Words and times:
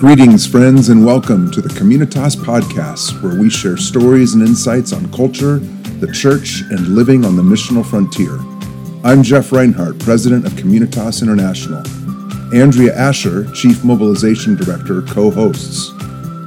Greetings, 0.00 0.46
friends, 0.46 0.88
and 0.88 1.04
welcome 1.04 1.50
to 1.50 1.60
the 1.60 1.68
Communitas 1.68 2.34
Podcast, 2.34 3.22
where 3.22 3.38
we 3.38 3.50
share 3.50 3.76
stories 3.76 4.32
and 4.32 4.42
insights 4.42 4.94
on 4.94 5.12
culture, 5.12 5.58
the 5.58 6.10
church, 6.10 6.62
and 6.70 6.94
living 6.94 7.22
on 7.22 7.36
the 7.36 7.42
missional 7.42 7.84
frontier. 7.84 8.38
I'm 9.04 9.22
Geoff 9.22 9.52
Reinhardt, 9.52 9.98
President 9.98 10.46
of 10.46 10.52
Communitas 10.52 11.20
International. 11.20 11.86
Andrea 12.58 12.96
Asher, 12.96 13.52
Chief 13.52 13.84
Mobilization 13.84 14.56
Director, 14.56 15.02
co 15.02 15.30
hosts. 15.30 15.92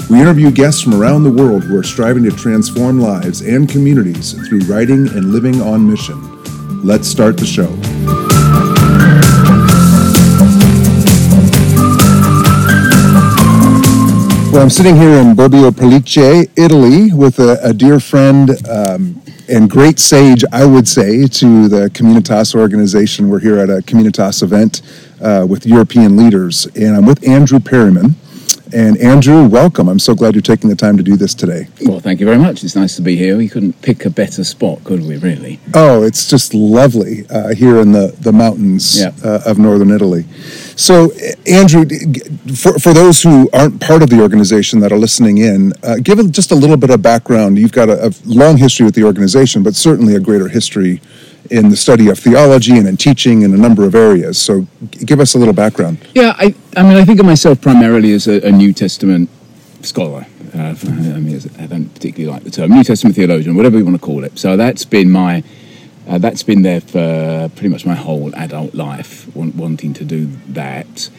We 0.09 0.19
interview 0.19 0.49
guests 0.49 0.81
from 0.81 0.99
around 0.99 1.23
the 1.23 1.31
world 1.31 1.63
who 1.63 1.77
are 1.77 1.83
striving 1.83 2.23
to 2.23 2.31
transform 2.31 2.99
lives 2.99 3.41
and 3.41 3.69
communities 3.69 4.31
through 4.47 4.61
writing 4.61 5.07
and 5.09 5.31
living 5.31 5.61
on 5.61 5.87
mission. 5.87 6.19
Let's 6.83 7.07
start 7.07 7.37
the 7.37 7.45
show. 7.45 7.71
Well, 14.53 14.61
I'm 14.61 14.69
sitting 14.69 14.95
here 14.95 15.13
in 15.13 15.35
Bobbio 15.35 15.71
Pellice, 15.71 16.47
Italy, 16.55 17.11
with 17.11 17.39
a, 17.39 17.57
a 17.63 17.73
dear 17.73 17.99
friend 17.99 18.51
um, 18.69 19.19
and 19.49 19.67
great 19.67 19.97
sage, 19.97 20.43
I 20.53 20.63
would 20.63 20.87
say, 20.87 21.25
to 21.25 21.67
the 21.67 21.89
Communitas 21.89 22.53
organization. 22.53 23.29
We're 23.29 23.39
here 23.39 23.57
at 23.57 23.71
a 23.71 23.81
Communitas 23.81 24.43
event 24.43 24.83
uh, 25.19 25.47
with 25.49 25.65
European 25.65 26.15
leaders, 26.15 26.67
and 26.75 26.95
I'm 26.95 27.07
with 27.07 27.27
Andrew 27.27 27.57
Perriman. 27.57 28.13
And 28.73 28.97
Andrew, 28.97 29.45
welcome. 29.47 29.87
I'm 29.87 29.99
so 29.99 30.15
glad 30.15 30.33
you're 30.35 30.41
taking 30.41 30.69
the 30.69 30.75
time 30.75 30.97
to 30.97 31.03
do 31.03 31.15
this 31.15 31.33
today. 31.33 31.67
Well, 31.85 31.99
thank 31.99 32.19
you 32.19 32.25
very 32.25 32.37
much. 32.39 32.63
It's 32.63 32.75
nice 32.75 32.95
to 32.95 33.01
be 33.01 33.15
here. 33.15 33.37
We 33.37 33.47
couldn't 33.49 33.81
pick 33.81 34.05
a 34.05 34.09
better 34.09 34.43
spot, 34.43 34.83
could 34.83 35.01
we, 35.01 35.17
really? 35.17 35.59
Oh, 35.73 36.03
it's 36.03 36.27
just 36.27 36.53
lovely 36.53 37.25
uh, 37.29 37.53
here 37.53 37.77
in 37.77 37.91
the, 37.91 38.15
the 38.19 38.31
mountains 38.31 38.99
Yeah. 38.99 39.11
uh, 39.23 39.41
of 39.45 39.59
northern 39.59 39.91
Italy. 39.91 40.25
So, 40.75 41.11
Andrew, 41.47 41.85
for, 42.55 42.79
for 42.79 42.93
those 42.93 43.21
who 43.21 43.49
aren't 43.53 43.79
part 43.79 44.01
of 44.01 44.09
the 44.09 44.21
organization 44.21 44.79
that 44.79 44.91
are 44.91 44.97
listening 44.97 45.37
in, 45.37 45.73
uh, 45.83 45.97
give 46.01 46.19
just 46.31 46.51
a 46.51 46.55
little 46.55 46.77
bit 46.77 46.89
of 46.89 47.01
background. 47.01 47.57
You've 47.59 47.71
got 47.71 47.89
a, 47.89 48.07
a 48.07 48.11
long 48.25 48.57
history 48.57 48.85
with 48.85 48.95
the 48.95 49.03
organization, 49.03 49.61
but 49.63 49.75
certainly 49.75 50.15
a 50.15 50.19
greater 50.19 50.47
history 50.47 51.01
in 51.49 51.69
the 51.69 51.75
study 51.75 52.09
of 52.09 52.17
theology 52.19 52.77
and 52.77 52.87
in 52.87 52.97
teaching 52.97 53.41
in 53.41 53.53
a 53.53 53.57
number 53.57 53.85
of 53.85 53.95
areas. 53.95 54.41
So, 54.41 54.67
give 55.05 55.19
us 55.19 55.35
a 55.35 55.37
little 55.37 55.53
background. 55.53 55.97
Yeah, 56.13 56.33
I, 56.37 56.55
I 56.75 56.83
mean, 56.83 56.97
I 56.97 57.05
think 57.05 57.19
of 57.19 57.25
myself 57.25 57.61
primarily 57.61 58.13
as 58.13 58.27
a, 58.27 58.45
a 58.47 58.51
New 58.51 58.73
Testament 58.73 59.29
scholar. 59.81 60.25
Uh, 60.55 60.75
I 60.83 61.19
mean, 61.19 61.41
I 61.57 61.65
don't 61.65 61.89
particularly 61.93 62.31
like 62.31 62.43
the 62.43 62.51
term 62.51 62.71
New 62.71 62.83
Testament 62.83 63.15
theologian, 63.15 63.55
whatever 63.55 63.77
you 63.77 63.85
want 63.85 63.99
to 63.99 64.05
call 64.05 64.23
it. 64.23 64.37
So 64.37 64.55
that's 64.55 64.85
been 64.85 65.09
my, 65.09 65.43
uh, 66.07 66.19
that's 66.19 66.43
been 66.43 66.61
there 66.61 66.81
for 66.81 67.49
pretty 67.55 67.69
much 67.69 67.85
my 67.85 67.95
whole 67.95 68.33
adult 68.35 68.75
life, 68.75 69.33
want, 69.35 69.55
wanting 69.55 69.93
to 69.95 70.05
do 70.05 70.27
that. 70.49 71.09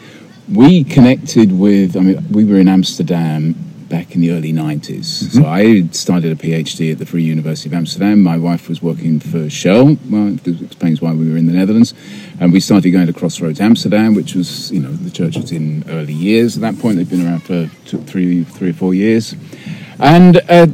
We 0.53 0.85
connected 0.85 1.59
with, 1.59 1.97
I 1.97 2.01
mean, 2.01 2.27
we 2.31 2.45
were 2.45 2.59
in 2.59 2.69
Amsterdam 2.69 3.57
back 3.95 4.17
in 4.17 4.21
the 4.23 4.33
early 4.33 4.53
90s. 4.53 5.05
So 5.37 5.47
I 5.47 5.87
started 5.93 6.33
a 6.33 6.35
PhD 6.35 6.91
at 6.91 6.99
the 6.99 7.07
Free 7.07 7.23
University 7.23 7.69
of 7.69 7.75
Amsterdam. 7.75 8.25
My 8.25 8.37
wife 8.37 8.69
was 8.69 8.83
working 8.83 9.21
for 9.21 9.49
Shell. 9.49 9.97
Well, 10.11 10.31
this 10.43 10.61
explains 10.61 11.01
why 11.01 11.13
we 11.13 11.31
were 11.31 11.37
in 11.37 11.47
the 11.47 11.53
Netherlands. 11.53 11.95
And 12.41 12.53
we 12.53 12.59
started 12.59 12.91
going 12.91 13.07
to 13.07 13.13
Crossroads 13.13 13.61
Amsterdam, 13.61 14.17
which 14.17 14.35
was, 14.35 14.73
you 14.73 14.81
know, 14.81 14.91
the 14.91 15.13
church 15.13 15.37
was 15.37 15.53
in 15.53 15.85
early 15.89 16.13
years. 16.13 16.57
At 16.57 16.63
that 16.63 16.79
point, 16.83 16.97
they'd 16.97 17.09
been 17.09 17.25
around 17.25 17.45
for 17.45 17.71
two, 17.85 17.99
three, 17.99 18.43
three 18.43 18.71
or 18.71 18.73
four 18.73 18.95
years. 18.95 19.37
And 20.01 20.39
uh, 20.39 20.67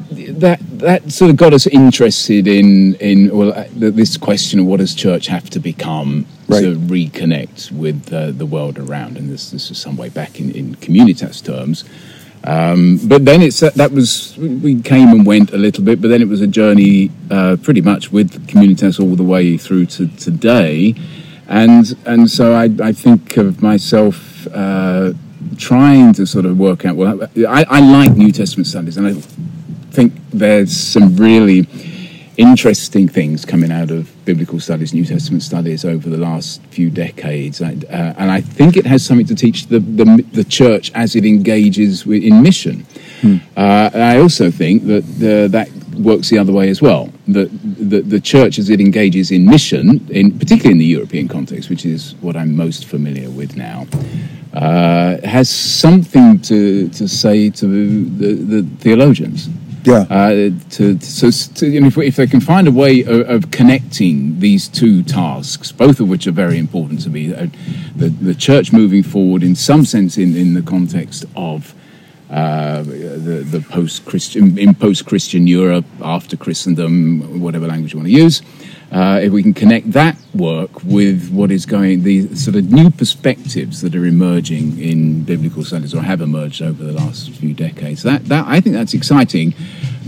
that 0.44 0.60
that 0.78 1.12
sort 1.12 1.30
of 1.30 1.36
got 1.36 1.52
us 1.52 1.66
interested 1.66 2.48
in 2.48 2.94
in 2.94 3.36
well 3.36 3.52
uh, 3.52 3.64
this 3.74 4.16
question 4.16 4.60
of 4.60 4.64
what 4.64 4.78
does 4.80 4.94
church 4.94 5.26
have 5.26 5.50
to 5.50 5.60
become 5.60 6.26
Right. 6.48 6.62
to 6.62 6.74
reconnect 6.74 7.70
with 7.70 8.12
uh, 8.12 8.32
the 8.32 8.46
world 8.46 8.76
around, 8.78 9.16
and 9.18 9.30
this 9.30 9.50
this 9.50 9.70
is 9.70 9.78
some 9.78 9.96
way 9.96 10.08
back 10.08 10.40
in 10.40 10.50
in 10.52 10.74
communitas 10.76 11.44
terms. 11.44 11.84
Um, 12.42 12.98
but 13.04 13.24
then 13.26 13.42
it's 13.42 13.60
that 13.60 13.92
was 13.92 14.36
we 14.38 14.80
came 14.80 15.08
and 15.08 15.26
went 15.26 15.52
a 15.52 15.58
little 15.58 15.84
bit, 15.84 16.00
but 16.00 16.08
then 16.08 16.22
it 16.22 16.28
was 16.28 16.40
a 16.40 16.46
journey 16.46 17.10
uh, 17.30 17.56
pretty 17.62 17.82
much 17.82 18.10
with 18.10 18.46
Communitas 18.46 18.98
all 18.98 19.14
the 19.14 19.22
way 19.22 19.58
through 19.58 19.86
to 19.86 20.06
today, 20.16 20.94
and 21.48 21.96
and 22.06 22.30
so 22.30 22.54
I, 22.54 22.70
I 22.82 22.92
think 22.92 23.36
of 23.36 23.62
myself 23.62 24.46
uh, 24.54 25.12
trying 25.58 26.14
to 26.14 26.26
sort 26.26 26.46
of 26.46 26.58
work 26.58 26.86
out. 26.86 26.96
Well, 26.96 27.28
I, 27.46 27.64
I 27.68 27.80
like 27.80 28.16
New 28.16 28.32
Testament 28.32 28.66
studies, 28.66 28.96
and 28.96 29.06
I 29.06 29.12
think 29.92 30.14
there's 30.30 30.74
some 30.74 31.16
really 31.16 31.68
interesting 32.40 33.06
things 33.06 33.44
coming 33.44 33.70
out 33.70 33.90
of 33.90 34.08
biblical 34.24 34.58
studies, 34.58 34.94
New 34.94 35.04
Testament 35.04 35.42
studies 35.42 35.84
over 35.84 36.08
the 36.08 36.16
last 36.16 36.62
few 36.70 36.88
decades, 36.88 37.60
and, 37.60 37.84
uh, 37.84 38.14
and 38.16 38.30
I 38.30 38.40
think 38.40 38.76
it 38.76 38.86
has 38.86 39.04
something 39.04 39.26
to 39.26 39.34
teach 39.34 39.66
the 39.66 39.80
the, 39.80 40.24
the 40.32 40.44
church 40.44 40.90
as 40.94 41.14
it 41.14 41.24
engages 41.24 42.06
with, 42.06 42.22
in 42.22 42.42
mission. 42.42 42.86
Uh, 43.56 43.90
I 43.92 44.18
also 44.18 44.50
think 44.50 44.86
that 44.86 45.04
uh, 45.04 45.48
that 45.48 45.68
works 45.98 46.30
the 46.30 46.38
other 46.38 46.52
way 46.52 46.70
as 46.70 46.80
well. 46.80 47.12
That 47.28 47.50
the, 47.62 48.00
the 48.00 48.20
church 48.20 48.58
as 48.58 48.70
it 48.70 48.80
engages 48.80 49.30
in 49.30 49.44
mission, 49.44 50.06
in 50.10 50.38
particularly 50.38 50.72
in 50.72 50.78
the 50.78 50.86
European 50.86 51.28
context, 51.28 51.68
which 51.68 51.84
is 51.84 52.14
what 52.22 52.36
I'm 52.36 52.56
most 52.56 52.86
familiar 52.86 53.30
with 53.30 53.56
now. 53.56 53.86
Uh, 54.54 55.18
has 55.22 55.48
something 55.48 56.40
to, 56.40 56.88
to 56.88 57.06
say 57.06 57.50
to 57.50 57.66
the, 57.66 58.32
the 58.34 58.62
theologians 58.78 59.48
Yeah. 59.84 60.06
uh, 60.10 60.50
to, 60.70 61.00
so 61.00 61.30
to, 61.30 61.66
you 61.66 61.80
know, 61.80 61.86
if, 61.86 61.98
if 61.98 62.16
they 62.16 62.26
can 62.26 62.40
find 62.40 62.68
a 62.68 62.72
way 62.72 63.02
of, 63.02 63.28
of 63.28 63.50
connecting 63.50 64.40
these 64.40 64.68
two 64.68 65.02
tasks, 65.02 65.72
both 65.72 66.00
of 66.00 66.08
which 66.08 66.26
are 66.26 66.32
very 66.32 66.58
important 66.58 67.02
to 67.02 67.10
me, 67.10 67.34
uh, 67.34 67.46
the, 67.96 68.08
the 68.08 68.34
church 68.34 68.72
moving 68.72 69.02
forward 69.02 69.42
in 69.42 69.54
some 69.54 69.84
sense 69.84 70.18
in, 70.18 70.36
in 70.36 70.54
the 70.54 70.62
context 70.62 71.24
of 71.36 71.74
uh, 72.30 72.82
the, 72.82 73.44
the 73.50 73.60
post-Christian, 73.68 74.56
in 74.56 74.74
post-Christian 74.74 75.46
Europe, 75.46 75.84
after 76.00 76.36
Christendom, 76.36 77.40
whatever 77.40 77.66
language 77.66 77.92
you 77.92 77.98
want 77.98 78.08
to 78.08 78.12
use, 78.12 78.42
uh, 78.92 79.20
if 79.22 79.32
we 79.32 79.42
can 79.42 79.54
connect 79.54 79.92
that 79.92 80.16
work 80.34 80.82
with 80.84 81.30
what 81.30 81.50
is 81.50 81.64
going, 81.64 82.02
the 82.02 82.34
sort 82.34 82.56
of 82.56 82.72
new 82.72 82.90
perspectives 82.90 83.80
that 83.82 83.94
are 83.94 84.04
emerging 84.04 84.80
in 84.80 85.22
biblical 85.24 85.64
studies 85.64 85.94
or 85.94 86.02
have 86.02 86.20
emerged 86.20 86.60
over 86.60 86.82
the 86.82 86.92
last 86.92 87.30
few 87.30 87.54
decades, 87.54 88.02
that, 88.02 88.24
that 88.26 88.44
I 88.48 88.60
think 88.60 88.74
that's 88.74 88.92
exciting, 88.94 89.54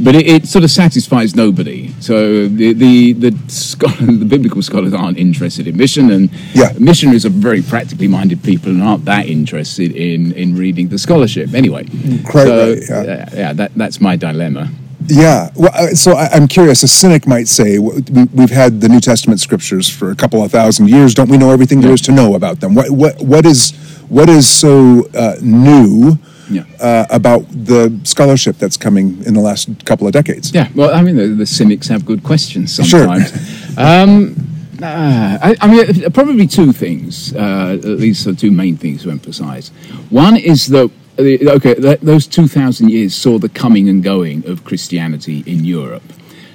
but 0.01 0.15
it, 0.17 0.27
it 0.27 0.47
sort 0.49 0.65
of 0.65 0.71
satisfies 0.71 1.37
nobody. 1.37 1.93
So 2.01 2.49
the 2.49 2.73
the 2.73 3.13
the, 3.13 3.39
scholar, 3.49 3.95
the 4.23 4.25
biblical 4.25 4.63
scholars 4.63 4.93
aren't 4.95 5.19
interested 5.19 5.67
in 5.69 5.77
mission, 5.77 6.11
and 6.11 6.31
Yeah. 6.55 6.73
missionaries 6.79 7.25
are 7.25 7.31
very 7.49 7.63
practically 7.63 8.09
minded 8.09 8.43
people 8.43 8.71
and 8.71 8.83
aren't 8.83 9.05
that 9.05 9.27
interested 9.27 9.93
in 9.95 10.33
in 10.33 10.57
reading 10.57 10.89
the 10.89 10.99
scholarship. 10.99 11.55
Anyway, 11.55 11.85
Quite 12.25 12.47
so, 12.47 12.75
yeah. 13.05 13.29
yeah, 13.33 13.53
that 13.53 13.75
that's 13.77 14.01
my 14.01 14.17
dilemma. 14.17 14.71
Yeah. 15.07 15.51
Well, 15.57 15.95
so 15.95 16.13
I, 16.13 16.29
I'm 16.33 16.49
curious. 16.49 16.83
A 16.83 16.89
cynic 16.89 17.27
might 17.27 17.49
say 17.49 17.79
we, 17.79 18.03
we've 18.35 18.51
had 18.51 18.81
the 18.81 18.89
New 18.89 19.01
Testament 19.01 19.41
scriptures 19.41 19.89
for 19.89 20.11
a 20.11 20.17
couple 20.17 20.43
of 20.43 20.51
thousand 20.51 20.89
years. 20.89 21.15
Don't 21.15 21.29
we 21.31 21.39
know 21.39 21.51
everything 21.51 21.81
there 21.81 21.93
is 21.93 22.01
to 22.03 22.13
know 22.13 22.35
about 22.35 22.61
them? 22.61 22.75
What 22.75 22.91
what 22.91 23.21
what 23.23 23.47
is 23.47 23.73
what 24.09 24.29
is 24.29 24.47
so 24.49 25.09
uh, 25.15 25.37
new 25.41 26.19
Yeah. 26.51 26.65
uh, 26.81 27.07
about 27.11 27.47
the 27.49 27.99
scholarship 28.05 28.59
that's 28.59 28.77
coming 28.77 29.23
in 29.25 29.35
the 29.35 29.41
last 29.41 29.69
couple 29.85 30.07
of 30.07 30.13
decades? 30.13 30.53
Yeah, 30.53 30.69
well, 30.75 30.93
I 30.95 31.03
mean, 31.03 31.17
the, 31.17 31.29
the 31.29 31.47
cynics 31.47 31.89
have 31.89 32.05
good 32.05 32.23
questions 32.23 32.75
Sure. 32.85 33.07
sometimes. 33.07 33.33
um, 33.79 34.37
uh, 34.83 35.39
I, 35.41 35.57
I 35.61 35.67
mean, 35.69 36.11
probably 36.13 36.47
two 36.47 36.73
things, 36.73 37.33
uh, 37.35 37.79
at 37.79 37.85
least 38.01 38.25
the 38.25 38.35
two 38.35 38.51
main 38.51 38.77
things 38.77 39.03
to 39.05 39.11
emphasize. 39.11 39.71
One 40.11 40.37
is 40.37 40.67
that, 40.69 40.91
okay, 41.19 41.75
that 41.75 42.01
those 42.01 42.27
2,000 42.27 42.91
years 42.91 43.15
saw 43.15 43.39
the 43.39 43.49
coming 43.49 43.89
and 43.89 44.03
going 44.03 44.47
of 44.49 44.65
Christianity 44.65 45.43
in 45.47 45.65
Europe. 45.65 46.03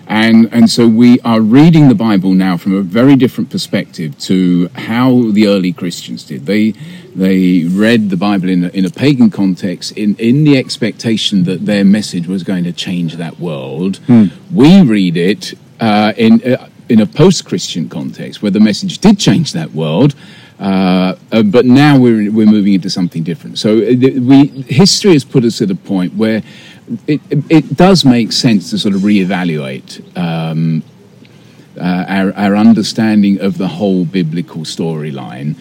And, 0.09 0.47
and 0.53 0.69
so 0.69 0.87
we 0.87 1.19
are 1.21 1.41
reading 1.41 1.89
the 1.89 1.95
Bible 1.95 2.31
now 2.31 2.55
from 2.55 2.73
a 2.73 2.81
very 2.81 3.17
different 3.17 3.49
perspective 3.49 4.17
to 4.19 4.69
how 4.69 5.31
the 5.31 5.47
early 5.47 5.73
Christians 5.73 6.23
did. 6.23 6.45
They, 6.45 6.71
they 7.13 7.65
read 7.65 8.09
the 8.09 8.15
Bible 8.15 8.47
in 8.47 8.63
a, 8.65 8.67
in 8.69 8.85
a 8.85 8.89
pagan 8.89 9.29
context 9.29 9.91
in, 9.97 10.15
in 10.15 10.45
the 10.45 10.57
expectation 10.57 11.43
that 11.43 11.65
their 11.65 11.83
message 11.83 12.25
was 12.25 12.43
going 12.43 12.63
to 12.63 12.71
change 12.71 13.17
that 13.17 13.37
world. 13.37 13.99
We 14.53 14.81
read 14.81 15.17
it 15.17 15.55
uh, 15.81 16.13
in, 16.15 16.41
uh, 16.53 16.69
in 16.87 17.01
a 17.01 17.05
post 17.05 17.45
Christian 17.45 17.89
context 17.89 18.41
where 18.41 18.51
the 18.51 18.61
message 18.61 18.99
did 18.99 19.19
change 19.19 19.51
that 19.51 19.71
world. 19.71 20.15
Uh, 20.59 21.15
uh, 21.31 21.43
but 21.43 21.65
now 21.65 21.99
we're, 21.99 22.31
we're 22.31 22.47
moving 22.47 22.73
into 22.73 22.89
something 22.89 23.23
different. 23.23 23.59
So 23.59 23.77
uh, 23.77 23.93
we, 24.21 24.47
history 24.67 25.13
has 25.13 25.23
put 25.23 25.43
us 25.43 25.61
at 25.61 25.69
a 25.69 25.75
point 25.75 26.15
where 26.15 26.41
it, 27.05 27.21
it, 27.49 27.75
does 27.75 28.05
make 28.05 28.31
sense 28.31 28.71
to 28.71 28.79
sort 28.79 28.95
of 28.95 29.01
reevaluate 29.01 30.17
um, 30.17 30.83
uh, 31.79 32.05
our, 32.07 32.33
our 32.33 32.55
understanding 32.55 33.39
of 33.39 33.57
the 33.57 33.67
whole 33.67 34.05
biblical 34.05 34.61
storyline. 34.61 35.55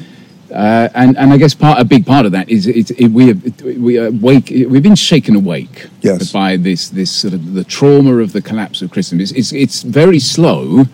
Uh, 0.51 0.89
and, 0.95 1.19
and 1.19 1.33
I 1.33 1.37
guess 1.37 1.53
part, 1.53 1.79
a 1.79 1.85
big 1.85 2.07
part 2.07 2.25
of 2.25 2.33
that 2.33 2.49
is 2.49 2.67
it, 2.67 2.93
it, 2.93 3.09
we, 3.09 3.29
have, 3.29 3.61
we 3.63 3.99
are 3.99 4.11
wake, 4.11 4.49
we've 4.49 4.83
been 4.83 4.95
shaken 4.95 5.35
awake 5.35 5.89
Yes. 6.01 6.33
by 6.33 6.57
this, 6.57 6.89
this 6.89 7.11
sort 7.11 7.35
of 7.35 7.53
the 7.53 7.65
trauma 7.65 8.19
of 8.19 8.33
the 8.33 8.41
collapse 8.41 8.81
of 8.81 8.91
Christendom. 8.91 9.25
It's, 9.25 9.33
it's, 9.33 9.53
it's 9.53 9.83
very 9.83 10.21
slow. 10.21 10.85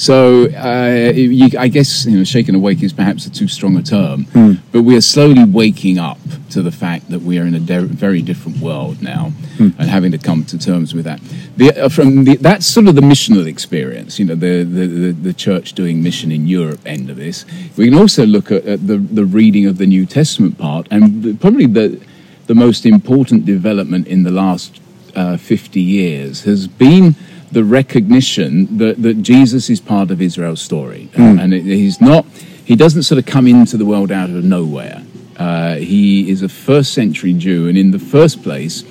So 0.00 0.46
uh, 0.46 1.12
you, 1.14 1.58
I 1.58 1.68
guess 1.68 2.06
you 2.06 2.16
know, 2.16 2.24
shaken 2.24 2.54
awake 2.54 2.82
is 2.82 2.90
perhaps 2.90 3.26
a 3.26 3.30
too 3.30 3.46
strong 3.48 3.76
a 3.76 3.82
term, 3.82 4.26
but 4.72 4.80
we 4.80 4.96
are 4.96 5.02
slowly 5.02 5.44
waking 5.44 5.98
up 5.98 6.16
to 6.52 6.62
the 6.62 6.72
fact 6.72 7.10
that 7.10 7.20
we 7.20 7.38
are 7.38 7.44
in 7.44 7.54
a 7.54 7.60
de- 7.60 7.82
very 7.82 8.22
different 8.22 8.60
world 8.60 9.02
now 9.02 9.32
and 9.78 9.90
having 9.90 10.10
to 10.12 10.16
come 10.16 10.42
to 10.46 10.58
terms 10.58 10.94
with 10.94 11.04
that. 11.04 11.20
The, 11.58 11.84
uh, 11.84 11.88
from 11.90 12.24
the, 12.24 12.36
that's 12.36 12.64
sort 12.64 12.88
of 12.88 12.94
the 12.94 13.02
missional 13.02 13.46
experience, 13.46 14.18
you 14.18 14.24
know, 14.24 14.34
the, 14.34 14.62
the, 14.64 14.86
the, 14.86 15.12
the 15.12 15.34
church 15.34 15.74
doing 15.74 16.02
mission 16.02 16.32
in 16.32 16.46
Europe 16.46 16.80
end 16.86 17.10
of 17.10 17.16
this. 17.16 17.44
We 17.76 17.84
can 17.90 17.98
also 17.98 18.24
look 18.24 18.50
at, 18.50 18.64
at 18.64 18.86
the, 18.86 18.96
the 18.96 19.26
reading 19.26 19.66
of 19.66 19.76
the 19.76 19.86
New 19.86 20.06
Testament 20.06 20.56
part, 20.56 20.88
and 20.90 21.38
probably 21.42 21.66
the, 21.66 22.00
the 22.46 22.54
most 22.54 22.86
important 22.86 23.44
development 23.44 24.06
in 24.06 24.22
the 24.22 24.30
last 24.30 24.80
uh, 25.14 25.36
50 25.36 25.78
years 25.78 26.44
has 26.44 26.66
been 26.68 27.16
the 27.52 27.64
recognition 27.64 28.78
that, 28.78 29.02
that 29.02 29.22
Jesus 29.22 29.68
is 29.70 29.80
part 29.80 30.10
of 30.10 30.20
Israel's 30.20 30.60
story. 30.60 31.10
Uh, 31.18 31.22
and 31.22 31.52
it, 31.52 31.62
he's 31.62 32.00
not, 32.00 32.24
he 32.64 32.76
doesn't 32.76 33.02
sort 33.02 33.18
of 33.18 33.26
come 33.26 33.46
into 33.46 33.76
the 33.76 33.86
world 33.86 34.12
out 34.12 34.30
of 34.30 34.44
nowhere. 34.44 35.02
Uh, 35.36 35.76
he 35.76 36.30
is 36.30 36.42
a 36.42 36.48
first 36.48 36.92
century 36.92 37.32
Jew, 37.32 37.68
and 37.68 37.76
in 37.76 37.90
the 37.90 37.98
first 37.98 38.42
place, 38.42 38.82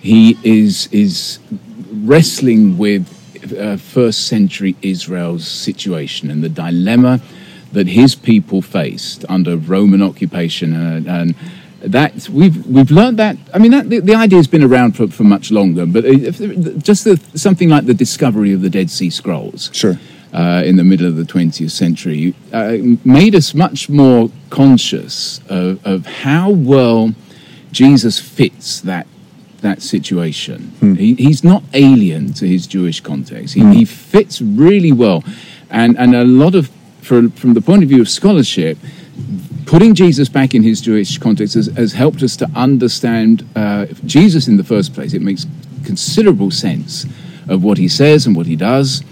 he 0.00 0.36
is, 0.42 0.88
is 0.92 1.38
wrestling 1.92 2.76
with 2.76 3.06
uh, 3.56 3.76
first 3.76 4.26
century 4.26 4.76
Israel's 4.82 5.46
situation 5.46 6.30
and 6.30 6.42
the 6.42 6.48
dilemma 6.48 7.20
that 7.72 7.86
his 7.86 8.14
people 8.14 8.62
faced 8.62 9.24
under 9.28 9.56
Roman 9.56 10.02
occupation 10.02 10.74
and, 10.74 11.06
and 11.06 11.34
that 11.82 12.28
we've 12.28 12.64
we've 12.66 12.90
learned 12.90 13.18
that. 13.18 13.36
I 13.52 13.58
mean, 13.58 13.72
that, 13.72 13.90
the, 13.90 14.00
the 14.00 14.14
idea 14.14 14.38
has 14.38 14.46
been 14.46 14.62
around 14.62 14.92
for, 14.96 15.08
for 15.08 15.24
much 15.24 15.50
longer, 15.50 15.84
but 15.86 16.04
if, 16.04 16.38
just 16.82 17.04
the, 17.04 17.20
something 17.34 17.68
like 17.68 17.86
the 17.86 17.94
discovery 17.94 18.52
of 18.52 18.62
the 18.62 18.70
Dead 18.70 18.90
Sea 18.90 19.10
Scrolls, 19.10 19.70
Sure. 19.72 19.98
uh, 20.32 20.62
in 20.64 20.76
the 20.76 20.84
middle 20.84 21.06
of 21.06 21.16
the 21.16 21.24
20th 21.24 21.70
century, 21.70 22.34
uh, 22.52 22.76
made 23.04 23.34
us 23.34 23.54
much 23.54 23.88
more 23.88 24.30
conscious 24.50 25.40
of, 25.48 25.84
of 25.84 26.06
how 26.06 26.50
well 26.50 27.14
Jesus 27.72 28.18
fits 28.20 28.80
that 28.82 29.06
that 29.62 29.80
situation. 29.82 30.72
He, 30.80 31.14
he's 31.14 31.44
not 31.44 31.62
alien 31.72 32.32
to 32.34 32.46
his 32.48 32.66
Jewish 32.66 33.00
context. 33.00 33.54
He, 33.54 33.64
he 33.74 33.84
fits 33.84 34.40
really 34.42 34.92
well, 34.92 35.22
and 35.70 35.96
and 35.98 36.14
a 36.14 36.24
lot 36.24 36.54
of 36.54 36.70
for, 37.00 37.28
from 37.30 37.54
the 37.54 37.60
point 37.60 37.82
of 37.82 37.88
view 37.88 38.00
of 38.00 38.08
scholarship, 38.08 38.78
putting 39.72 39.94
Jesus 39.94 40.28
back 40.28 40.54
in 40.54 40.62
his 40.62 40.82
Jewish 40.82 41.16
context 41.16 41.54
has, 41.54 41.66
has 41.68 41.94
helped 41.94 42.22
us 42.22 42.36
to 42.36 42.50
understand 42.54 43.48
uh, 43.56 43.86
Jesus 44.04 44.46
in 44.46 44.58
the 44.58 44.64
first 44.64 44.92
place. 44.92 45.14
It 45.14 45.22
makes 45.22 45.46
considerable 45.82 46.50
sense 46.50 47.06
of 47.48 47.64
what 47.64 47.78
he 47.78 47.88
says 47.88 48.26
and 48.26 48.36
what 48.36 48.44
he 48.44 48.54
does. 48.54 49.02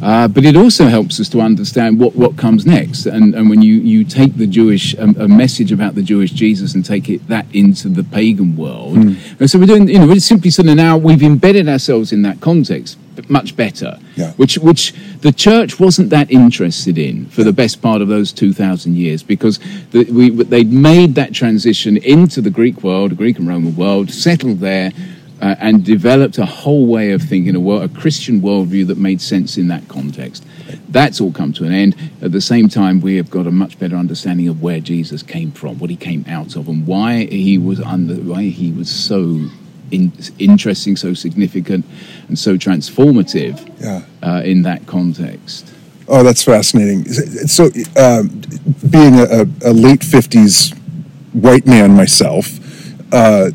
Uh, 0.00 0.28
but 0.28 0.44
it 0.44 0.56
also 0.56 0.86
helps 0.86 1.18
us 1.18 1.28
to 1.30 1.40
understand 1.40 1.98
what, 1.98 2.14
what 2.14 2.36
comes 2.36 2.64
next. 2.64 3.06
And, 3.06 3.34
and 3.34 3.50
when 3.50 3.60
you, 3.60 3.74
you 3.74 4.04
take 4.04 4.36
the 4.36 4.46
Jewish, 4.46 4.96
um, 5.00 5.16
a 5.18 5.26
message 5.26 5.72
about 5.72 5.96
the 5.96 6.02
Jewish 6.02 6.30
Jesus 6.30 6.76
and 6.76 6.84
take 6.84 7.08
it 7.08 7.26
that 7.26 7.46
into 7.52 7.88
the 7.88 8.04
pagan 8.04 8.56
world. 8.56 8.96
And 8.96 9.50
so 9.50 9.58
we're 9.58 9.66
doing, 9.66 9.88
you 9.88 9.98
know, 9.98 10.06
we're 10.06 10.20
simply 10.20 10.50
sort 10.50 10.68
of 10.68 10.76
now, 10.76 10.96
we've 10.96 11.24
embedded 11.24 11.68
ourselves 11.68 12.12
in 12.12 12.22
that 12.22 12.40
context 12.40 12.98
much 13.28 13.56
better. 13.56 13.98
Yeah. 14.16 14.32
Which, 14.32 14.58
which 14.58 14.92
the 15.20 15.32
church 15.32 15.80
wasn't 15.80 16.10
that 16.10 16.30
interested 16.30 16.98
in 16.98 17.26
for 17.26 17.44
the 17.44 17.52
best 17.52 17.80
part 17.82 18.02
of 18.02 18.08
those 18.08 18.32
2,000 18.32 18.96
years 18.96 19.22
because 19.22 19.58
the, 19.90 20.04
we, 20.10 20.30
they'd 20.30 20.72
made 20.72 21.14
that 21.14 21.32
transition 21.32 21.96
into 21.98 22.40
the 22.40 22.50
Greek 22.50 22.82
world, 22.82 23.16
Greek 23.16 23.38
and 23.38 23.48
Roman 23.48 23.76
world, 23.76 24.10
settled 24.10 24.60
there, 24.60 24.92
uh, 25.40 25.54
and 25.58 25.84
developed 25.84 26.38
a 26.38 26.46
whole 26.46 26.86
way 26.86 27.10
of 27.10 27.20
thinking, 27.20 27.54
a, 27.54 27.60
world, 27.60 27.82
a 27.82 28.00
Christian 28.00 28.40
worldview 28.40 28.86
that 28.86 28.96
made 28.96 29.20
sense 29.20 29.58
in 29.58 29.68
that 29.68 29.86
context. 29.88 30.44
That's 30.88 31.20
all 31.20 31.32
come 31.32 31.52
to 31.54 31.64
an 31.64 31.72
end. 31.72 31.96
At 32.22 32.32
the 32.32 32.40
same 32.40 32.68
time, 32.68 33.00
we 33.00 33.16
have 33.16 33.30
got 33.30 33.46
a 33.46 33.50
much 33.50 33.78
better 33.78 33.96
understanding 33.96 34.48
of 34.48 34.62
where 34.62 34.80
Jesus 34.80 35.22
came 35.22 35.50
from, 35.52 35.78
what 35.78 35.90
he 35.90 35.96
came 35.96 36.24
out 36.28 36.56
of, 36.56 36.68
and 36.68 36.86
why 36.86 37.26
he 37.26 37.58
was 37.58 37.80
under, 37.80 38.14
why 38.14 38.44
he 38.44 38.70
was 38.72 38.88
so 38.88 39.50
in, 39.94 40.12
interesting, 40.38 40.96
so 40.96 41.14
significant, 41.14 41.84
and 42.28 42.38
so 42.38 42.56
transformative 42.56 43.56
Yeah. 43.80 44.02
uh, 44.22 44.42
in 44.44 44.62
that 44.62 44.86
context. 44.86 45.70
Oh, 46.06 46.22
that's 46.22 46.42
fascinating. 46.42 47.04
So, 47.46 47.70
um, 47.96 48.28
being 48.90 49.14
a, 49.20 49.24
a, 49.24 49.70
a 49.70 49.72
late 49.72 50.00
50s 50.00 50.76
white 51.32 51.66
man 51.66 51.92
myself, 51.96 52.46
uh, 53.12 53.50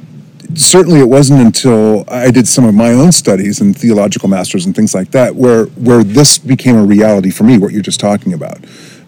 certainly 0.56 1.00
it 1.00 1.08
wasn't 1.10 1.42
until 1.42 2.06
I 2.08 2.32
did 2.32 2.48
some 2.48 2.66
of 2.66 2.74
my 2.74 2.90
own 2.92 3.12
studies 3.12 3.62
and 3.62 3.78
theological 3.78 4.30
masters 4.30 4.66
and 4.66 4.76
things 4.76 4.96
like 4.96 5.12
that 5.12 5.36
where, 5.36 5.66
where 5.66 6.04
this 6.04 6.38
became 6.40 6.76
a 6.76 6.84
reality 6.84 7.30
for 7.30 7.44
me, 7.44 7.58
what 7.60 7.72
you're 7.72 7.84
just 7.84 8.00
talking 8.00 8.34
about. 8.34 8.58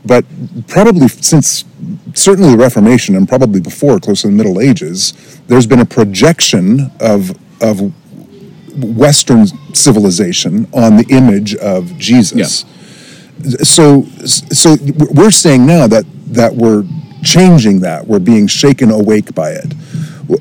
But 0.06 0.26
probably 0.68 1.08
since 1.08 1.64
certainly 2.14 2.52
the 2.52 2.58
Reformation 2.58 3.16
and 3.16 3.28
probably 3.28 3.62
before, 3.62 4.00
close 4.00 4.22
to 4.22 4.28
the 4.28 4.34
Middle 4.34 4.60
Ages, 4.60 5.14
there's 5.48 5.68
been 5.68 5.80
a 5.80 5.86
projection 5.86 6.92
of, 7.00 7.38
of 7.62 7.94
Western 8.98 9.48
civilization 9.76 10.68
on 10.74 10.98
the 10.98 11.06
image 11.10 11.56
of 11.56 11.98
Jesus. 11.98 12.66
So, 13.64 14.04
so 14.26 14.76
we're 15.12 15.32
saying 15.32 15.66
now 15.66 15.88
that 15.88 16.06
that 16.28 16.56
we're 16.56 16.86
changing 17.24 17.82
that, 17.82 18.08
we're 18.08 18.20
being 18.20 18.48
shaken 18.48 18.92
awake 18.92 19.36
by 19.36 19.52
it. 19.52 19.74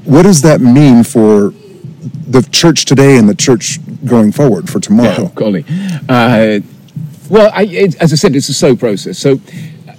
What 0.04 0.22
does 0.22 0.42
that 0.42 0.60
mean 0.60 1.02
for 1.02 1.52
the 2.28 2.46
church 2.50 2.84
today 2.84 3.16
and 3.16 3.28
the 3.28 3.34
church 3.34 3.78
going 4.06 4.32
forward 4.32 4.70
for 4.70 4.80
tomorrow? 4.80 5.16
Oh, 5.18 5.32
golly. 5.34 5.64
Uh, 6.08 6.60
well, 7.30 7.50
I, 7.54 7.62
it, 7.62 7.94
as 8.02 8.12
I 8.12 8.16
said, 8.16 8.36
it's 8.36 8.48
a 8.48 8.54
slow 8.54 8.76
process. 8.76 9.18
So 9.18 9.40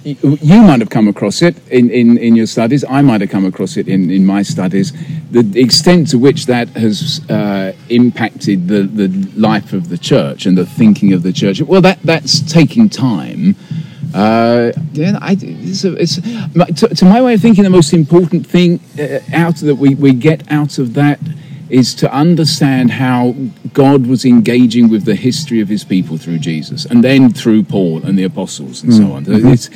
you 0.04 0.62
might 0.62 0.80
have 0.80 0.90
come 0.90 1.06
across 1.06 1.42
it 1.42 1.56
in, 1.68 1.88
in, 1.90 2.18
in 2.18 2.34
your 2.34 2.46
studies. 2.46 2.84
I 2.84 3.02
might 3.02 3.20
have 3.20 3.30
come 3.30 3.44
across 3.44 3.76
it 3.76 3.88
in, 3.88 4.10
in 4.10 4.26
my 4.26 4.42
studies. 4.42 4.92
The, 5.30 5.60
extent 5.60 6.10
to 6.10 6.18
which 6.18 6.46
that 6.46 6.68
has 6.70 7.20
uh, 7.30 7.72
impacted 7.88 8.66
the, 8.66 8.82
the 8.82 9.08
life 9.36 9.72
of 9.72 9.88
the 9.88 9.98
church 9.98 10.46
and 10.46 10.58
the 10.58 10.66
thinking 10.66 11.12
of 11.12 11.22
the 11.22 11.32
church, 11.32 11.60
well, 11.62 11.80
that, 11.82 12.02
that's 12.02 12.40
taking 12.40 12.88
time. 12.88 13.54
Uh, 14.14 14.72
yeah, 14.92 15.18
I, 15.22 15.36
it's 15.40 15.84
it's, 15.84 16.16
to, 16.16 16.94
to 16.94 17.04
my 17.04 17.22
way 17.22 17.34
of 17.34 17.40
thinking, 17.40 17.64
the 17.64 17.70
most 17.70 17.94
important 17.94 18.46
thing 18.46 18.80
uh, 18.98 19.20
out 19.32 19.56
that 19.56 19.76
we, 19.76 19.94
we 19.94 20.12
get 20.12 20.50
out 20.50 20.78
of 20.78 20.94
that 20.94 21.18
is 21.72 21.94
to 21.94 22.12
understand 22.12 22.90
how 22.90 23.34
God 23.72 24.06
was 24.06 24.26
engaging 24.26 24.90
with 24.90 25.06
the 25.06 25.14
history 25.14 25.60
of 25.62 25.68
his 25.70 25.84
people 25.84 26.18
through 26.18 26.38
Jesus 26.38 26.84
and 26.84 27.02
then 27.02 27.32
through 27.32 27.62
Paul 27.62 28.04
and 28.04 28.18
the 28.18 28.24
apostles 28.24 28.82
and 28.82 28.92
so 28.92 29.12
on. 29.12 29.24
It's, 29.26 29.70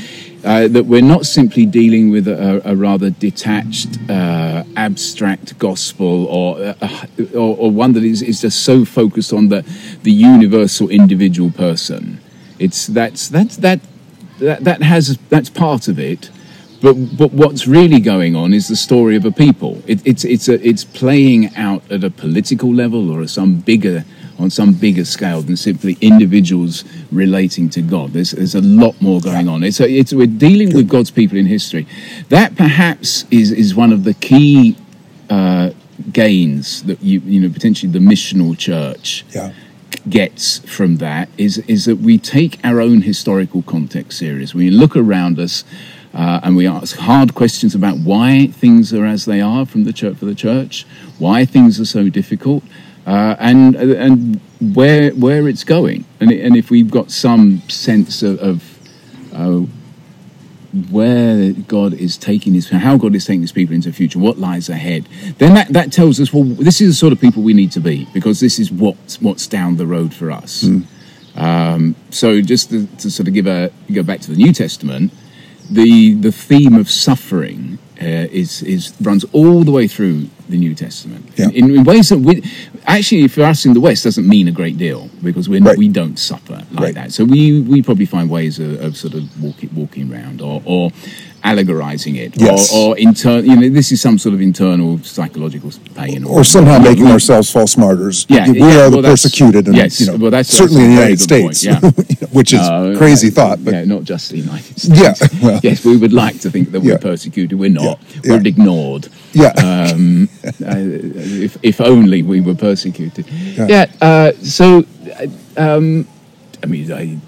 uh, 0.45 0.69
that 0.69 0.85
we're 0.85 1.01
not 1.01 1.25
simply 1.25 1.65
dealing 1.65 2.11
with 2.11 2.29
a, 2.29 2.61
a 2.69 2.77
rather 2.77 3.09
detached, 3.09 3.99
uh, 4.11 4.65
abstract 4.77 5.59
gospel 5.59 6.27
or, 6.27 6.59
uh, 6.61 7.07
or, 7.33 7.57
or 7.57 7.71
one 7.71 7.95
that 7.95 8.05
is, 8.05 8.21
is 8.21 8.43
just 8.43 8.63
so 8.63 8.85
focused 8.85 9.33
on 9.33 9.49
the, 9.49 9.65
the 10.03 10.13
universal 10.13 10.91
individual 10.91 11.51
person. 11.51 12.21
It's, 12.59 12.87
that's, 12.89 13.31
that's, 13.31 13.57
that, 13.57 13.81
that, 14.41 14.65
that 14.65 14.83
has, 14.83 15.17
that's 15.31 15.49
part 15.49 15.89
of 15.89 15.99
it. 15.99 16.31
But, 16.83 17.17
but 17.17 17.33
what's 17.33 17.67
really 17.67 18.01
going 18.01 18.37
on 18.37 18.53
is 18.53 18.69
the 18.69 18.77
story 18.77 19.17
of 19.17 19.25
a 19.25 19.31
people. 19.33 19.83
It, 19.87 20.07
it's, 20.07 20.25
it's, 20.25 20.49
a, 20.49 20.67
it's 20.67 20.85
playing 20.85 21.55
out 21.57 21.91
at 21.91 22.05
a 22.05 22.11
political 22.11 22.73
level 22.73 23.11
or 23.11 23.27
some 23.27 23.57
bigger, 23.61 24.05
on 24.39 24.51
some 24.51 24.75
bigger 24.75 25.05
scale 25.05 25.41
than 25.43 25.57
simply 25.57 25.97
individuals 26.01 26.85
relating 27.11 27.71
to 27.71 27.83
God. 27.83 28.13
There's, 28.13 28.33
there's 28.33 28.55
a 28.55 28.61
lot 28.61 29.01
more 29.01 29.21
going 29.21 29.49
on. 29.49 29.63
It's, 29.65 29.81
a, 29.81 29.89
it's, 29.89 30.13
we're 30.13 30.27
dealing 30.27 30.75
with 30.75 30.89
God's 30.89 31.11
people 31.11 31.39
in 31.39 31.47
history. 31.47 31.87
That 32.29 32.57
perhaps 32.57 33.25
is, 33.31 33.53
is 33.53 33.75
one 33.75 33.93
of 33.93 34.05
the 34.05 34.15
key 34.15 34.77
uh, 35.31 35.71
gains 36.13 36.83
that 36.85 37.03
you, 37.03 37.21
you 37.21 37.41
know, 37.41 37.49
potentially 37.49 37.91
the 37.91 37.99
missional 38.01 38.57
church 38.57 39.25
Yeah. 39.31 39.53
gets 40.09 40.59
from 40.59 40.99
that 40.99 41.29
is 41.39 41.59
is 41.67 41.87
that 41.87 41.97
we 41.97 42.19
take 42.19 42.59
our 42.63 42.81
own 42.81 43.01
historical 43.03 43.63
context 43.63 44.19
serious. 44.19 44.55
We 44.55 44.71
look 44.71 44.95
around 44.95 45.39
us 45.41 45.65
uh, 46.17 46.41
and 46.43 46.57
we 46.57 46.67
ask 46.67 46.97
hard 46.97 47.35
questions 47.35 47.75
about 47.75 47.99
why 47.99 48.47
things 48.47 48.93
are 48.93 49.05
as 49.05 49.27
they 49.27 49.41
are 49.41 49.67
from 49.67 49.85
the 49.85 49.93
church 49.93 50.17
for 50.17 50.25
the 50.25 50.35
church, 50.35 50.87
why 51.19 51.45
things 51.45 51.79
are 51.79 51.85
so 51.85 52.09
difficult, 52.09 52.65
uh, 53.07 53.37
and 53.39 53.77
and 53.77 54.41
where 54.75 55.11
where 55.11 55.47
it's 55.47 55.63
going. 55.63 56.07
And 56.19 56.33
and 56.33 56.57
if 56.57 56.71
we've 56.71 56.91
got 56.91 57.11
some 57.11 57.61
sense 57.69 58.23
of, 58.23 58.39
of 58.41 58.79
uh, 59.33 59.67
where 60.91 61.53
God 61.53 61.95
is 61.95 62.17
taking 62.17 62.55
his, 62.55 62.69
how 62.71 62.97
God 62.97 63.15
is 63.15 63.25
taking 63.25 63.43
his 63.43 63.53
people 63.53 63.75
into 63.75 63.91
the 63.91 63.95
future, 63.95 64.19
what 64.19 64.39
lies 64.39 64.69
ahead, 64.69 65.09
then 65.39 65.55
that, 65.55 65.69
that 65.69 65.93
tells 65.93 66.21
us, 66.21 66.33
well, 66.33 66.45
this 66.45 66.81
is 66.81 66.89
the 66.89 66.95
sort 66.95 67.13
of 67.13 67.21
people 67.21 67.43
we 67.43 67.55
need 67.55 67.73
to 67.73 67.81
be 67.81 68.07
because 68.13 68.41
this 68.41 68.59
is 68.59 68.71
what's, 68.71 69.21
what's 69.21 69.47
down 69.47 69.77
the 69.77 69.87
road 69.87 70.13
for 70.13 70.31
us. 70.31 70.65
Um, 71.35 71.95
so 72.11 72.41
just 72.43 72.71
to, 72.71 72.87
to 72.99 73.11
sort 73.11 73.29
of 73.29 73.35
give 73.35 73.47
a, 73.47 73.71
go 73.93 74.03
back 74.03 74.21
to 74.21 74.31
the 74.31 74.37
New 74.37 74.53
Testament, 74.53 75.13
the, 75.71 76.15
the 76.15 76.33
theme 76.33 76.75
of 76.75 76.89
suffering 76.91 77.79
uh, 78.01 78.05
is, 78.31 78.63
is, 78.63 78.93
runs 79.01 79.25
all 79.33 79.65
the 79.65 79.73
way 79.73 79.89
through 79.89 80.29
the 80.49 80.59
New 80.59 80.75
Testament 80.75 81.25
Yeah. 81.37 81.49
in, 81.49 81.75
in 81.75 81.85
ways 81.85 82.11
that 82.11 82.19
we, 82.19 82.43
actually 82.87 83.27
for 83.29 83.43
us 83.43 83.65
in 83.65 83.73
the 83.73 83.81
West 83.81 84.05
doesn't 84.05 84.29
mean 84.29 84.47
a 84.49 84.53
great 84.53 84.77
deal 84.79 85.09
because 85.23 85.49
we're, 85.49 85.63
Right. 85.63 85.79
we 85.79 85.89
don't 85.89 86.19
suffer 86.19 86.63
like 86.73 86.81
Right. 86.81 86.95
that. 86.95 87.13
So 87.13 87.25
we, 87.25 87.61
we 87.63 87.83
probably 87.83 88.07
find 88.07 88.29
ways 88.31 88.59
of, 88.59 88.81
of 88.83 88.97
sort 88.97 89.15
of 89.15 89.43
walking, 89.43 89.71
walking 89.75 90.13
around 90.13 90.41
or, 90.43 90.63
or 90.67 90.91
allegorizing 91.43 92.17
it, 92.17 92.39
Yes. 92.41 92.73
or, 92.75 92.91
or 92.91 92.99
inter- 92.99 93.39
you 93.41 93.57
know, 93.57 93.69
this 93.71 93.91
is 93.93 94.01
some 94.01 94.19
sort 94.19 94.35
of 94.35 94.41
internal 94.41 94.99
psychological 95.03 95.71
pain, 95.95 96.25
or 96.25 96.41
or 96.41 96.45
somehow 96.45 96.79
making 96.79 97.05
we- 97.05 97.11
ourselves 97.13 97.51
false 97.51 97.77
martyrs. 97.77 98.27
Yeah, 98.29 98.51
we 98.51 98.59
yeah, 98.59 98.67
are 98.67 98.91
the 98.91 98.97
well, 98.97 99.03
that's- 99.03 99.23
persecuted, 99.23 99.67
and 99.69 99.77
yes, 99.77 100.01
you 100.01 100.07
know, 100.09 100.17
well, 100.17 100.31
that's- 100.31 100.49
certainly 100.49 100.83
in 100.85 100.89
the 100.91 100.95
United 100.97 101.21
States, 101.21 101.65
point, 101.67 102.16
which 102.37 102.53
is 102.53 102.61
Uh, 102.61 102.95
crazy 102.99 103.29
uh, 103.29 103.37
thought. 103.39 103.59
But 103.65 103.75
yeah, 103.75 103.85
not 103.85 104.05
just 104.05 104.31
the 104.31 104.39
United 104.39 104.79
States. 104.85 105.01
Yeah, 105.03 105.15
well. 105.43 105.61
yes, 105.63 105.85
we 105.85 105.97
would 105.97 106.13
like 106.13 106.39
to 106.41 106.51
think 106.51 106.71
that 106.73 106.81
we're 106.81 106.99
persecuted. 106.99 107.59
We're 107.59 107.71
not. 107.83 107.99
Yeah, 108.01 108.21
We're 108.31 108.43
yeah. 108.43 108.49
ignored. 108.55 109.09
yeah, 109.33 109.53
Um, 109.69 110.29
uh, 110.45 110.77
if, 111.47 111.57
if 111.63 111.81
only 111.81 112.23
we 112.23 112.41
were 112.41 112.55
persecuted. 112.55 113.27
Yeah. 113.57 113.67
Yeah. 113.69 113.87
uh, 114.09 114.33
so, 114.43 114.85
uh, 115.21 115.27
um, 115.57 116.07
I 116.63 116.67
mean, 116.67 116.93
I 116.93 117.19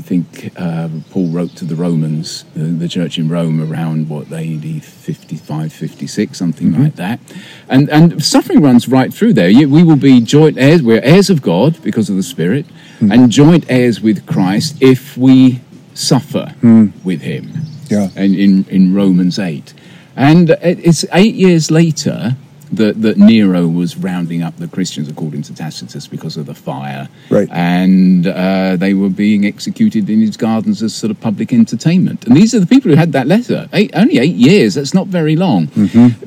think 0.00 0.52
uh, 0.56 0.88
Paul 1.10 1.28
wrote 1.28 1.54
to 1.56 1.64
the 1.64 1.74
Romans, 1.76 2.44
the, 2.54 2.64
the 2.64 2.88
church 2.88 3.18
in 3.18 3.28
Rome, 3.28 3.60
around 3.72 4.08
what 4.08 4.30
AD 4.32 4.84
55, 4.84 5.72
56, 5.72 6.36
something 6.38 6.70
Mm-hmm. 6.72 6.82
like 6.82 6.96
that. 6.96 7.20
And 7.68 7.88
and 7.90 8.22
suffering 8.24 8.60
runs 8.62 8.88
right 8.88 9.12
through 9.12 9.34
there. 9.34 9.50
We 9.68 9.82
will 9.82 9.96
be 9.96 10.20
joint 10.20 10.58
heirs. 10.58 10.82
We're 10.82 11.00
heirs 11.02 11.30
of 11.30 11.40
God 11.42 11.80
because 11.82 12.10
of 12.10 12.16
the 12.16 12.22
Spirit, 12.22 12.66
Mm-hmm. 12.66 13.12
and 13.12 13.30
joint 13.30 13.64
heirs 13.68 14.00
with 14.00 14.26
Christ 14.26 14.76
if 14.80 15.16
we 15.16 15.60
suffer 15.94 16.54
Mm. 16.62 16.92
with 17.04 17.20
Him 17.22 17.50
yeah, 17.88 18.08
and 18.16 18.34
in, 18.34 18.64
in 18.68 18.94
Romans 18.94 19.38
8. 19.38 19.72
And 20.16 20.50
it's 20.62 21.04
eight 21.12 21.34
years 21.34 21.70
later 21.70 22.36
that, 22.72 23.00
that 23.02 23.16
Nero 23.16 23.66
was 23.66 23.96
rounding 23.96 24.42
up 24.42 24.56
the 24.56 24.68
Christians, 24.68 25.08
according 25.08 25.42
to 25.42 25.54
Tacitus, 25.54 26.06
because 26.06 26.36
of 26.36 26.46
the 26.46 26.54
fire. 26.54 27.08
Right. 27.30 27.48
And 27.50 28.26
uh, 28.26 28.76
they 28.76 28.94
were 28.94 29.08
being 29.08 29.46
executed 29.46 30.10
in 30.10 30.20
his 30.20 30.36
gardens 30.36 30.82
as 30.82 30.94
sort 30.94 31.10
of 31.10 31.20
public 31.20 31.52
entertainment. 31.52 32.26
And 32.26 32.36
these 32.36 32.54
are 32.54 32.60
the 32.60 32.66
people 32.66 32.90
who 32.90 32.96
had 32.96 33.12
that 33.12 33.26
letter. 33.26 33.68
Eight, 33.72 33.90
only 33.94 34.18
eight 34.18 34.34
years, 34.34 34.74
that's 34.74 34.94
not 34.94 35.06
very 35.06 35.36
long. 35.36 35.68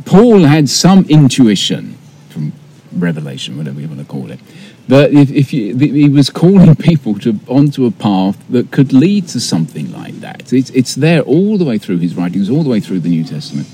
Paul 0.06 0.40
had 0.40 0.70
some 0.70 1.06
intuition 1.10 1.98
from 2.30 2.54
revelation, 2.94 3.58
whatever 3.58 3.82
you 3.82 3.88
want 3.88 4.00
to 4.00 4.06
call 4.06 4.32
it. 4.32 4.40
That 4.88 5.12
if, 5.14 5.30
if 5.30 5.54
you, 5.54 5.78
he 5.78 6.10
was 6.10 6.32
calling 6.32 6.76
people 6.76 7.20
to 7.20 7.40
onto 7.48 7.86
a 7.86 7.92
path 7.92 8.44
that 8.50 8.72
could 8.72 8.92
lead 8.92 9.28
to 9.30 9.40
something 9.40 9.92
like 9.92 10.16
that. 10.22 10.52
It's, 10.52 10.72
it's 10.72 10.96
there 10.96 11.22
all 11.22 11.60
the 11.60 11.66
way 11.66 11.78
through 11.78 12.00
his 12.00 12.16
writings, 12.16 12.50
all 12.50 12.64
the 12.64 12.70
way 12.70 12.80
through 12.80 13.02
the 13.02 13.10
New 13.10 13.24
Testament. 13.24 13.68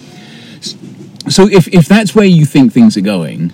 So 1.30 1.48
if, 1.48 1.68
if 1.68 1.88
that's 1.88 2.14
where 2.14 2.26
you 2.26 2.46
think 2.46 2.72
things 2.72 2.96
are 2.98 3.02
going, 3.02 3.54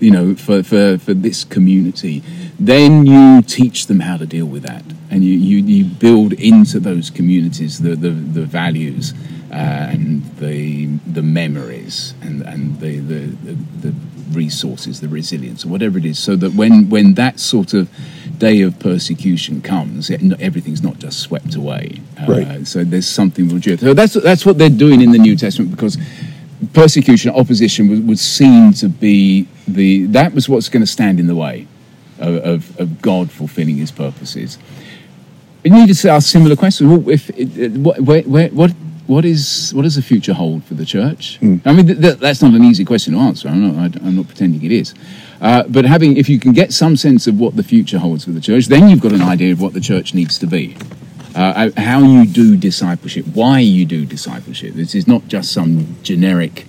you 0.00 0.10
know, 0.10 0.34
for, 0.34 0.62
for, 0.62 0.98
for 0.98 1.14
this 1.14 1.44
community, 1.44 2.22
then 2.58 3.06
you 3.06 3.42
teach 3.42 3.86
them 3.86 4.00
how 4.00 4.16
to 4.16 4.26
deal 4.26 4.46
with 4.46 4.62
that. 4.62 4.84
And 5.10 5.24
you, 5.24 5.32
you, 5.32 5.58
you 5.58 5.84
build 5.84 6.32
into 6.34 6.78
those 6.78 7.10
communities 7.10 7.80
the, 7.80 7.96
the, 7.96 8.10
the 8.10 8.44
values 8.44 9.14
uh, 9.50 9.54
and 9.54 10.24
the, 10.36 10.86
the 11.06 11.22
memories 11.22 12.14
and, 12.20 12.42
and 12.42 12.78
the, 12.80 12.98
the, 12.98 13.26
the, 13.26 13.52
the 13.88 13.94
resources, 14.30 15.00
the 15.00 15.08
resilience, 15.08 15.64
or 15.64 15.68
whatever 15.68 15.98
it 15.98 16.04
is, 16.04 16.18
so 16.18 16.36
that 16.36 16.52
when, 16.54 16.90
when 16.90 17.14
that 17.14 17.40
sort 17.40 17.74
of 17.74 17.88
day 18.38 18.60
of 18.60 18.78
persecution 18.78 19.60
comes, 19.60 20.10
it, 20.10 20.20
everything's 20.40 20.82
not 20.82 20.98
just 20.98 21.18
swept 21.20 21.54
away. 21.56 22.00
Uh, 22.20 22.26
Right. 22.28 22.66
So 22.66 22.84
there's 22.84 23.08
something 23.08 23.52
legit. 23.52 23.80
So 23.80 23.94
that's, 23.94 24.14
that's 24.14 24.46
what 24.46 24.58
they're 24.58 24.68
doing 24.68 25.00
in 25.00 25.10
the 25.10 25.18
New 25.18 25.34
Testament 25.34 25.72
because 25.72 25.96
persecution, 26.72 27.30
opposition 27.30 27.88
would, 27.88 28.06
was 28.08 28.20
seen 28.20 28.72
to 28.74 28.88
be 28.88 29.46
the 29.66 30.06
that 30.06 30.34
was 30.34 30.48
what's 30.48 30.68
going 30.68 30.82
to 30.82 30.86
stand 30.86 31.20
in 31.20 31.26
the 31.26 31.34
way 31.36 31.66
of, 32.18 32.34
of, 32.36 32.80
of 32.80 33.02
God 33.02 33.30
fulfilling 33.30 33.76
His 33.76 33.90
purposes. 33.90 34.58
We 35.64 35.70
need 35.70 35.92
to 35.94 36.08
ask 36.10 36.28
similar 36.28 36.56
questions. 36.56 36.88
Well, 36.90 37.08
if 37.10 37.30
it- 37.30 37.72
what, 37.72 38.00
where, 38.00 38.22
where, 38.22 38.48
what 38.50 38.72
what 39.06 39.24
is 39.24 39.72
what 39.74 39.82
does 39.82 39.94
the 39.94 40.02
future 40.02 40.34
hold 40.34 40.64
for 40.64 40.74
the 40.74 40.84
church? 40.84 41.38
I 41.64 41.72
mean, 41.72 41.86
th- 41.86 42.00
th- 42.00 42.18
that's 42.18 42.42
not 42.42 42.52
an 42.54 42.62
easy 42.62 42.84
question 42.84 43.14
to 43.14 43.20
answer. 43.20 43.48
I'm 43.48 43.62
not 43.76 43.96
I, 43.96 44.06
I'm 44.06 44.16
not 44.16 44.26
pretending 44.28 44.62
it 44.64 44.72
is. 44.72 44.94
Uh, 45.40 45.62
but 45.68 45.84
having, 45.84 46.16
if 46.16 46.28
you 46.28 46.38
can 46.38 46.52
get 46.52 46.72
some 46.72 46.96
sense 46.96 47.26
of 47.26 47.38
what 47.38 47.54
the 47.56 47.62
future 47.62 47.98
holds 47.98 48.24
for 48.24 48.32
the 48.32 48.40
church, 48.40 48.66
then 48.66 48.88
you've 48.88 49.00
got 49.00 49.12
an 49.12 49.22
idea 49.22 49.52
of 49.52 49.60
what 49.60 49.72
the 49.72 49.80
church 49.80 50.12
needs 50.12 50.36
to 50.40 50.46
be 50.46 50.76
uh, 51.38 51.70
how 51.76 52.00
you 52.00 52.26
do 52.26 52.56
discipleship, 52.56 53.24
why 53.32 53.60
you 53.60 53.84
do 53.86 54.04
discipleship. 54.04 54.74
This 54.74 54.94
is 54.94 55.06
not 55.06 55.28
just 55.28 55.52
some 55.52 55.96
generic, 56.02 56.66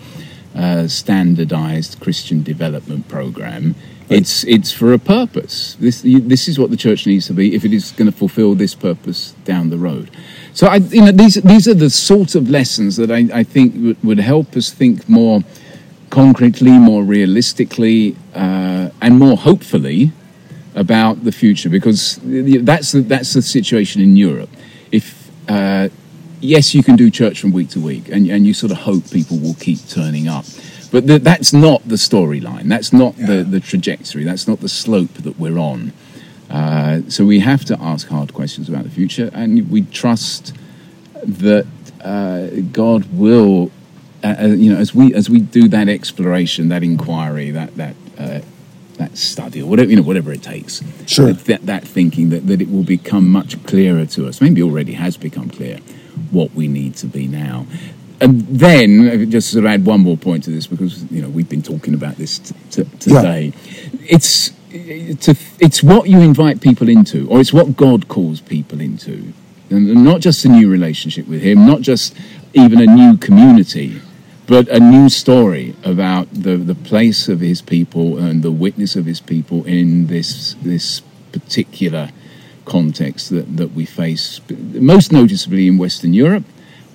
uh, 0.55 0.87
standardized 0.87 1.99
Christian 1.99 2.43
development 2.43 3.07
program. 3.07 3.73
It's 4.09 4.43
it's 4.43 4.71
for 4.71 4.93
a 4.93 4.99
purpose. 4.99 5.75
This 5.79 6.03
you- 6.03 6.27
this 6.33 6.47
is 6.47 6.57
what 6.59 6.69
the 6.69 6.77
church 6.77 7.05
needs 7.07 7.25
to 7.27 7.33
be 7.33 7.55
if 7.55 7.63
it 7.65 7.73
is 7.73 7.91
going 7.97 8.11
to 8.11 8.17
fulfill 8.17 8.55
this 8.55 8.75
purpose 8.75 9.33
down 9.45 9.69
the 9.69 9.77
road. 9.77 10.09
So 10.53 10.67
I, 10.67 10.77
you 10.77 11.01
know, 11.05 11.11
these 11.11 11.35
these 11.35 11.67
are 11.67 11.77
the 11.85 11.89
sort 11.89 12.35
of 12.35 12.49
lessons 12.49 12.95
that 12.97 13.11
I, 13.11 13.27
I 13.41 13.43
think 13.43 13.75
would, 13.83 13.97
would 14.03 14.19
help 14.19 14.55
us 14.55 14.71
think 14.71 15.07
more 15.07 15.41
concretely, 16.09 16.71
more 16.71 17.03
realistically, 17.03 18.15
uh, 18.35 18.89
and 19.01 19.19
more 19.19 19.37
hopefully 19.37 20.11
about 20.79 21.25
the 21.25 21.31
future 21.31 21.69
because 21.69 22.19
that's 22.23 22.93
the, 22.93 23.01
that's 23.01 23.33
the 23.33 23.41
situation 23.41 24.01
in 24.01 24.15
Europe. 24.15 24.49
If 24.91 25.29
uh, 25.49 25.89
yes, 26.39 26.73
you 26.73 26.83
can 26.83 26.95
do 26.95 27.11
church 27.11 27.41
from 27.41 27.51
week 27.51 27.69
to 27.71 27.81
week, 27.81 28.07
and, 28.09 28.25
and 28.27 28.47
you 28.47 28.53
sort 28.53 28.71
of 28.71 28.79
hope 28.79 29.11
people 29.11 29.37
will 29.37 29.55
keep 29.55 29.79
turning 29.87 30.27
up, 30.27 30.45
but 30.91 31.05
th- 31.05 31.21
that's 31.21 31.51
not 31.51 31.87
the 31.87 31.95
storyline. 31.95 32.69
That's 32.69 32.93
not 32.93 33.15
the, 33.17 33.43
the 33.43 33.59
trajectory. 33.59 34.23
That's 34.23 34.47
not 34.47 34.61
the 34.61 34.69
slope 34.69 35.13
that 35.15 35.37
we're 35.37 35.59
on. 35.59 35.91
Uh, 36.49 37.01
so 37.09 37.25
we 37.25 37.39
have 37.39 37.65
to 37.65 37.79
ask 37.79 38.07
hard 38.07 38.33
questions 38.33 38.69
about 38.69 38.83
the 38.83 38.89
future, 38.89 39.29
and 39.33 39.69
we 39.69 39.81
trust 39.83 40.55
that 41.23 41.67
uh, 42.01 42.47
God 42.71 43.05
will, 43.11 43.71
uh, 44.23 44.35
uh, 44.39 44.45
you 44.47 44.73
know, 44.73 44.79
as 44.79 44.95
we 44.95 45.13
as 45.13 45.29
we 45.29 45.41
do 45.41 45.67
that 45.67 45.89
exploration, 45.89 46.69
that 46.69 46.83
inquiry, 46.83 47.51
that 47.51 47.75
that 47.75 47.95
uh, 48.17 48.39
that 48.99 49.17
study, 49.17 49.61
or 49.61 49.65
whatever 49.69 49.89
you 49.89 49.95
know, 49.95 50.03
whatever 50.03 50.31
it 50.31 50.43
takes, 50.43 50.83
Sure. 51.07 51.33
that, 51.33 51.65
that 51.65 51.87
thinking 51.87 52.29
that, 52.29 52.45
that 52.47 52.61
it 52.61 52.69
will 52.69 52.83
become 52.83 53.27
much 53.29 53.61
clearer 53.65 54.05
to 54.05 54.27
us. 54.27 54.39
Maybe 54.41 54.61
already 54.61 54.93
has 54.93 55.17
become 55.17 55.49
clear 55.49 55.77
what 56.31 56.53
we 56.53 56.67
need 56.67 56.95
to 56.97 57.07
be 57.07 57.27
now. 57.27 57.65
And 58.21 58.41
then, 58.47 59.07
uh, 59.07 59.25
just 59.25 59.47
to 59.47 59.53
sort 59.53 59.65
of 59.65 59.71
add 59.71 59.85
one 59.85 60.01
more 60.01 60.17
point 60.17 60.43
to 60.43 60.51
this, 60.51 60.67
because 60.67 61.09
you 61.09 61.21
know 61.21 61.29
we've 61.29 61.49
been 61.49 61.63
talking 61.63 61.93
about 61.93 62.17
this 62.17 62.37
t- 62.39 62.55
t- 62.69 62.89
today. 62.99 63.53
It's 64.07 64.51
it's, 64.71 65.27
a, 65.29 65.35
it's 65.59 65.81
what 65.81 66.09
you 66.09 66.19
invite 66.19 66.61
people 66.61 66.89
into, 66.89 67.27
or 67.29 67.39
it's 67.39 67.51
what 67.53 67.75
God 67.75 68.07
calls 68.07 68.39
people 68.41 68.81
into, 68.81 69.33
and 69.71 70.03
not 70.03 70.19
just 70.19 70.43
a 70.45 70.49
new 70.49 70.69
relationship 70.69 71.27
with 71.27 71.41
Him, 71.41 71.65
not 71.65 71.79
just 71.81 72.13
even 72.53 72.81
a 72.81 72.85
new 72.85 73.17
community, 73.17 74.01
but 74.49 74.67
a 74.69 74.79
new 74.79 75.09
story 75.09 75.75
about 75.83 76.27
the, 76.33 76.57
the 76.57 76.73
place 76.73 77.29
of 77.29 77.39
His 77.39 77.61
people 77.61 78.17
and 78.17 78.41
the 78.41 78.51
witness 78.51 78.95
of 78.95 79.05
His 79.05 79.21
people 79.21 79.63
in 79.65 80.07
this 80.07 80.55
this 80.63 81.01
particular 81.31 82.09
context 82.65 83.29
that, 83.29 83.57
that 83.57 83.71
we 83.73 83.85
face, 83.85 84.41
most 84.73 85.11
noticeably 85.11 85.67
in 85.67 85.77
Western 85.77 86.13
Europe. 86.13 86.43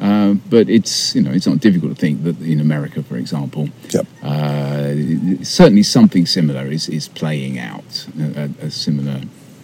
Uh, 0.00 0.34
but 0.50 0.68
it's 0.68 1.14
you 1.14 1.23
know 1.23 1.30
it's 1.30 1.46
not 1.46 1.61
difficult 1.61 1.94
to 1.94 2.00
think 2.00 2.25
that 2.25 2.40
in 2.40 2.61
America, 2.61 3.02
for 3.02 3.16
example, 3.16 3.68
Yep. 3.90 4.06
uh, 4.25 5.44
certainly 5.44 5.84
something 5.84 6.26
similar 6.26 6.66
is, 6.66 6.88
is 6.88 7.06
playing 7.06 7.61
out 7.61 8.06
a, 8.18 8.50
a, 8.61 8.70
similar 8.70 9.20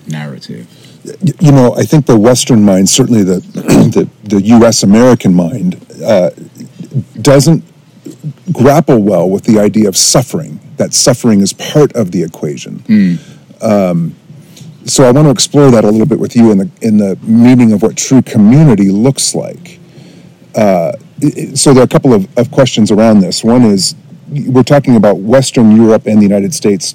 narrative. 0.07 0.69
You 1.41 1.51
know, 1.51 1.75
I 1.75 1.83
think 1.83 2.07
the 2.07 2.17
Western 2.17 2.65
mind, 2.65 2.89
certainly 2.89 3.25
the 3.25 3.41
the, 3.97 4.09
the 4.23 4.41
U.S. 4.59 4.85
American 4.85 5.35
mind, 5.35 5.85
uh, 6.05 6.31
doesn't 7.21 7.65
grapple 8.53 8.99
well 9.03 9.29
with 9.29 9.45
the 9.45 9.59
idea 9.59 9.89
of 9.89 9.97
suffering. 9.97 10.61
That 10.77 10.95
suffering 10.95 11.41
is 11.41 11.53
part 11.53 11.93
of 11.95 12.11
the 12.13 12.23
equation. 12.23 12.83
Um, 13.63 14.15
so 14.85 15.05
I 15.05 15.11
want 15.11 15.27
to 15.27 15.31
explore 15.31 15.71
that 15.71 15.85
a 15.85 15.89
little 15.91 16.07
bit 16.07 16.19
with 16.19 16.35
you 16.35 16.51
in 16.51 16.59
the 16.59 16.71
in 16.81 16.97
the 16.99 17.19
meaning 17.23 17.73
of 17.73 17.83
what 17.83 17.97
true 17.97 18.23
community 18.23 18.91
looks 18.91 19.35
like. 19.35 19.79
Uh, 20.55 20.93
so 21.55 21.73
there 21.75 21.83
are 21.83 21.85
a 21.85 21.89
couple 21.89 22.15
of, 22.15 22.27
of 22.39 22.51
questions 22.51 22.91
around 22.91 23.21
this. 23.21 23.45
One 23.45 23.63
is 23.63 23.95
we're 24.47 24.63
talking 24.63 24.97
about 24.97 25.19
Western 25.19 25.77
Europe 25.77 26.07
and 26.07 26.19
the 26.19 26.23
United 26.23 26.55
States 26.55 26.95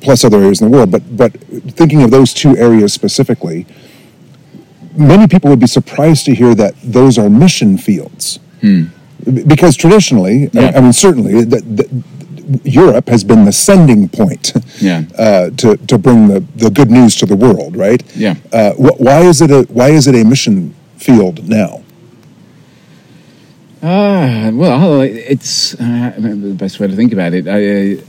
plus 0.00 0.24
other 0.24 0.38
areas 0.38 0.60
in 0.60 0.70
the 0.70 0.76
world, 0.76 0.90
but 0.92 1.02
but 1.16 1.32
thinking 1.76 2.02
of 2.02 2.10
those 2.12 2.32
two 2.32 2.56
areas 2.56 2.92
specifically, 2.92 3.66
many 4.96 5.26
people 5.26 5.50
would 5.50 5.60
be 5.60 5.66
surprised 5.66 6.24
to 6.26 6.34
hear 6.34 6.54
that 6.54 6.74
those 6.84 7.18
are 7.18 7.28
mission 7.28 7.76
fields, 7.78 8.38
B- 8.60 8.88
because 9.24 9.76
traditionally, 9.76 10.44
I- 10.44 10.50
Yeah. 10.52 10.72
I, 10.76 10.80
mean, 10.80 10.92
certainly, 10.92 11.44
that, 11.44 11.76
that 11.76 11.88
Europe 12.64 13.08
has 13.08 13.24
been 13.24 13.44
the 13.44 13.52
sending 13.52 14.08
point 14.08 14.52
Yeah. 14.80 15.04
uh, 15.18 15.50
to 15.56 15.76
to 15.86 15.98
bring 15.98 16.28
the, 16.28 16.40
the 16.56 16.70
good 16.70 16.90
news 16.90 17.14
to 17.16 17.26
the 17.26 17.36
world, 17.36 17.76
right? 17.76 18.02
Yeah. 18.16 18.34
Uh, 18.52 18.72
wh- 18.74 19.00
why 19.00 19.20
is 19.28 19.40
it 19.40 19.50
a 19.50 19.62
why 19.72 19.90
is 19.90 20.06
it 20.06 20.14
a 20.14 20.24
mission 20.24 20.74
field 20.96 21.48
now? 21.48 21.80
Ah, 23.84 24.50
well, 24.52 25.00
it's 25.02 25.74
uh, 25.74 26.12
the 26.16 26.54
best 26.56 26.78
way 26.78 26.86
to 26.86 26.94
think 26.94 27.12
about 27.12 27.32
it. 27.34 27.46
Uh, 27.48 28.00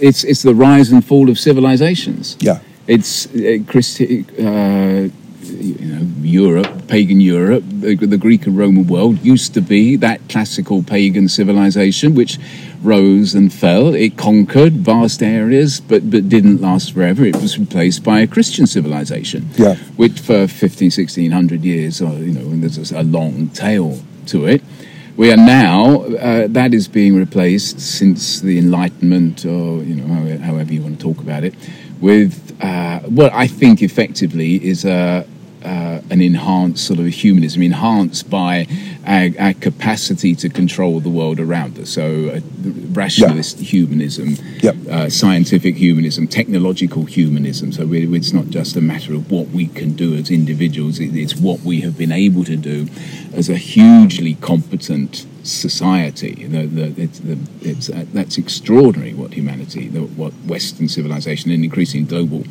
it's 0.00 0.22
it's 0.24 0.42
the 0.42 0.54
rise 0.54 0.92
and 0.92 1.04
fall 1.04 1.28
of 1.30 1.38
civilizations. 1.38 2.36
Yeah. 2.40 2.58
It's 2.86 3.26
uh, 3.26 3.58
Christi- 3.66 4.24
uh, 4.38 5.08
you 5.50 5.86
know, 5.86 6.06
Europe, 6.22 6.88
pagan 6.88 7.20
Europe, 7.20 7.64
the, 7.66 7.94
the, 7.94 8.18
Greek 8.18 8.46
and 8.46 8.56
Roman 8.56 8.86
world 8.86 9.24
used 9.24 9.54
to 9.54 9.60
be 9.60 9.96
that 9.96 10.20
classical 10.28 10.82
pagan 10.82 11.28
civilization 11.28 12.14
which 12.14 12.38
rose 12.82 13.34
and 13.34 13.52
fell. 13.52 13.94
It 13.94 14.16
conquered 14.16 14.74
vast 14.74 15.22
areas, 15.22 15.80
but, 15.80 16.10
but 16.10 16.28
didn't 16.28 16.60
last 16.60 16.92
forever. 16.92 17.24
It 17.24 17.36
was 17.36 17.58
replaced 17.58 18.04
by 18.04 18.20
a 18.20 18.26
Christian 18.26 18.66
civilization, 18.66 19.48
yeah. 19.56 19.76
which 19.96 20.20
for 20.20 20.46
15, 20.46 20.86
1600 20.86 21.64
years, 21.64 22.00
or, 22.00 22.12
you 22.14 22.32
know, 22.32 22.40
and 22.40 22.62
there's 22.62 22.92
a 22.92 23.02
long 23.02 23.48
tail 23.50 24.00
to 24.26 24.46
it. 24.46 24.62
We 25.16 25.32
are 25.32 25.36
now, 25.36 26.02
uh, 26.02 26.46
that 26.48 26.74
is 26.74 26.88
being 26.88 27.16
replaced 27.16 27.80
since 27.80 28.40
the 28.40 28.58
Enlightenment, 28.58 29.46
or, 29.46 29.82
you 29.82 29.94
know, 29.94 30.38
however 30.38 30.74
you 30.74 30.82
want 30.82 31.00
to 31.00 31.02
talk 31.02 31.22
about 31.22 31.42
it, 31.42 31.54
with 32.00 32.46
uh, 32.60 33.00
what 33.00 33.32
I 33.32 33.46
think 33.46 33.82
effectively 33.82 34.62
is 34.62 34.84
a, 34.84 35.26
uh, 35.66 36.00
an 36.10 36.20
enhanced 36.20 36.86
sort 36.86 37.00
of 37.00 37.06
humanism, 37.06 37.60
enhanced 37.60 38.30
by 38.30 38.68
our, 39.04 39.30
our, 39.44 39.52
capacity 39.54 40.34
to 40.36 40.48
control 40.48 41.00
the 41.00 41.08
world 41.08 41.40
around 41.40 41.76
us. 41.78 41.90
So, 41.90 42.28
uh, 42.28 42.40
rationalist 42.92 43.58
yeah. 43.58 43.64
humanism, 43.64 44.36
yep. 44.60 44.76
uh, 44.88 45.10
scientific 45.10 45.74
humanism, 45.74 46.28
technological 46.28 47.04
humanism. 47.04 47.72
So, 47.72 47.84
we, 47.84 48.16
it's 48.16 48.32
not 48.32 48.46
just 48.46 48.76
a 48.76 48.80
matter 48.80 49.12
of 49.14 49.30
what 49.30 49.48
we 49.48 49.66
can 49.66 49.94
do 49.94 50.14
as 50.14 50.30
individuals, 50.30 51.00
it, 51.00 51.16
it's 51.16 51.34
what 51.34 51.60
we 51.62 51.80
have 51.80 51.98
been 51.98 52.12
able 52.12 52.44
to 52.44 52.56
do 52.56 52.86
as 53.34 53.48
a 53.48 53.56
hugely 53.56 54.34
competent 54.34 55.26
society. 55.42 56.46
The, 56.46 56.66
the, 56.66 57.02
it's, 57.02 57.18
the, 57.20 57.38
it's, 57.60 57.90
uh, 57.90 58.04
that's 58.12 58.38
extraordinary 58.38 59.14
what 59.14 59.34
humanity, 59.34 59.88
what 59.88 60.32
Western 60.46 60.88
civilization 60.88 61.50
and 61.50 61.64
increasing 61.64 62.06
global 62.06 62.44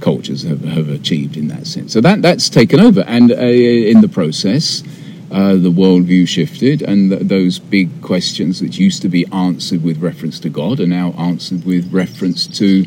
cultures 0.00 0.42
have, 0.42 0.62
have, 0.64 0.88
achieved 0.88 1.36
in 1.36 1.48
that 1.48 1.66
sense. 1.66 1.92
So 1.92 2.00
that, 2.00 2.22
that's 2.22 2.48
taken 2.48 2.80
over. 2.80 3.00
And 3.00 3.30
uh, 3.30 3.34
in 3.34 4.00
the 4.00 4.08
process, 4.08 4.82
uh, 5.30 5.54
the 5.54 5.70
worldview 5.70 6.26
shifted, 6.26 6.82
and 6.82 7.10
th- 7.10 7.22
those 7.22 7.58
big 7.58 8.02
questions 8.02 8.60
that 8.60 8.78
used 8.78 9.02
to 9.02 9.08
be 9.08 9.26
answered 9.32 9.82
with 9.84 9.98
reference 9.98 10.40
to 10.40 10.48
God 10.48 10.80
are 10.80 10.86
now 10.86 11.12
answered 11.12 11.64
with 11.64 11.92
reference 11.92 12.46
to 12.58 12.84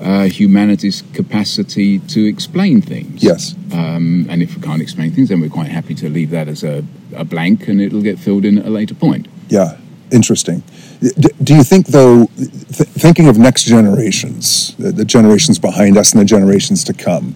uh, 0.00 0.24
humanity's 0.24 1.02
capacity 1.12 1.98
to 2.00 2.24
explain 2.24 2.80
things. 2.80 3.22
Yes. 3.22 3.54
Um, 3.72 4.26
and 4.30 4.42
if 4.42 4.56
we 4.56 4.62
can't 4.62 4.82
explain 4.82 5.12
things, 5.12 5.28
then 5.28 5.40
we're 5.40 5.50
quite 5.50 5.68
happy 5.68 5.94
to 5.96 6.08
leave 6.08 6.30
that 6.30 6.48
as 6.48 6.64
a, 6.64 6.84
a 7.14 7.24
blank 7.24 7.68
and 7.68 7.80
it'll 7.80 8.02
get 8.02 8.18
filled 8.18 8.44
in 8.44 8.58
at 8.58 8.66
a 8.66 8.70
later 8.70 8.94
point. 8.94 9.28
Yeah, 9.48 9.76
interesting. 10.12 10.62
D- 11.00 11.28
do 11.42 11.54
you 11.54 11.64
think, 11.64 11.86
though, 11.86 12.26
th- 12.36 12.88
thinking 12.90 13.28
of 13.28 13.38
next 13.38 13.64
generations, 13.64 14.74
the, 14.76 14.92
the 14.92 15.04
generations 15.04 15.58
behind 15.58 15.96
us 15.96 16.12
and 16.12 16.20
the 16.20 16.24
generations 16.24 16.84
to 16.84 16.92
come, 16.92 17.34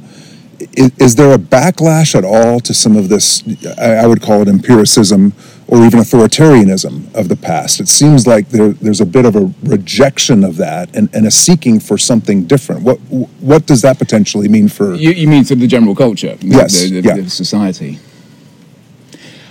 is, 0.72 0.92
is, 0.98 1.16
there 1.16 1.32
a 1.32 1.38
backlash 1.38 2.14
at 2.14 2.24
all 2.24 2.60
to 2.60 2.72
some 2.72 2.96
of 2.96 3.08
this? 3.08 3.42
I, 3.78 4.06
would 4.06 4.22
call 4.22 4.42
it 4.42 4.48
empiricism 4.48 5.32
or 5.68 5.84
even 5.84 6.00
authoritarianism 6.00 7.14
of 7.14 7.28
the 7.28 7.36
past. 7.36 7.80
It 7.80 7.88
seems 7.88 8.26
like 8.26 8.48
there, 8.50 8.68
there's 8.68 9.00
a 9.00 9.06
bit 9.06 9.24
of 9.24 9.36
a 9.36 9.52
rejection 9.64 10.44
of 10.44 10.56
that 10.56 10.94
and, 10.94 11.14
and, 11.14 11.26
a 11.26 11.30
seeking 11.30 11.80
for 11.80 11.98
something 11.98 12.46
different. 12.46 12.82
What 12.82 12.98
what 13.40 13.66
does 13.66 13.82
that 13.82 13.98
potentially 13.98 14.48
mean 14.48 14.68
for? 14.68 14.94
You, 14.94 15.10
you 15.10 15.28
mean 15.28 15.44
for 15.44 15.56
the 15.56 15.66
general 15.66 15.94
culture? 15.94 16.36
Yes, 16.40 16.80
the, 16.80 17.00
the, 17.00 17.08
yeah. 17.08 17.16
the 17.16 17.30
society. 17.30 17.98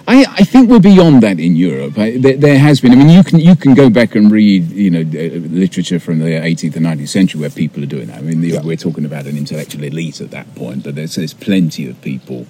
I, 0.07 0.25
I, 0.29 0.43
think 0.43 0.69
we're 0.69 0.79
beyond 0.79 1.23
that 1.23 1.39
in 1.39 1.55
Europe. 1.55 1.97
I, 1.97 2.17
there, 2.17 2.37
there, 2.37 2.59
has 2.59 2.79
been. 2.79 2.91
I 2.91 2.95
mean, 2.95 3.09
you 3.09 3.23
can 3.23 3.39
you 3.39 3.55
can 3.55 3.73
go 3.73 3.89
back 3.89 4.13
and 4.13 4.31
read, 4.31 4.69
you 4.69 4.91
know, 4.91 4.99
uh, 4.99 5.37
literature 5.49 5.99
from 5.99 6.19
the 6.19 6.25
18th 6.25 6.75
and 6.75 6.85
19th 6.85 7.09
century 7.09 7.41
where 7.41 7.49
people 7.49 7.81
are 7.81 7.87
doing 7.87 8.07
that. 8.07 8.19
I 8.19 8.21
mean, 8.21 8.43
yeah. 8.43 8.61
we're 8.61 8.77
talking 8.77 9.05
about 9.05 9.25
an 9.25 9.35
intellectual 9.35 9.83
elite 9.83 10.21
at 10.21 10.29
that 10.31 10.53
point, 10.55 10.83
but 10.83 10.95
there's, 10.95 11.15
there's 11.15 11.33
plenty 11.33 11.89
of 11.89 11.99
people, 12.01 12.45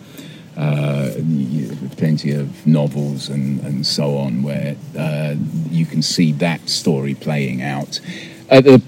uh, 0.58 1.12
plenty 1.96 2.34
of 2.34 2.68
novels 2.68 3.30
and, 3.30 3.62
and 3.62 3.88
so 3.88 4.18
on 4.18 4.44
where 4.44 4.76
uh, 4.98 5.36
you 5.70 5.86
can 5.86 6.02
see 6.02 6.34
that 6.34 6.68
story 6.68 7.16
playing 7.16 7.62
out. 7.62 8.02
Uh, 8.52 8.60
the, 8.60 8.84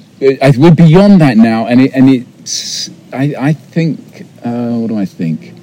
we're 0.58 0.76
beyond 0.76 1.22
that 1.22 1.38
now, 1.38 1.68
and 1.68 1.82
it, 1.82 1.94
and 1.94 2.10
it's. 2.10 2.90
I, 3.14 3.34
I 3.40 3.54
think. 3.54 4.26
Uh, 4.44 4.78
what 4.78 4.88
do 4.88 4.98
I 4.98 5.06
think? 5.06 5.54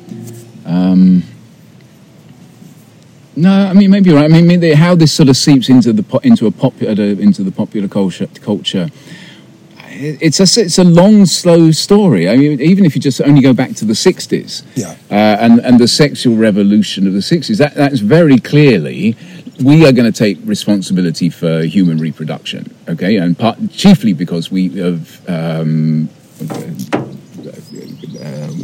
Um, 0.65 1.23
no, 3.37 3.67
I 3.67 3.73
mean 3.73 3.91
maybe 3.91 4.11
you're 4.11 4.19
right. 4.19 4.33
I 4.33 4.41
mean 4.41 4.63
how 4.77 4.95
this 4.95 5.13
sort 5.13 5.29
of 5.29 5.37
seeps 5.37 5.69
into 5.69 5.93
the 5.93 6.21
into 6.23 6.47
a 6.47 6.51
popular 6.51 6.93
into 6.93 7.43
the 7.43 7.53
popular 7.53 7.89
culture. 7.89 8.29
Culture. 8.41 8.89
It's 9.97 10.41
a 10.41 10.61
it's 10.61 10.79
a 10.79 10.85
long, 10.85 11.25
slow 11.25 11.71
story. 11.71 12.29
I 12.29 12.37
mean, 12.37 12.61
even 12.61 12.85
if 12.85 12.97
you 12.97 13.01
just 13.01 13.21
only 13.21 13.41
go 13.41 13.53
back 13.53 13.75
to 13.77 13.85
the 13.85 13.93
'60s, 13.93 14.65
yeah, 14.75 14.97
uh, 15.11 15.39
and 15.41 15.61
and 15.61 15.79
the 15.79 15.87
sexual 15.87 16.37
revolution 16.37 17.07
of 17.07 17.13
the 17.13 17.21
'60s, 17.21 17.59
that 17.59 17.75
that's 17.75 18.01
very 18.01 18.39
clearly 18.39 19.17
we 19.63 19.87
are 19.87 19.93
going 19.93 20.11
to 20.11 20.19
take 20.19 20.39
responsibility 20.45 21.31
for 21.31 21.63
human 21.63 21.99
reproduction. 21.99 22.75
Okay, 22.89 23.17
and 23.17 23.39
part, 23.39 23.59
chiefly 23.71 24.13
because 24.13 24.51
we 24.51 24.69
have. 24.71 25.29
Um, 25.29 26.09
uh, 26.41 27.04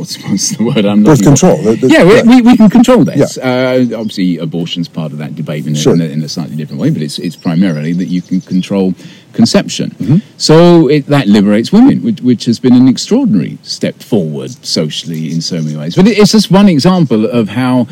what's, 0.00 0.22
what's 0.28 0.56
the 0.56 0.64
word 0.64 0.84
I'm 0.84 1.04
birth 1.04 1.22
control. 1.22 1.56
The, 1.58 1.76
the, 1.76 1.88
yeah, 1.88 2.04
we, 2.04 2.22
we, 2.22 2.42
we, 2.42 2.56
can 2.56 2.68
control 2.68 3.04
this. 3.04 3.36
Yeah. 3.36 3.44
Uh, 3.44 4.00
obviously, 4.00 4.38
abortion's 4.38 4.88
part 4.88 5.12
of 5.12 5.18
that 5.18 5.36
debate 5.36 5.66
in, 5.66 5.74
sure. 5.74 5.94
in, 5.94 6.00
a, 6.00 6.04
in, 6.04 6.22
a, 6.22 6.28
slightly 6.28 6.56
different 6.56 6.80
way, 6.80 6.90
but 6.90 7.02
it's 7.02 7.18
it's 7.18 7.36
primarily 7.36 7.92
that 7.92 8.06
you 8.06 8.22
can 8.22 8.40
control 8.40 8.94
conception. 9.32 9.90
Mm-hmm. 9.90 10.38
So 10.38 10.88
it, 10.88 11.06
that 11.06 11.28
liberates 11.28 11.72
women, 11.72 12.02
which, 12.02 12.20
which, 12.20 12.44
has 12.46 12.58
been 12.58 12.74
an 12.74 12.88
extraordinary 12.88 13.58
step 13.62 13.96
forward 13.96 14.50
socially 14.64 15.30
in 15.30 15.40
so 15.40 15.60
many 15.62 15.76
ways. 15.76 15.94
But 15.94 16.06
it's 16.08 16.32
just 16.32 16.50
one 16.50 16.68
example 16.68 17.26
of 17.26 17.50
how. 17.50 17.86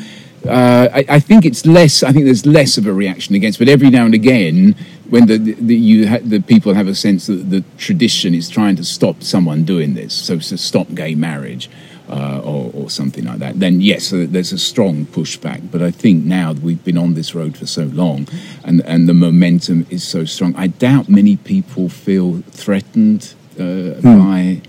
Uh, 0.47 0.89
I, 0.95 1.05
I, 1.09 1.21
think 1.21 1.45
it's 1.45 1.67
less. 1.67 2.05
I 2.05 2.13
think 2.13 2.25
there's 2.25 2.47
less 2.47 2.79
of 2.79 2.87
a 2.87 2.93
reaction 2.93 3.35
against, 3.35 3.59
but 3.59 3.69
every 3.69 3.91
now 3.91 4.05
and 4.05 4.15
again, 4.15 4.77
when 5.11 5.27
the, 5.27 5.37
the 5.37 5.75
you 5.75 6.09
ha- 6.09 6.21
the 6.23 6.41
people 6.41 6.75
have 6.75 6.87
a 6.87 6.95
sense 6.95 7.27
that 7.27 7.51
the 7.51 7.65
tradition 7.77 8.35
is 8.35 8.49
trying 8.49 8.77
to 8.77 8.85
stop 8.85 9.23
someone 9.23 9.65
doing 9.65 9.95
this, 9.95 10.15
so 10.15 10.39
to 10.39 10.57
stop 10.57 10.95
gay 10.95 11.15
marriage. 11.15 11.69
Uh, 12.09 12.41
or, 12.43 12.71
or, 12.73 12.89
something 12.89 13.27
like 13.27 13.39
that, 13.39 13.61
then 13.61 13.83
yes, 13.83 14.09
there's 14.15 14.51
a 14.51 14.59
strong 14.59 15.05
pushback. 15.05 15.71
But 15.71 15.83
I 15.83 15.91
think 15.91 16.25
now 16.25 16.55
that 16.55 16.63
we've 16.63 16.83
been 16.83 16.97
on 16.97 17.13
this 17.13 17.35
road 17.35 17.55
for 17.55 17.67
so 17.67 17.85
long 17.85 18.27
and, 18.65 18.81
and 18.87 19.07
the 19.07 19.13
momentum 19.13 19.87
is 19.91 20.09
so 20.09 20.25
strong, 20.25 20.57
I 20.57 20.69
doubt 20.69 21.11
many 21.11 21.37
people 21.37 21.91
feel 21.91 22.41
threatened 22.51 23.35
uh, 23.61 24.01
hmm. 24.01 24.19
by. 24.19 24.63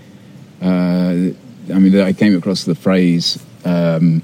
Uh, 0.60 1.32
I 1.74 1.78
mean, 1.78 1.98
I 1.98 2.12
came 2.12 2.36
across 2.36 2.64
the 2.64 2.74
phrase. 2.74 3.42
Um, 3.64 4.22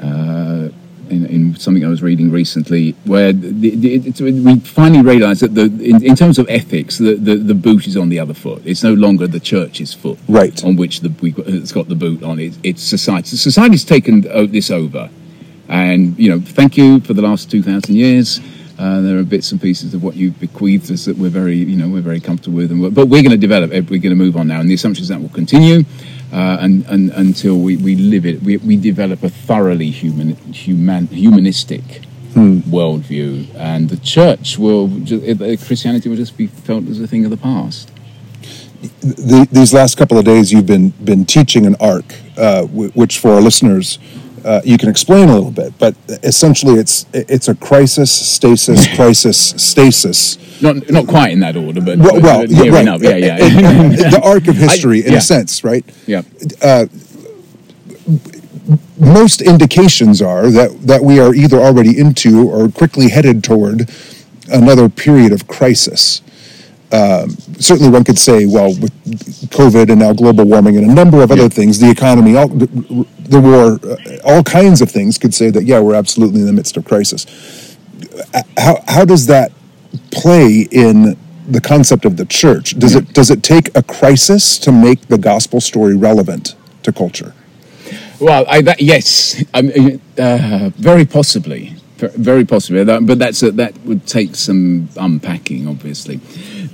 uh, 0.00 0.68
in, 1.10 1.26
in, 1.26 1.56
something 1.56 1.84
I 1.84 1.88
was 1.88 2.02
reading 2.02 2.30
recently, 2.30 2.92
where 3.04 3.32
the, 3.32 3.76
the, 3.76 4.42
we 4.42 4.58
finally 4.60 5.02
realised 5.02 5.42
that 5.42 5.54
the, 5.54 5.64
in, 5.64 6.02
in, 6.04 6.14
terms 6.14 6.38
of 6.38 6.48
ethics, 6.48 6.98
the, 6.98 7.14
the, 7.14 7.36
the, 7.36 7.54
boot 7.54 7.86
is 7.86 7.96
on 7.96 8.08
the 8.08 8.18
other 8.18 8.34
foot. 8.34 8.62
It's 8.64 8.82
no 8.82 8.94
longer 8.94 9.26
the 9.26 9.40
church's 9.40 9.94
foot, 9.94 10.18
right, 10.28 10.62
on 10.64 10.76
which 10.76 11.00
the 11.00 11.10
we 11.20 11.34
it's 11.38 11.72
got 11.72 11.88
the 11.88 11.94
boot 11.94 12.22
on. 12.22 12.38
It, 12.38 12.58
it's 12.62 12.82
society. 12.82 13.36
Society's 13.36 13.84
taken 13.84 14.22
this 14.50 14.70
over, 14.70 15.10
and 15.68 16.18
you 16.18 16.30
know, 16.30 16.40
thank 16.40 16.76
you 16.76 17.00
for 17.00 17.14
the 17.14 17.22
last 17.22 17.50
two 17.50 17.62
thousand 17.62 17.94
years. 17.94 18.40
Uh, 18.78 19.00
there 19.00 19.18
are 19.18 19.24
bits 19.24 19.50
and 19.50 19.60
pieces 19.60 19.92
of 19.92 20.04
what 20.04 20.14
you've 20.14 20.38
bequeathed 20.38 20.92
us 20.92 21.04
that 21.06 21.16
we're 21.16 21.28
very, 21.28 21.56
you 21.56 21.76
know, 21.76 21.88
we're 21.88 22.00
very 22.00 22.20
comfortable 22.20 22.58
with, 22.58 22.70
and 22.70 22.80
we're, 22.80 22.90
but 22.90 23.06
we're 23.06 23.22
going 23.22 23.32
to 23.32 23.36
develop. 23.36 23.70
We're 23.70 23.82
going 23.82 24.02
to 24.02 24.14
move 24.14 24.36
on 24.36 24.46
now, 24.46 24.60
and 24.60 24.70
the 24.70 24.74
assumption 24.74 25.02
is 25.02 25.08
that 25.08 25.20
will 25.20 25.28
continue 25.30 25.84
uh, 26.32 26.58
and, 26.60 26.84
and, 26.86 27.10
until 27.10 27.58
we, 27.58 27.76
we 27.76 27.94
live 27.96 28.26
it. 28.26 28.42
We, 28.42 28.56
we 28.58 28.76
develop 28.76 29.22
a 29.22 29.30
thoroughly 29.30 29.90
human, 29.90 30.36
human 30.52 31.06
humanistic 31.06 32.04
hmm. 32.34 32.58
worldview, 32.60 33.54
and 33.54 33.88
the 33.88 33.96
church 33.96 34.58
will 34.58 34.88
just, 35.00 35.66
Christianity 35.66 36.08
will 36.08 36.16
just 36.16 36.36
be 36.36 36.46
felt 36.46 36.86
as 36.88 37.00
a 37.00 37.06
thing 37.06 37.24
of 37.24 37.30
the 37.30 37.36
past. 37.36 37.90
The, 39.00 39.48
these 39.50 39.74
last 39.74 39.96
couple 39.96 40.18
of 40.18 40.24
days, 40.24 40.52
you've 40.52 40.66
been 40.66 40.90
been 40.90 41.24
teaching 41.24 41.66
an 41.66 41.74
arc, 41.80 42.14
uh, 42.36 42.62
w- 42.62 42.90
which 42.90 43.18
for 43.18 43.32
our 43.32 43.40
listeners 43.40 43.98
uh, 44.44 44.60
you 44.64 44.78
can 44.78 44.88
explain 44.88 45.28
a 45.28 45.34
little 45.34 45.50
bit, 45.50 45.78
but 45.78 45.94
essentially 46.22 46.74
it's 46.74 47.06
it's 47.12 47.48
a 47.48 47.54
crisis, 47.54 48.10
stasis, 48.10 48.86
crisis, 48.96 49.38
stasis. 49.62 50.38
Not 50.62 50.90
not 50.90 51.06
quite 51.06 51.32
in 51.32 51.40
that 51.40 51.56
order, 51.56 51.80
but 51.80 51.98
well, 51.98 52.20
well 52.20 52.50
yeah, 52.50 52.70
right. 52.70 53.00
yeah, 53.00 53.16
yeah. 53.16 53.36
the 54.10 54.20
arc 54.22 54.48
of 54.48 54.56
history, 54.56 55.02
I, 55.02 55.06
in 55.06 55.12
yeah. 55.12 55.18
a 55.18 55.22
sense, 55.22 55.64
right? 55.64 55.84
Yeah. 56.06 56.22
Uh, 56.62 56.86
most 58.98 59.40
indications 59.40 60.20
are 60.20 60.50
that 60.50 60.82
that 60.82 61.02
we 61.02 61.20
are 61.20 61.34
either 61.34 61.58
already 61.58 61.98
into 61.98 62.48
or 62.48 62.68
quickly 62.68 63.10
headed 63.10 63.44
toward 63.44 63.90
another 64.50 64.88
period 64.88 65.32
of 65.32 65.46
crisis. 65.46 66.22
Um, 66.90 67.30
certainly, 67.58 67.90
one 67.90 68.02
could 68.02 68.18
say, 68.18 68.46
well, 68.46 68.68
with 68.68 68.92
COVID 69.50 69.90
and 69.90 70.00
now 70.00 70.14
global 70.14 70.44
warming 70.44 70.78
and 70.78 70.90
a 70.90 70.94
number 70.94 71.22
of 71.22 71.30
other 71.30 71.42
yeah. 71.42 71.48
things, 71.48 71.78
the 71.78 71.90
economy, 71.90 72.34
all, 72.34 72.48
the 72.48 73.40
war, 73.40 73.78
uh, 73.84 74.18
all 74.24 74.42
kinds 74.42 74.80
of 74.80 74.90
things 74.90 75.18
could 75.18 75.34
say 75.34 75.50
that, 75.50 75.64
yeah, 75.64 75.80
we're 75.80 75.94
absolutely 75.94 76.40
in 76.40 76.46
the 76.46 76.52
midst 76.52 76.76
of 76.78 76.86
crisis. 76.86 77.76
Uh, 78.32 78.42
how, 78.56 78.82
how 78.88 79.04
does 79.04 79.26
that 79.26 79.52
play 80.10 80.66
in 80.70 81.16
the 81.46 81.60
concept 81.60 82.04
of 82.06 82.16
the 82.16 82.24
church? 82.24 82.78
Does, 82.78 82.94
yeah. 82.94 83.00
it, 83.00 83.12
does 83.12 83.30
it 83.30 83.42
take 83.42 83.76
a 83.76 83.82
crisis 83.82 84.58
to 84.58 84.72
make 84.72 85.08
the 85.08 85.18
gospel 85.18 85.60
story 85.60 85.94
relevant 85.96 86.54
to 86.84 86.92
culture? 86.92 87.34
Well, 88.20 88.44
I, 88.48 88.62
that, 88.62 88.80
yes, 88.80 89.44
I 89.54 89.62
mean, 89.62 90.00
uh, 90.18 90.70
very 90.76 91.04
possibly, 91.04 91.76
very 91.98 92.44
possibly. 92.44 92.84
But 92.84 93.18
that's 93.18 93.42
a, 93.42 93.50
that 93.52 93.76
would 93.84 94.06
take 94.06 94.34
some 94.34 94.88
unpacking, 94.96 95.66
obviously. 95.66 96.20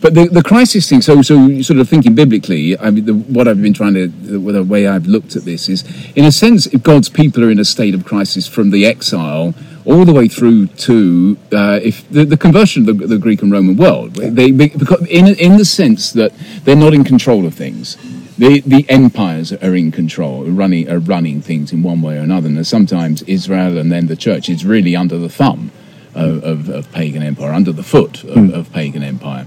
But 0.01 0.15
the, 0.15 0.27
the 0.27 0.43
crisis 0.43 0.89
thing. 0.89 1.01
So, 1.01 1.23
so 1.23 1.63
sort 1.63 1.79
of 1.79 1.89
thinking 1.89 2.15
biblically. 2.15 2.79
I 2.79 2.91
mean, 2.91 3.05
the, 3.07 3.15
what 3.15 3.49
I've 3.49 3.63
been 3.63 3.75
trying 3.75 3.95
to, 3.95 4.09
the, 4.09 4.39
the 4.39 4.63
way 4.63 4.87
I've 4.87 5.07
looked 5.07 5.37
at 5.37 5.45
this 5.45 5.69
is, 5.69 5.85
in 6.15 6.25
a 6.25 6.33
sense, 6.33 6.67
if 6.67 6.83
God's 6.83 7.09
people 7.09 7.43
are 7.45 7.51
in 7.51 7.59
a 7.59 7.65
state 7.65 7.95
of 7.95 8.05
crisis 8.05 8.47
from 8.47 8.71
the 8.71 8.85
exile 8.87 9.55
all 9.87 10.05
the 10.05 10.13
way 10.13 10.29
through 10.29 10.67
to 10.67 11.37
uh, 11.53 11.79
if 11.83 12.09
the, 12.09 12.25
the, 12.25 12.37
conversion 12.37 12.89
of 12.89 12.99
the, 12.99 13.07
the, 13.07 13.19
Greek 13.19 13.43
and 13.43 13.53
Roman 13.53 13.77
world. 13.77 14.15
They, 14.15 14.47
in 14.47 15.27
in 15.29 15.57
the 15.59 15.65
sense 15.65 16.13
that 16.13 16.33
they're 16.65 16.77
not 16.77 16.95
in 16.95 17.05
control 17.05 17.47
of 17.47 17.55
things. 17.55 17.97
The, 18.37 18.61
the 18.61 18.85
empires 18.89 19.53
are 19.53 19.77
in 19.77 19.93
control, 19.93 20.45
running 20.45 20.91
are 20.91 20.99
running 20.99 21.41
things 21.41 21.73
in 21.73 21.83
one 21.83 22.03
way 22.03 22.17
or 22.17 22.21
another. 22.21 22.49
And 22.49 22.67
sometimes 22.67 23.23
Israel 23.23 23.79
and 23.79 23.93
then 23.93 24.09
the 24.09 24.17
church 24.17 24.49
is 24.49 24.65
really 24.65 24.97
under 24.97 25.19
the 25.19 25.29
thumb 25.29 25.71
of, 26.15 26.43
of, 26.43 26.69
of 26.69 26.91
pagan 26.93 27.23
empire, 27.23 27.53
under 27.53 27.73
the 27.73 27.85
foot 27.85 28.25
of, 28.25 28.37
mm. 28.37 28.53
of 28.53 28.73
pagan 28.73 29.03
empire. 29.05 29.47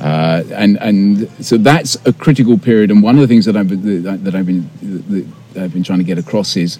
Uh, 0.00 0.42
and 0.52 0.78
and 0.78 1.30
so 1.44 1.56
that's 1.56 1.96
a 2.06 2.12
critical 2.12 2.58
period. 2.58 2.90
And 2.90 3.02
one 3.02 3.14
of 3.14 3.20
the 3.20 3.28
things 3.28 3.44
that 3.44 3.56
I've 3.56 3.68
that 3.68 4.34
I've 4.34 4.46
been 4.46 4.68
that 5.52 5.62
I've 5.62 5.72
been 5.72 5.84
trying 5.84 5.98
to 5.98 6.04
get 6.04 6.18
across 6.18 6.56
is 6.56 6.78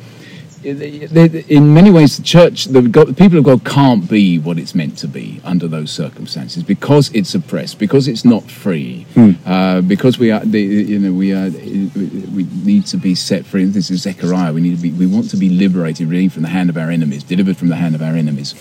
in 0.64 1.75
many 1.75 1.90
ways, 1.90 2.16
the 2.16 2.22
church, 2.22 2.66
the, 2.66 3.14
people 3.16 3.38
of 3.38 3.44
God 3.44 3.64
can't 3.64 4.09
be 4.09 4.38
what 4.38 4.59
it's 4.59 4.75
meant 4.75 4.96
to 4.98 5.09
be 5.09 5.40
under 5.44 5.66
those 5.68 5.90
circumstances 5.90 6.62
because 6.62 7.11
it's 7.12 7.35
oppressed, 7.35 7.79
because 7.79 8.09
it's 8.09 8.25
not 8.25 8.51
free, 8.51 9.07
hmm. 9.14 9.33
uh, 9.44 9.81
because 9.81 10.18
we 10.18 10.31
are, 10.31 10.44
you 10.44 10.98
know, 10.98 11.12
we 11.12 11.33
are, 11.33 11.51
we 11.51 12.46
need 12.64 12.87
to 12.87 12.96
be 12.96 13.14
set 13.14 13.44
free. 13.44 13.64
This 13.64 13.90
is 13.90 14.03
Zechariah. 14.03 14.53
We 14.53 14.61
need 14.61 14.77
to 14.77 14.83
be, 14.83 14.92
we 14.92 15.07
want 15.07 15.31
to 15.31 15.37
be 15.37 15.48
liberated, 15.48 16.09
really, 16.09 16.29
from 16.29 16.42
the 16.42 16.48
hand 16.48 16.70
of 16.70 16.77
our 16.77 16.90
enemies, 16.90 17.25
delivered 17.25 17.57
from 17.57 17.68
the 17.68 17.77
hand 17.77 17.94
of 17.94 18.03
our 18.03 18.14
enemies. 18.14 18.55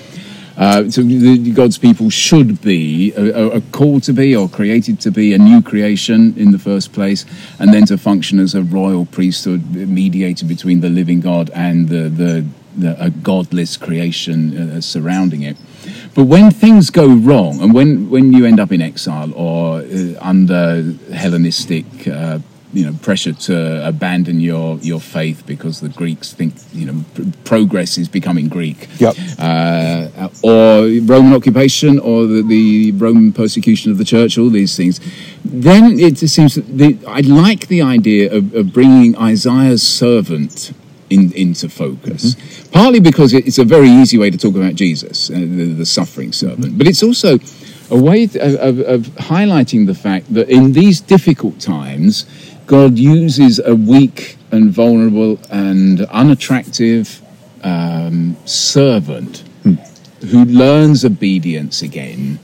Uh, 0.58 0.90
so 0.90 1.02
the, 1.02 1.52
God's 1.52 1.78
people 1.78 2.10
should 2.10 2.62
be 2.62 3.14
a, 3.14 3.58
a 3.58 3.62
called 3.72 4.04
to 4.04 4.14
be 4.14 4.36
or 4.36 4.50
created 4.50 5.00
to 5.02 5.12
be 5.12 5.34
a 5.34 5.38
new 5.38 5.62
creation 5.62 6.34
in 6.38 6.52
the 6.52 6.60
first 6.60 6.94
place, 6.94 7.26
and 7.60 7.74
then 7.74 7.86
to 7.86 7.98
function 7.98 8.40
as 8.40 8.56
a 8.56 8.62
royal 8.62 9.06
priesthood, 9.06 9.76
mediator 9.76 10.46
between 10.46 10.82
the 10.82 10.90
living 10.90 11.22
God 11.22 11.50
and 11.52 11.90
the 11.90 12.10
the, 12.10 12.46
the 12.78 13.04
a 13.04 13.10
godless 13.10 13.78
creation 13.78 14.58
uh, 14.58 14.82
surrounding 14.82 15.42
it. 15.44 15.58
But 16.14 16.26
when 16.26 16.52
things 16.52 16.90
go 16.90 17.08
wrong, 17.08 17.62
and 17.62 17.74
when, 17.74 18.10
when 18.10 18.34
you 18.34 18.46
end 18.46 18.60
up 18.60 18.72
in 18.72 18.82
exile 18.82 19.34
or 19.34 19.80
uh, 19.80 20.14
under 20.22 20.94
Hellenistic 21.14 21.86
uh, 22.08 22.40
you 22.74 22.86
know 22.86 22.94
pressure 23.02 23.34
to 23.34 23.88
abandon 23.88 24.40
your 24.40 24.78
your 24.78 25.00
faith 25.00 25.44
because 25.46 25.82
the 25.82 25.90
Greeks 25.90 26.34
think 26.34 26.54
you 26.74 26.86
know 26.86 27.06
progress 27.44 27.98
is 27.98 28.08
becoming 28.08 28.48
Greek. 28.48 28.88
Yep. 28.98 29.16
Uh, 29.40 30.30
or 30.44 30.88
Roman 31.04 31.34
occupation 31.34 32.00
or 32.00 32.26
the, 32.26 32.42
the, 32.42 32.92
Roman 32.94 33.34
persecution 33.34 33.92
of 33.92 33.98
the 33.98 34.06
church. 34.06 34.38
All 34.38 34.50
these 34.50 34.76
things. 34.76 35.00
Then 35.44 36.00
it 36.00 36.18
seems 36.18 36.56
that 36.56 36.66
the, 36.78 36.98
I 37.08 37.22
like 37.22 37.68
the 37.68 37.82
idea 37.82 38.34
of, 38.34 38.54
of 38.54 38.74
bringing 38.74 39.18
Isaiah's 39.18 39.84
servant 39.84 40.74
in, 41.12 41.32
into 41.34 41.70
focus. 41.70 42.36
Mm-hmm. 42.36 42.72
Partly 42.72 43.00
because 43.00 43.34
it's 43.34 43.58
a 43.58 43.66
very 43.66 43.90
easy 43.90 44.18
way 44.18 44.30
to 44.30 44.38
talk 44.38 44.56
about 44.56 44.76
Jesus, 44.76 45.30
uh, 45.30 45.34
the, 45.34 45.74
the, 45.74 45.86
suffering 45.86 46.32
servant, 46.32 46.68
mm-hmm. 46.68 46.78
but 46.78 46.88
it's 46.88 47.04
also 47.04 47.38
a 47.90 48.02
way 48.02 48.24
of, 48.24 48.36
of, 48.36 48.80
of 48.80 49.02
highlighting 49.18 49.86
the 49.86 49.94
fact 49.94 50.34
that 50.34 50.50
in 50.50 50.72
these 50.72 51.02
difficult 51.02 51.60
times 51.60 52.26
God 52.72 52.98
uses 52.98 53.60
a 53.60 53.76
weak 53.76 54.38
and 54.50 54.72
vulnerable 54.72 55.38
and 55.52 56.00
unattractive 56.04 57.22
um, 57.66 58.38
servant 58.46 59.40
hmm. 59.64 59.74
who 60.28 60.46
learns 60.46 61.04
obedience 61.04 61.82
again 61.82 62.40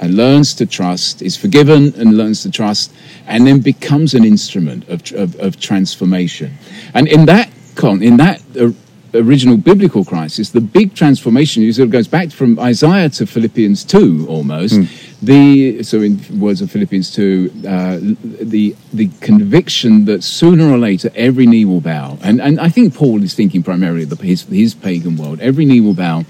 and 0.00 0.16
learns 0.16 0.54
to 0.54 0.64
trust, 0.64 1.20
is 1.20 1.36
forgiven 1.36 1.92
and 1.96 2.16
learns 2.16 2.42
to 2.44 2.50
trust, 2.50 2.90
and 3.26 3.46
then 3.46 3.60
becomes 3.60 4.14
an 4.14 4.24
instrument 4.24 4.88
of, 4.88 5.12
of, 5.12 5.38
of 5.40 5.60
transformation. 5.60 6.54
And 6.94 7.06
in 7.06 7.26
that 7.26 7.50
con, 7.74 8.02
in 8.02 8.16
that 8.16 8.40
uh, 8.58 8.70
original 9.12 9.58
biblical 9.58 10.06
crisis, 10.06 10.48
the 10.48 10.62
big 10.62 10.94
transformation 10.94 11.70
goes 11.90 12.08
back 12.08 12.30
from 12.30 12.58
Isaiah 12.58 13.10
to 13.10 13.26
Philippians 13.26 13.84
2 13.84 14.26
almost. 14.26 14.74
Mm. 14.74 15.05
The, 15.22 15.82
so, 15.82 16.02
in 16.02 16.20
words 16.38 16.60
of 16.60 16.70
Philippians 16.70 17.14
2, 17.14 17.50
uh, 17.66 17.98
the, 18.00 18.76
the 18.92 19.08
conviction 19.20 20.04
that 20.04 20.22
sooner 20.22 20.70
or 20.70 20.76
later 20.76 21.10
every 21.14 21.46
knee 21.46 21.64
will 21.64 21.80
bow. 21.80 22.18
And, 22.22 22.40
and 22.40 22.60
I 22.60 22.68
think 22.68 22.94
Paul 22.94 23.22
is 23.22 23.34
thinking 23.34 23.62
primarily 23.62 24.02
of 24.02 24.20
his, 24.20 24.42
his 24.42 24.74
pagan 24.74 25.16
world. 25.16 25.40
Every 25.40 25.64
knee 25.64 25.80
will 25.80 25.94
bow 25.94 26.24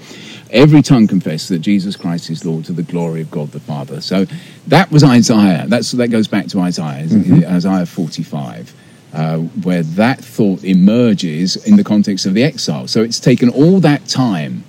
every 0.49 0.81
tongue 0.81 1.07
confess 1.07 1.49
that 1.49 1.59
Jesus 1.59 1.97
Christ 1.97 2.29
is 2.29 2.45
Lord 2.45 2.63
to 2.65 2.71
the 2.71 2.81
glory 2.81 3.19
of 3.19 3.29
God 3.29 3.51
the 3.51 3.59
Father. 3.59 3.99
So 3.99 4.25
that 4.67 4.89
was 4.89 5.03
Isaiah. 5.03 5.65
That's, 5.67 5.91
that 5.91 6.07
goes 6.07 6.29
back 6.29 6.47
to 6.47 6.61
Isaiah, 6.61 7.05
mm-hmm. 7.05 7.53
Isaiah 7.53 7.85
45 7.85 8.73
uh, 9.13 9.37
where 9.37 9.83
that 9.83 10.19
thought 10.19 10.63
emerges 10.63 11.55
in 11.67 11.75
the 11.75 11.83
context 11.83 12.25
of 12.25 12.33
the 12.33 12.43
exile. 12.43 12.87
So 12.87 13.01
it's 13.01 13.19
taken 13.19 13.49
all 13.49 13.79
that 13.79 14.07
time 14.07 14.63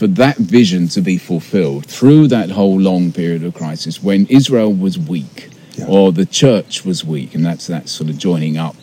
for 0.00 0.06
that 0.06 0.38
vision 0.38 0.88
to 0.88 1.02
be 1.02 1.18
fulfilled 1.18 1.84
through 1.84 2.26
that 2.26 2.48
whole 2.48 2.80
long 2.80 3.12
period 3.12 3.44
of 3.44 3.52
crisis 3.52 4.02
when 4.02 4.24
Israel 4.28 4.72
was 4.72 4.98
weak 4.98 5.50
yeah. 5.74 5.84
or 5.86 6.10
the 6.10 6.24
church 6.24 6.86
was 6.86 7.04
weak. 7.04 7.34
And 7.34 7.44
that's 7.44 7.66
that 7.66 7.86
sort 7.86 8.08
of 8.08 8.16
joining 8.16 8.56
up 8.56 8.76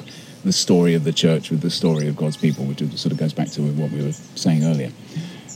the 0.45 0.53
story 0.53 0.93
of 0.93 1.03
the 1.05 1.11
church 1.11 1.49
with 1.49 1.61
the 1.61 1.71
story 1.71 2.07
of 2.07 2.15
God's 2.15 2.37
people, 2.37 2.65
which 2.65 2.83
sort 2.99 3.11
of 3.11 3.17
goes 3.17 3.33
back 3.33 3.49
to 3.53 3.63
what 3.63 3.89
we 3.89 4.03
were 4.03 4.11
saying 4.11 4.63
earlier. 4.63 4.91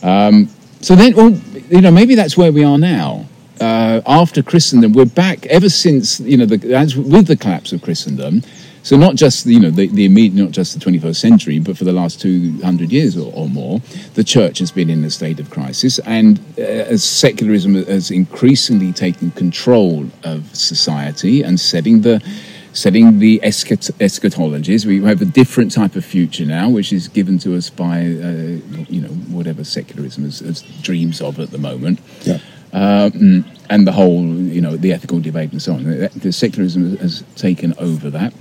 Um, 0.02 0.50
so 0.80 0.96
then, 0.96 1.16
well, 1.16 1.30
you 1.70 1.82
know, 1.82 1.92
maybe 1.92 2.16
that's 2.16 2.36
where 2.36 2.52
we 2.52 2.64
are 2.64 2.80
now. 2.80 3.28
Uh, 3.60 4.02
after 4.08 4.42
Christendom, 4.42 4.94
we're 4.94 5.06
back 5.06 5.46
ever 5.46 5.70
since, 5.70 6.20
you 6.22 6.38
know, 6.38 6.48
the, 6.48 6.74
as, 6.74 6.98
with 6.98 7.28
the 7.28 7.38
collapse 7.38 7.72
of 7.72 7.84
Christendom, 7.84 8.42
so 8.84 8.98
not 8.98 9.16
just 9.16 9.46
you 9.46 9.60
know 9.60 9.70
the, 9.70 9.88
the 9.88 10.06
immediate, 10.06 10.44
not 10.44 10.52
just 10.52 10.78
the 10.78 10.84
21st 10.84 11.16
century, 11.16 11.60
but 11.60 11.78
for 11.78 11.84
the 11.84 11.92
last 11.92 12.22
200 12.22 12.92
years 12.92 13.18
or, 13.18 13.32
or 13.34 13.48
more, 13.48 13.80
the 14.16 14.24
church 14.24 14.60
has 14.60 14.72
been 14.72 14.90
in 14.90 15.04
a 15.04 15.10
state 15.10 15.40
of 15.40 15.50
crisis, 15.50 16.00
and 16.00 16.40
uh, 16.58 16.62
as 16.62 17.04
secularism 17.04 17.76
has 17.76 18.12
increasingly 18.12 18.92
taken 18.92 19.32
control 19.32 20.06
of 20.24 20.56
society 20.56 21.42
and 21.42 21.60
setting 21.60 22.02
the 22.02 22.22
setting 22.74 23.20
the 23.20 23.40
eschat- 23.44 23.92
eschatologies. 24.00 24.86
We 24.86 25.04
have 25.04 25.22
a 25.22 25.26
different 25.26 25.72
type 25.72 25.96
of 25.96 26.06
future 26.06 26.46
now, 26.46 26.70
which 26.70 26.94
is 26.94 27.08
given 27.08 27.38
to 27.40 27.56
us 27.56 27.70
by 27.70 28.00
uh, 28.00 28.60
you 28.90 29.02
know 29.02 29.10
whatever 29.30 29.64
secularism 29.64 30.24
has, 30.24 30.40
has, 30.40 30.62
dreams 30.82 31.22
of 31.22 31.40
at 31.40 31.52
the 31.52 31.58
moment. 31.58 32.00
Yeah. 32.24 32.40
Um, 32.74 33.46
and 33.70 33.86
the 33.86 33.92
whole, 33.92 34.26
you 34.26 34.62
know, 34.62 34.78
the 34.78 34.94
ethical 34.94 35.20
debate 35.20 35.52
and 35.52 35.62
so 35.62 35.74
on. 35.74 35.84
The, 35.84 36.10
the 36.16 36.32
secularism 36.32 36.98
has 36.98 37.24
taken 37.36 37.74
over 37.78 38.10
that. 38.10 38.34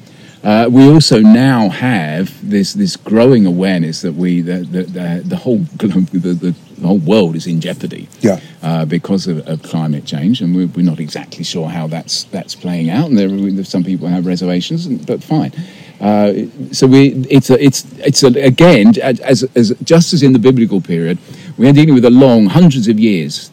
Uh, 0.42 0.68
we 0.70 0.88
also 0.88 1.20
now 1.20 1.68
have 1.68 2.48
this 2.48 2.72
this 2.72 2.96
growing 2.96 3.44
awareness 3.44 4.00
that 4.00 4.14
we 4.14 4.40
the 4.40 4.60
the, 4.62 5.22
the 5.24 5.36
whole 5.36 5.58
the, 5.76 6.54
the, 6.78 6.86
whole 6.86 6.98
world 6.98 7.36
is 7.36 7.46
in 7.46 7.60
jeopardy 7.60 8.08
yeah. 8.20 8.40
uh, 8.62 8.86
because 8.86 9.26
of, 9.26 9.46
of, 9.46 9.62
climate 9.62 10.06
change, 10.06 10.40
and 10.40 10.56
we're, 10.56 10.66
we're, 10.68 10.82
not 10.82 10.98
exactly 10.98 11.44
sure 11.44 11.68
how 11.68 11.86
that's 11.86 12.24
that's 12.24 12.54
playing 12.54 12.88
out. 12.88 13.10
And 13.10 13.18
there, 13.18 13.64
some 13.64 13.84
people 13.84 14.08
have 14.08 14.24
reservations, 14.24 14.88
but 15.04 15.22
fine. 15.22 15.52
Uh, 16.00 16.32
so 16.72 16.86
we 16.86 17.08
it's 17.28 17.50
a, 17.50 17.62
it's 17.62 17.84
it's 17.98 18.22
a, 18.22 18.28
again 18.42 18.94
as, 19.02 19.42
as 19.54 19.76
just 19.82 20.14
as 20.14 20.22
in 20.22 20.32
the 20.32 20.38
biblical 20.38 20.80
period, 20.80 21.18
we 21.58 21.68
are 21.68 21.72
dealing 21.72 21.92
with 21.92 22.06
a 22.06 22.10
long 22.10 22.46
hundreds 22.46 22.88
of 22.88 22.98
years 22.98 23.50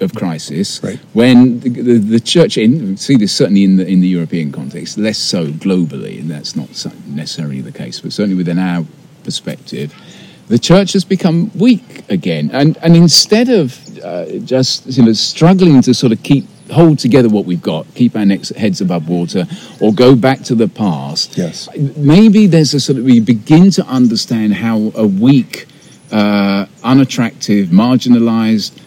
of 0.00 0.14
crisis 0.14 0.82
right. 0.82 0.98
when 1.12 1.60
the, 1.60 1.68
the, 1.68 1.98
the, 1.98 2.20
church 2.20 2.56
in 2.56 2.96
see 2.96 3.16
this 3.16 3.34
certainly 3.34 3.64
in 3.64 3.76
the 3.76 3.86
in 3.86 4.00
the 4.00 4.08
European 4.08 4.52
context 4.52 4.98
less 4.98 5.18
so 5.18 5.46
globally 5.46 6.20
and 6.20 6.30
that's 6.30 6.54
not 6.54 6.68
necessarily 7.06 7.60
the 7.60 7.72
case 7.72 8.00
but 8.00 8.12
certainly 8.12 8.36
within 8.36 8.58
our 8.58 8.84
perspective 9.24 9.94
the 10.48 10.58
church 10.58 10.92
has 10.92 11.04
become 11.04 11.50
weak 11.54 12.04
again 12.08 12.50
and 12.52 12.76
and 12.78 12.96
instead 12.96 13.48
of 13.48 13.98
uh, 13.98 14.26
just 14.44 14.86
you 14.86 15.04
know 15.04 15.12
struggling 15.12 15.80
to 15.82 15.92
sort 15.92 16.12
of 16.12 16.22
keep 16.22 16.46
hold 16.70 16.98
together 16.98 17.28
what 17.28 17.44
we've 17.44 17.62
got 17.62 17.86
keep 17.94 18.14
our 18.14 18.26
necks, 18.26 18.50
heads 18.50 18.80
above 18.80 19.08
water 19.08 19.46
or 19.80 19.92
go 19.92 20.14
back 20.14 20.40
to 20.42 20.54
the 20.54 20.68
past 20.68 21.36
yes 21.36 21.68
maybe 21.96 22.46
there's 22.46 22.74
a 22.74 22.80
sort 22.80 22.98
of 22.98 23.04
we 23.04 23.20
begin 23.20 23.70
to 23.70 23.84
understand 23.86 24.54
how 24.54 24.92
a 24.94 25.06
weak 25.06 25.66
uh, 26.10 26.66
unattractive 26.82 27.68
marginalized 27.68 28.78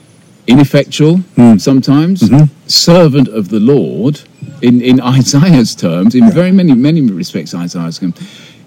ineffectual 0.48 1.18
mm. 1.18 1.60
sometimes, 1.60 2.22
mm-hmm. 2.22 2.46
servant 2.68 3.28
of 3.28 3.50
the 3.50 3.60
Lord, 3.60 4.22
in, 4.62 4.82
in 4.82 5.00
Isaiah's 5.20 5.76
terms, 5.76 6.16
in 6.16 6.26
yeah. 6.26 6.32
very 6.32 6.52
many, 6.52 6.74
many 6.74 7.02
respects, 7.02 7.54
Isaiah's 7.54 8.00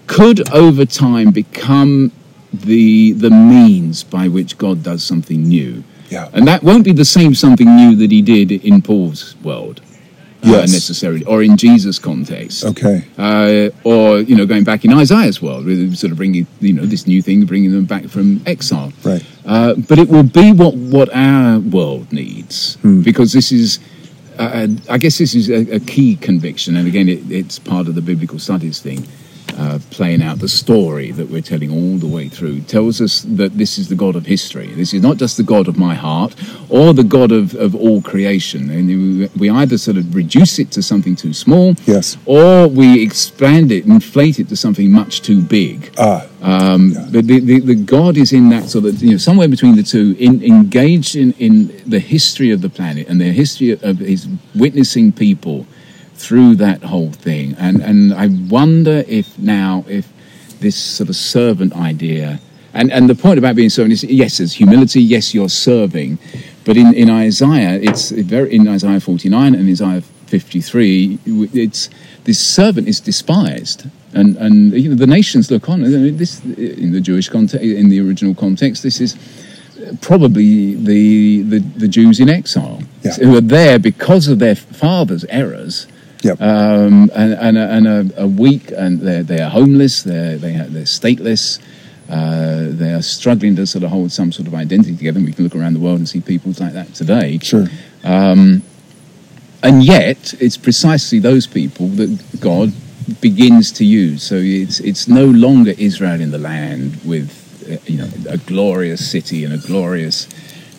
could 0.07 0.49
over 0.53 0.85
time 0.85 1.31
become 1.31 2.11
the, 2.53 3.13
the 3.13 3.29
means 3.29 4.03
by 4.03 4.27
which 4.27 4.57
God 4.57 4.83
does 4.83 5.03
something 5.03 5.43
new. 5.43 5.83
Yeah. 6.09 6.29
And 6.33 6.47
that 6.47 6.63
won't 6.63 6.85
be 6.85 6.93
the 6.93 7.05
same 7.05 7.33
something 7.33 7.75
new 7.75 7.95
that 7.95 8.11
he 8.11 8.21
did 8.21 8.51
in 8.51 8.81
Paul's 8.81 9.35
world. 9.43 9.81
Yes. 10.51 10.71
necessarily, 10.71 11.23
or 11.25 11.41
in 11.43 11.57
Jesus' 11.57 11.99
context. 11.99 12.63
Okay. 12.65 13.03
Uh, 13.17 13.69
or 13.83 14.19
you 14.19 14.35
know, 14.35 14.45
going 14.45 14.63
back 14.63 14.85
in 14.85 14.93
Isaiah's 14.93 15.41
world, 15.41 15.65
with 15.65 15.95
sort 15.95 16.11
of 16.11 16.17
bringing 16.17 16.45
you 16.61 16.73
know 16.73 16.85
this 16.85 17.07
new 17.07 17.21
thing, 17.21 17.45
bringing 17.45 17.71
them 17.71 17.85
back 17.85 18.05
from 18.07 18.41
exile. 18.45 18.91
Right. 19.03 19.23
Uh, 19.45 19.73
but 19.75 19.97
it 19.99 20.09
will 20.09 20.23
be 20.23 20.51
what 20.51 20.75
what 20.75 21.09
our 21.15 21.59
world 21.59 22.11
needs 22.11 22.75
Hmm. 22.81 23.01
because 23.01 23.33
this 23.33 23.51
is. 23.51 23.79
Uh, 24.37 24.67
I 24.89 24.97
guess 24.97 25.17
this 25.17 25.33
is 25.33 25.49
a, 25.49 25.75
a 25.75 25.79
key 25.79 26.17
conviction, 26.17 26.75
and 26.75 26.87
again, 26.87 27.07
it, 27.07 27.21
it's 27.31 27.57
part 27.57 27.87
of 27.87 27.95
the 27.95 28.01
biblical 28.01 28.37
studies 28.37 28.81
thing. 28.81 29.07
Uh, 29.57 29.79
playing 29.89 30.21
out 30.21 30.39
the 30.39 30.49
story 30.49 31.11
that 31.11 31.29
we're 31.29 31.41
telling 31.41 31.71
all 31.71 31.97
the 31.97 32.05
way 32.17 32.27
through 32.27 32.59
tells 32.67 32.99
us 32.99 33.21
that 33.21 33.57
this 33.57 33.77
is 33.77 33.87
the 33.87 33.95
God 33.95 34.13
of 34.17 34.25
history. 34.25 34.67
This 34.75 34.93
is 34.93 35.01
not 35.01 35.15
just 35.15 35.37
the 35.37 35.43
God 35.43 35.69
of 35.69 35.77
my 35.77 35.95
heart 35.95 36.35
or 36.67 36.93
the 36.93 37.05
God 37.05 37.31
of, 37.31 37.55
of 37.55 37.73
all 37.73 38.01
creation. 38.01 38.69
And 38.69 38.87
we- 38.89 39.29
we 39.37 39.49
either 39.49 39.77
sort 39.77 39.95
of 39.95 40.13
reduce 40.13 40.59
it 40.59 40.71
to 40.71 40.81
something 40.81 41.15
too 41.15 41.31
small, 41.31 41.75
Yes. 41.87 42.17
or 42.25 42.67
we 42.67 43.01
expand 43.01 43.71
it, 43.71 43.85
inflate 43.85 44.39
it 44.41 44.49
to 44.49 44.57
something 44.57 44.91
much 44.91 45.21
too 45.21 45.39
big. 45.41 45.89
Ah, 45.97 46.25
Um, 46.41 46.93
But 47.13 47.25
the, 47.27 47.39
the, 47.39 47.59
the 47.61 47.75
God 47.75 48.17
is 48.17 48.33
in 48.33 48.49
that 48.49 48.69
sort 48.69 48.83
of, 48.85 49.01
you 49.01 49.11
know, 49.11 49.17
somewhere 49.17 49.47
between 49.47 49.75
the 49.77 49.83
two, 49.83 50.15
in, 50.19 50.43
engaged 50.43 51.15
in, 51.15 51.33
in 51.39 51.53
the 51.87 51.99
history 51.99 52.51
of 52.51 52.59
the 52.61 52.69
planet 52.69 53.07
and 53.09 53.21
the 53.21 53.31
history 53.31 53.71
of 53.71 53.99
his 53.99 54.27
witnessing 54.53 55.13
people 55.13 55.65
through 56.15 56.55
that 56.55 56.81
whole 56.83 57.11
thing. 57.11 57.55
And, 57.59 57.81
and 57.81 58.13
I 58.13 58.27
wonder 58.49 59.03
if 59.07 59.37
now, 59.37 59.85
if 59.87 60.07
this 60.59 60.75
sort 60.75 61.09
of 61.09 61.15
servant 61.15 61.73
idea, 61.73 62.39
and, 62.73 62.91
and 62.91 63.09
the 63.09 63.15
point 63.15 63.37
about 63.37 63.55
being 63.55 63.69
servant 63.69 63.93
is, 63.93 64.03
yes, 64.03 64.37
there's 64.39 64.53
humility, 64.53 65.01
yes, 65.01 65.33
you're 65.33 65.49
serving. 65.49 66.17
But 66.65 66.77
in, 66.77 66.93
in 66.93 67.09
Isaiah, 67.09 67.79
it's 67.81 68.11
very, 68.11 68.53
in 68.53 68.67
Isaiah 68.67 68.99
49 68.99 69.55
and 69.55 69.69
Isaiah 69.69 70.01
53, 70.01 71.19
it's 71.53 71.89
this 72.23 72.39
servant 72.39 72.87
is 72.87 72.99
despised, 72.99 73.85
and 74.13 74.35
and 74.37 74.73
you 74.73 74.89
know 74.89 74.95
the 74.95 75.05
nations 75.05 75.51
look 75.51 75.69
on. 75.69 75.85
I 75.85 75.87
mean, 75.89 76.17
This 76.17 76.43
in 76.43 76.91
the 76.91 76.99
Jewish 76.99 77.29
context, 77.29 77.63
in 77.63 77.89
the 77.89 78.01
original 78.01 78.33
context, 78.33 78.81
this 78.81 78.99
is 78.99 79.15
probably 80.01 80.73
the 80.75 81.43
the, 81.43 81.59
the 81.59 81.87
Jews 81.87 82.19
in 82.19 82.29
exile 82.29 82.79
Yeah. 83.03 83.13
who 83.13 83.37
are 83.37 83.41
there 83.41 83.77
because 83.77 84.27
of 84.27 84.39
their 84.39 84.55
father's 84.55 85.25
errors. 85.25 85.87
Yep. 86.25 86.41
Um, 86.41 87.11
and 87.15 87.33
and, 87.33 87.57
a, 87.57 87.69
and 87.69 87.87
a, 87.87 88.23
a 88.23 88.27
weak, 88.27 88.71
and 88.71 88.99
they're, 88.99 89.23
they're 89.23 89.49
homeless, 89.49 90.03
they're, 90.03 90.37
they 90.37 90.53
they're 90.53 90.83
stateless, 90.83 91.59
uh, 92.09 92.67
they 92.69 92.93
are 92.93 93.01
struggling 93.01 93.55
to 93.57 93.67
sort 93.67 93.83
of 93.83 93.91
hold 93.91 94.11
some 94.11 94.31
sort 94.31 94.47
of 94.47 94.55
identity 94.55 94.95
together. 94.97 95.19
And 95.19 95.27
we 95.27 95.33
can 95.33 95.43
look 95.43 95.55
around 95.55 95.73
the 95.73 95.79
world 95.79 95.99
and 95.99 96.09
see 96.09 96.21
peoples 96.21 96.59
like 96.59 96.73
that 96.73 96.93
today. 96.95 97.37
sure. 97.39 97.67
And 99.63 99.83
yet, 99.83 100.35
it's 100.39 100.57
precisely 100.57 101.19
those 101.19 101.47
people 101.47 101.87
that 101.87 102.39
God 102.39 102.71
begins 103.21 103.71
to 103.73 103.85
use. 103.85 104.21
So 104.21 104.35
it's 104.35 104.79
it's 104.79 105.07
no 105.07 105.25
longer 105.25 105.73
Israel 105.77 106.21
in 106.21 106.31
the 106.31 106.37
land 106.37 106.99
with 107.03 107.29
uh, 107.69 107.77
you 107.85 107.97
know 107.97 108.09
a 108.29 108.37
glorious 108.37 109.09
city 109.09 109.43
and 109.43 109.53
a 109.53 109.57
glorious 109.57 110.27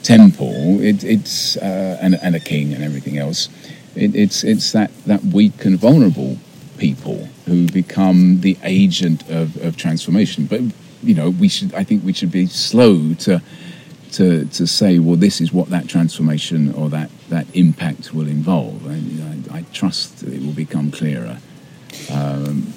temple. 0.05 0.81
It, 0.81 1.03
it's 1.03 1.57
uh, 1.57 1.99
and, 2.01 2.15
and 2.23 2.37
a 2.37 2.41
king 2.41 2.75
and 2.75 2.85
everything 2.85 3.19
else. 3.19 3.49
It, 3.97 4.15
it's 4.15 4.45
it's 4.45 4.73
that 4.73 4.91
that 5.07 5.25
weak 5.25 5.65
and 5.65 5.79
vulnerable 5.79 6.39
people 6.79 7.29
who 7.47 7.67
become 7.69 8.41
the 8.41 8.57
agent 8.63 9.29
of, 9.31 9.57
of 9.63 9.77
transformation. 9.77 10.47
But 10.47 10.61
you 11.03 11.15
know, 11.15 11.31
we 11.31 11.49
should. 11.49 11.75
I 11.75 11.85
think 11.85 12.05
we 12.05 12.13
should 12.13 12.33
be 12.33 12.47
slow 12.47 13.15
to 13.15 13.41
to 14.13 14.45
to 14.45 14.67
say, 14.67 14.99
well, 14.99 15.17
this 15.17 15.41
is 15.41 15.53
what 15.53 15.71
that 15.71 15.89
transformation 15.89 16.73
or 16.75 16.91
that 16.91 17.11
that 17.29 17.47
impact 17.55 18.13
will 18.13 18.29
involve. 18.29 18.87
And 18.87 19.51
I, 19.51 19.59
I 19.59 19.63
trust 19.73 20.23
it 20.23 20.43
will 20.43 20.53
become 20.53 20.91
clearer. 20.91 21.39
I, 22.11 22.75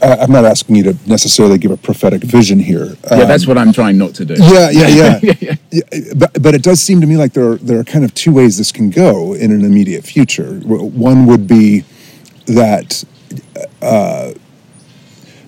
I'm 0.00 0.30
not 0.30 0.44
asking 0.44 0.76
you 0.76 0.84
to 0.84 0.96
necessarily 1.06 1.58
give 1.58 1.70
a 1.70 1.76
prophetic 1.76 2.22
vision 2.22 2.58
here. 2.58 2.96
yeah, 3.10 3.24
that's 3.24 3.46
what 3.46 3.58
I'm 3.58 3.72
trying 3.72 3.98
not 3.98 4.14
to 4.16 4.24
do. 4.24 4.34
Yeah, 4.34 4.70
yeah, 4.70 4.88
yeah. 4.88 5.20
yeah 5.22 5.54
but, 6.14 6.42
but 6.42 6.54
it 6.54 6.62
does 6.62 6.80
seem 6.80 7.00
to 7.00 7.06
me 7.06 7.16
like 7.16 7.32
there 7.32 7.52
are, 7.52 7.56
there 7.56 7.78
are 7.78 7.84
kind 7.84 8.04
of 8.04 8.14
two 8.14 8.32
ways 8.32 8.58
this 8.58 8.72
can 8.72 8.90
go 8.90 9.34
in 9.34 9.50
an 9.50 9.64
immediate 9.64 10.04
future. 10.04 10.60
One 10.60 11.26
would 11.26 11.46
be 11.46 11.84
that 12.46 13.04
uh, 13.80 14.32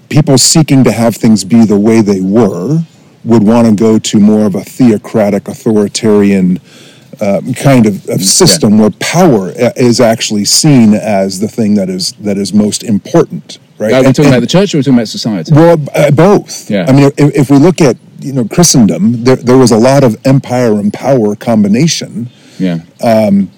people 0.08 0.38
seeking 0.38 0.84
to 0.84 0.92
have 0.92 1.16
things 1.16 1.44
be 1.44 1.64
the 1.64 1.78
way 1.78 2.00
they 2.00 2.20
were 2.20 2.80
would 3.24 3.42
want 3.42 3.66
to 3.66 3.74
go 3.74 3.98
to 3.98 4.20
more 4.20 4.44
of 4.44 4.54
a 4.54 4.62
theocratic, 4.62 5.48
authoritarian 5.48 6.60
um, 7.20 7.54
kind 7.54 7.86
of, 7.86 8.08
of 8.08 8.22
system 8.22 8.78
where 8.78 8.90
power 8.90 9.48
uh, 9.50 9.72
is 9.76 10.00
actually 10.00 10.44
seen 10.44 10.94
as 10.94 11.40
the 11.40 11.48
thing 11.48 11.74
that 11.74 11.88
is 11.88 12.12
that 12.12 12.36
is 12.36 12.52
most 12.52 12.82
important. 12.82 13.58
Right? 13.78 13.92
Are 13.92 14.02
we 14.02 14.12
talking 14.12 14.26
and- 14.26 14.34
about 14.34 14.40
the 14.40 14.46
church 14.46 14.74
or 14.74 14.76
are 14.76 14.80
we 14.80 14.82
talking 14.84 14.98
about 14.98 15.08
society? 15.08 15.52
well, 15.52 15.78
uh, 15.94 16.10
both. 16.10 16.70
Yeah. 16.70 16.86
I 16.88 16.92
mean, 16.92 17.10
if, 17.16 17.34
if 17.34 17.50
we 17.50 17.58
look 17.58 17.80
at 17.80 17.96
you 18.20 18.32
know 18.32 18.44
Christendom, 18.44 19.24
there, 19.24 19.36
there 19.36 19.58
was 19.58 19.72
a 19.72 19.76
lot 19.78 20.04
of 20.04 20.16
empire 20.24 20.74
and 20.74 20.92
power 20.92 21.34
combination 21.36 22.30
yeah. 22.58 22.80
Um, 23.02 23.50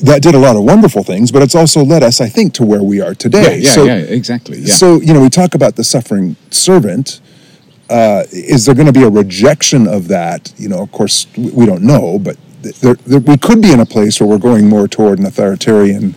that 0.00 0.22
did 0.22 0.34
a 0.34 0.38
lot 0.38 0.56
of 0.56 0.62
wonderful 0.62 1.02
things, 1.02 1.32
but 1.32 1.42
it's 1.42 1.54
also 1.54 1.82
led 1.82 2.02
us, 2.02 2.20
I 2.20 2.28
think, 2.28 2.52
to 2.54 2.64
where 2.64 2.82
we 2.82 3.00
are 3.00 3.08
yeah, 3.08 3.14
today. 3.14 3.58
yeah, 3.58 3.70
so, 3.70 3.84
yeah, 3.84 3.96
exactly. 3.96 4.58
Yeah. 4.58 4.74
so 4.74 5.00
you 5.00 5.14
know, 5.14 5.22
we 5.22 5.30
talk 5.30 5.54
about 5.54 5.76
the 5.76 5.84
suffering 5.84 6.36
servant. 6.50 7.20
Uh, 7.88 8.24
is 8.32 8.66
there 8.66 8.74
going 8.74 8.86
to 8.86 8.92
be 8.92 9.04
a 9.04 9.08
rejection 9.08 9.86
of 9.86 10.08
that? 10.08 10.52
You 10.58 10.68
know, 10.68 10.80
of 10.80 10.92
course, 10.92 11.26
we 11.36 11.50
we 11.50 11.66
don't 11.66 11.82
know, 11.82 12.18
but 12.18 12.36
there, 12.62 12.94
there, 12.94 13.20
we 13.20 13.36
could 13.36 13.62
be 13.62 13.72
in 13.72 13.80
a 13.80 13.86
place 13.86 14.20
where 14.20 14.28
we're 14.28 14.38
going 14.38 14.68
more 14.68 14.88
toward 14.88 15.18
an 15.18 15.26
authoritarian 15.26 16.14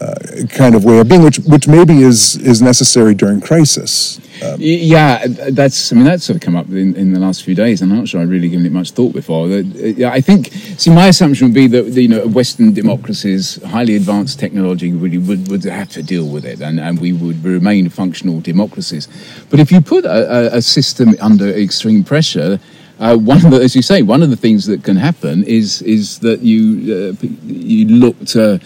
uh, 0.00 0.46
kind 0.48 0.74
of 0.74 0.84
way 0.84 0.98
of 0.98 1.08
being, 1.08 1.22
which 1.22 1.38
which 1.40 1.66
maybe 1.68 2.02
is 2.02 2.36
is 2.36 2.60
necessary 2.62 3.14
during 3.14 3.40
crisis. 3.40 4.20
Y- 4.42 4.56
Yeah, 4.58 5.26
that's. 5.50 5.92
I 5.92 5.96
mean, 5.96 6.04
that's 6.04 6.24
sort 6.24 6.36
of 6.36 6.42
come 6.42 6.56
up 6.56 6.68
in, 6.68 6.94
in 6.96 7.12
the 7.12 7.20
last 7.20 7.42
few 7.42 7.54
days, 7.54 7.80
and 7.82 7.90
I'm 7.92 7.98
not 7.98 8.08
sure 8.08 8.20
I've 8.20 8.28
really 8.30 8.48
given 8.48 8.66
it 8.66 8.72
much 8.72 8.90
thought 8.90 9.12
before. 9.14 9.46
Uh, 9.46 9.62
yeah, 10.02 10.10
I 10.10 10.20
think. 10.20 10.48
See, 10.78 10.90
my 10.90 11.06
assumption 11.08 11.48
would 11.48 11.54
be 11.54 11.66
that 11.68 11.84
you 12.00 12.08
know, 12.08 12.26
Western 12.26 12.72
democracies, 12.74 13.62
highly 13.64 13.96
advanced 13.96 14.38
technology, 14.38 14.92
really 14.92 15.18
would, 15.18 15.48
would 15.48 15.64
have 15.64 15.88
to 15.90 16.02
deal 16.02 16.28
with 16.28 16.44
it, 16.44 16.60
and, 16.60 16.78
and 16.80 17.00
we 17.00 17.12
would 17.12 17.42
remain 17.44 17.88
functional 17.88 18.40
democracies. 18.40 19.08
But 19.50 19.58
if 19.60 19.72
you 19.72 19.80
put 19.80 20.04
a, 20.04 20.54
a, 20.54 20.56
a 20.58 20.62
system 20.62 21.14
under 21.20 21.48
extreme 21.48 22.04
pressure. 22.04 22.58
Uh, 22.98 23.14
one 23.14 23.44
of 23.44 23.50
the, 23.50 23.60
as 23.60 23.76
you 23.76 23.82
say, 23.82 24.00
one 24.00 24.22
of 24.22 24.30
the 24.30 24.36
things 24.36 24.64
that 24.64 24.82
can 24.82 24.96
happen 24.96 25.44
is 25.44 25.82
is 25.82 26.18
that 26.20 26.40
you 26.40 27.12
uh, 27.20 27.26
you 27.44 27.84
look 27.88 28.16
to 28.24 28.58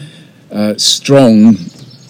uh, 0.52 0.74
strong 0.76 1.56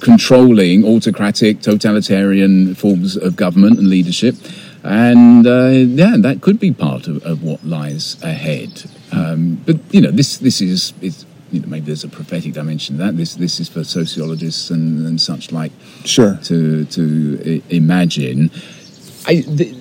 controlling 0.01 0.85
autocratic 0.85 1.61
totalitarian 1.61 2.75
forms 2.75 3.17
of 3.17 3.37
government 3.37 3.79
and 3.79 3.89
leadership. 3.89 4.35
And 4.83 5.47
uh, 5.47 5.69
yeah 5.69 6.17
that 6.19 6.41
could 6.41 6.59
be 6.59 6.73
part 6.73 7.07
of, 7.07 7.23
of 7.25 7.43
what 7.43 7.63
lies 7.65 8.17
ahead. 8.23 8.85
Um, 9.13 9.61
but 9.67 9.77
you 9.91 10.01
know 10.01 10.11
this 10.11 10.39
this 10.39 10.61
is, 10.63 10.95
is 11.03 11.27
you 11.53 11.61
know, 11.61 11.69
maybe 11.69 11.87
there's 11.87 12.05
a 12.05 12.09
prophetic 12.09 12.55
dimension 12.55 12.97
to 12.97 13.05
that. 13.05 13.17
This 13.17 13.35
this 13.35 13.61
is 13.61 13.69
for 13.69 13.85
sociologists 13.85 14.71
and, 14.71 15.07
and 15.07 15.21
such 15.21 15.53
like 15.53 15.73
Sure. 16.05 16.39
to 16.45 16.85
to 16.87 17.03
i- 17.45 17.75
imagine. 17.75 18.51
I, 19.27 19.43
th- 19.43 19.75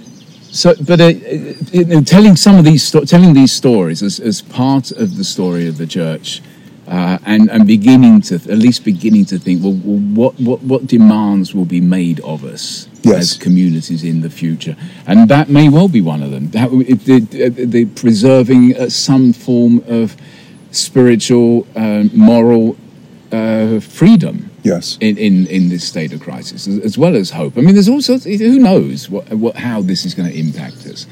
so, 0.52 0.74
but 0.86 1.00
uh, 1.00 1.06
uh, 1.06 2.02
telling 2.02 2.36
some 2.36 2.58
of 2.58 2.66
these 2.66 2.92
telling 2.92 3.34
these 3.34 3.54
stories 3.54 4.02
as, 4.04 4.20
as 4.20 4.42
part 4.42 4.92
of 4.92 5.16
the 5.16 5.24
story 5.24 5.68
of 5.68 5.78
the 5.78 5.88
church, 5.88 6.42
uh, 6.90 7.18
and 7.26 7.50
and 7.52 7.68
beginning 7.68 8.22
to 8.22 8.36
at 8.36 8.58
least 8.58 8.84
beginning 8.84 9.26
to 9.26 9.38
think, 9.38 9.64
well, 9.64 9.74
what 9.74 10.34
what 10.40 10.62
what 10.64 10.88
demands 10.88 11.54
will 11.54 11.66
be 11.66 11.82
made 11.82 12.20
of 12.22 12.44
us 12.44 12.88
Yes. 13.02 13.16
as 13.18 13.38
communities 13.38 14.04
in 14.04 14.22
the 14.22 14.30
future, 14.30 14.76
and 15.08 15.30
that 15.30 15.48
may 15.50 15.70
well 15.70 15.88
be 15.88 16.02
one 16.02 16.22
of 16.22 16.32
them. 16.32 16.50
That, 16.52 16.70
the, 16.70 17.66
the 17.66 17.86
preserving 17.86 18.76
uh, 18.76 18.90
some 18.90 19.32
form 19.32 19.82
of 19.88 20.18
spiritual, 20.72 21.66
uh, 21.76 22.04
moral 22.14 22.76
uh, 23.32 23.80
freedom 23.80 24.50
Yes. 24.64 24.98
in, 25.00 25.18
in, 25.18 25.48
in 25.48 25.70
this 25.70 25.88
state 25.88 26.12
of 26.12 26.20
crisis, 26.20 26.68
as, 26.68 26.80
as 26.80 26.98
well 26.98 27.16
as 27.16 27.32
hope. 27.32 27.58
I 27.58 27.62
mean, 27.62 27.74
there's 27.76 27.88
also 27.88 28.18
who 28.20 28.60
knows 28.60 29.10
what, 29.10 29.30
what 29.34 29.56
how 29.56 29.82
this 29.82 30.04
is 30.06 30.14
going 30.14 30.30
to 30.30 30.38
impact 30.38 30.86
us. 30.86 31.08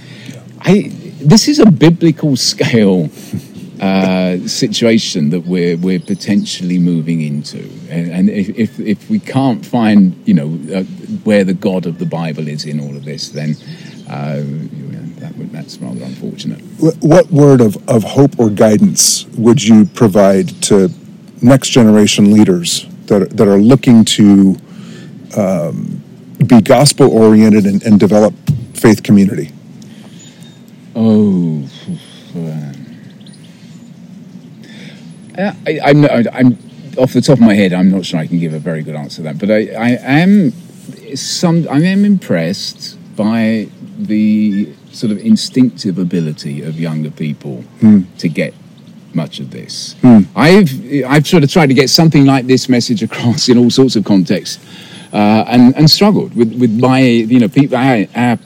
I 0.60 0.92
this 1.22 1.48
is 1.48 1.60
a 1.60 1.72
biblical 1.72 2.36
scale 2.36 3.10
uh, 3.82 4.48
situation 4.48 5.30
that 5.30 5.46
we're 5.46 5.78
we're 5.78 6.00
potentially 6.00 6.80
moving 6.80 7.22
into, 7.22 7.60
and, 7.90 8.12
and 8.12 8.30
if, 8.30 8.50
if 8.58 8.80
if 8.80 9.10
we 9.10 9.20
can't 9.20 9.66
find 9.66 10.16
you 10.26 10.34
know 10.34 10.76
uh, 10.76 10.84
where 11.24 11.44
the 11.44 11.54
God 11.54 11.86
of 11.86 12.00
the 12.00 12.06
Bible 12.06 12.48
is 12.48 12.66
in 12.66 12.80
all 12.80 12.96
of 12.96 13.06
this, 13.06 13.30
then. 13.30 13.56
Uh, 14.10 14.42
that 15.20 15.36
would, 15.36 15.52
that's 15.52 15.78
rather 15.80 16.04
unfortunate. 16.04 16.62
What, 17.02 17.30
word 17.32 17.60
of, 17.60 17.76
of 17.90 18.04
hope 18.04 18.40
or 18.40 18.50
guidance 18.50 19.26
would 19.36 19.64
you 19.64 19.86
provide 19.86 20.50
to 20.64 20.90
next 21.42 21.70
generation 21.70 22.32
leaders 22.32 22.86
that, 23.08 23.22
are- 23.24 23.26
that 23.26 23.48
are 23.48 23.58
looking 23.58 24.06
to 24.06 24.56
um, 25.36 26.02
be 26.46 26.62
gospel 26.62 27.12
oriented 27.12 27.66
and, 27.66 27.82
and 27.84 28.00
develop 28.00 28.34
faith 28.74 29.04
community? 29.04 29.52
Oh, 30.96 31.68
I, 35.38 35.80
I'm, 35.84 36.06
I'm, 36.34 36.58
off 36.98 37.14
the 37.14 37.22
top 37.22 37.36
of 37.38 37.42
my 37.42 37.54
head, 37.54 37.74
I'm 37.74 37.92
not 37.92 38.06
sure 38.06 38.20
I 38.20 38.28
can 38.28 38.40
give 38.40 38.54
a 38.54 38.60
very 38.60 38.82
good 38.82 38.96
answer 38.96 39.18
to 39.18 39.22
that. 39.24 39.38
But 39.38 39.52
I, 39.52 39.68
I 39.76 39.90
am 40.22 40.52
some. 41.16 41.68
I 41.70 41.80
am 41.84 42.06
impressed 42.06 42.98
by 43.16 43.68
the 44.00 44.74
sort 44.92 45.12
of 45.12 45.20
instinctive 45.20 45.98
ability 46.00 46.64
of 46.64 46.80
younger 46.80 47.12
people 47.12 47.62
Hmm. 47.82 48.02
to 48.18 48.30
get 48.30 48.54
much 49.14 49.40
of 49.40 49.52
this. 49.52 49.96
I've 50.36 50.72
I've 51.06 51.28
sort 51.28 51.44
of 51.44 51.52
tried 51.52 51.68
to 51.68 51.74
get 51.76 51.90
something 51.90 52.26
like 52.26 52.48
this 52.48 52.68
message 52.70 53.04
across 53.04 53.48
in 53.50 53.58
all 53.58 53.70
sorts 53.70 53.96
of 53.96 54.04
contexts, 54.06 54.58
uh, 55.14 55.46
and 55.48 55.76
and 55.76 55.90
struggled 55.90 56.36
with 56.36 56.54
with 56.60 56.72
my 56.80 57.00
you 57.02 57.40
know 57.40 57.48
people 57.48 57.78
our 57.78 58.06
our, 58.16 58.40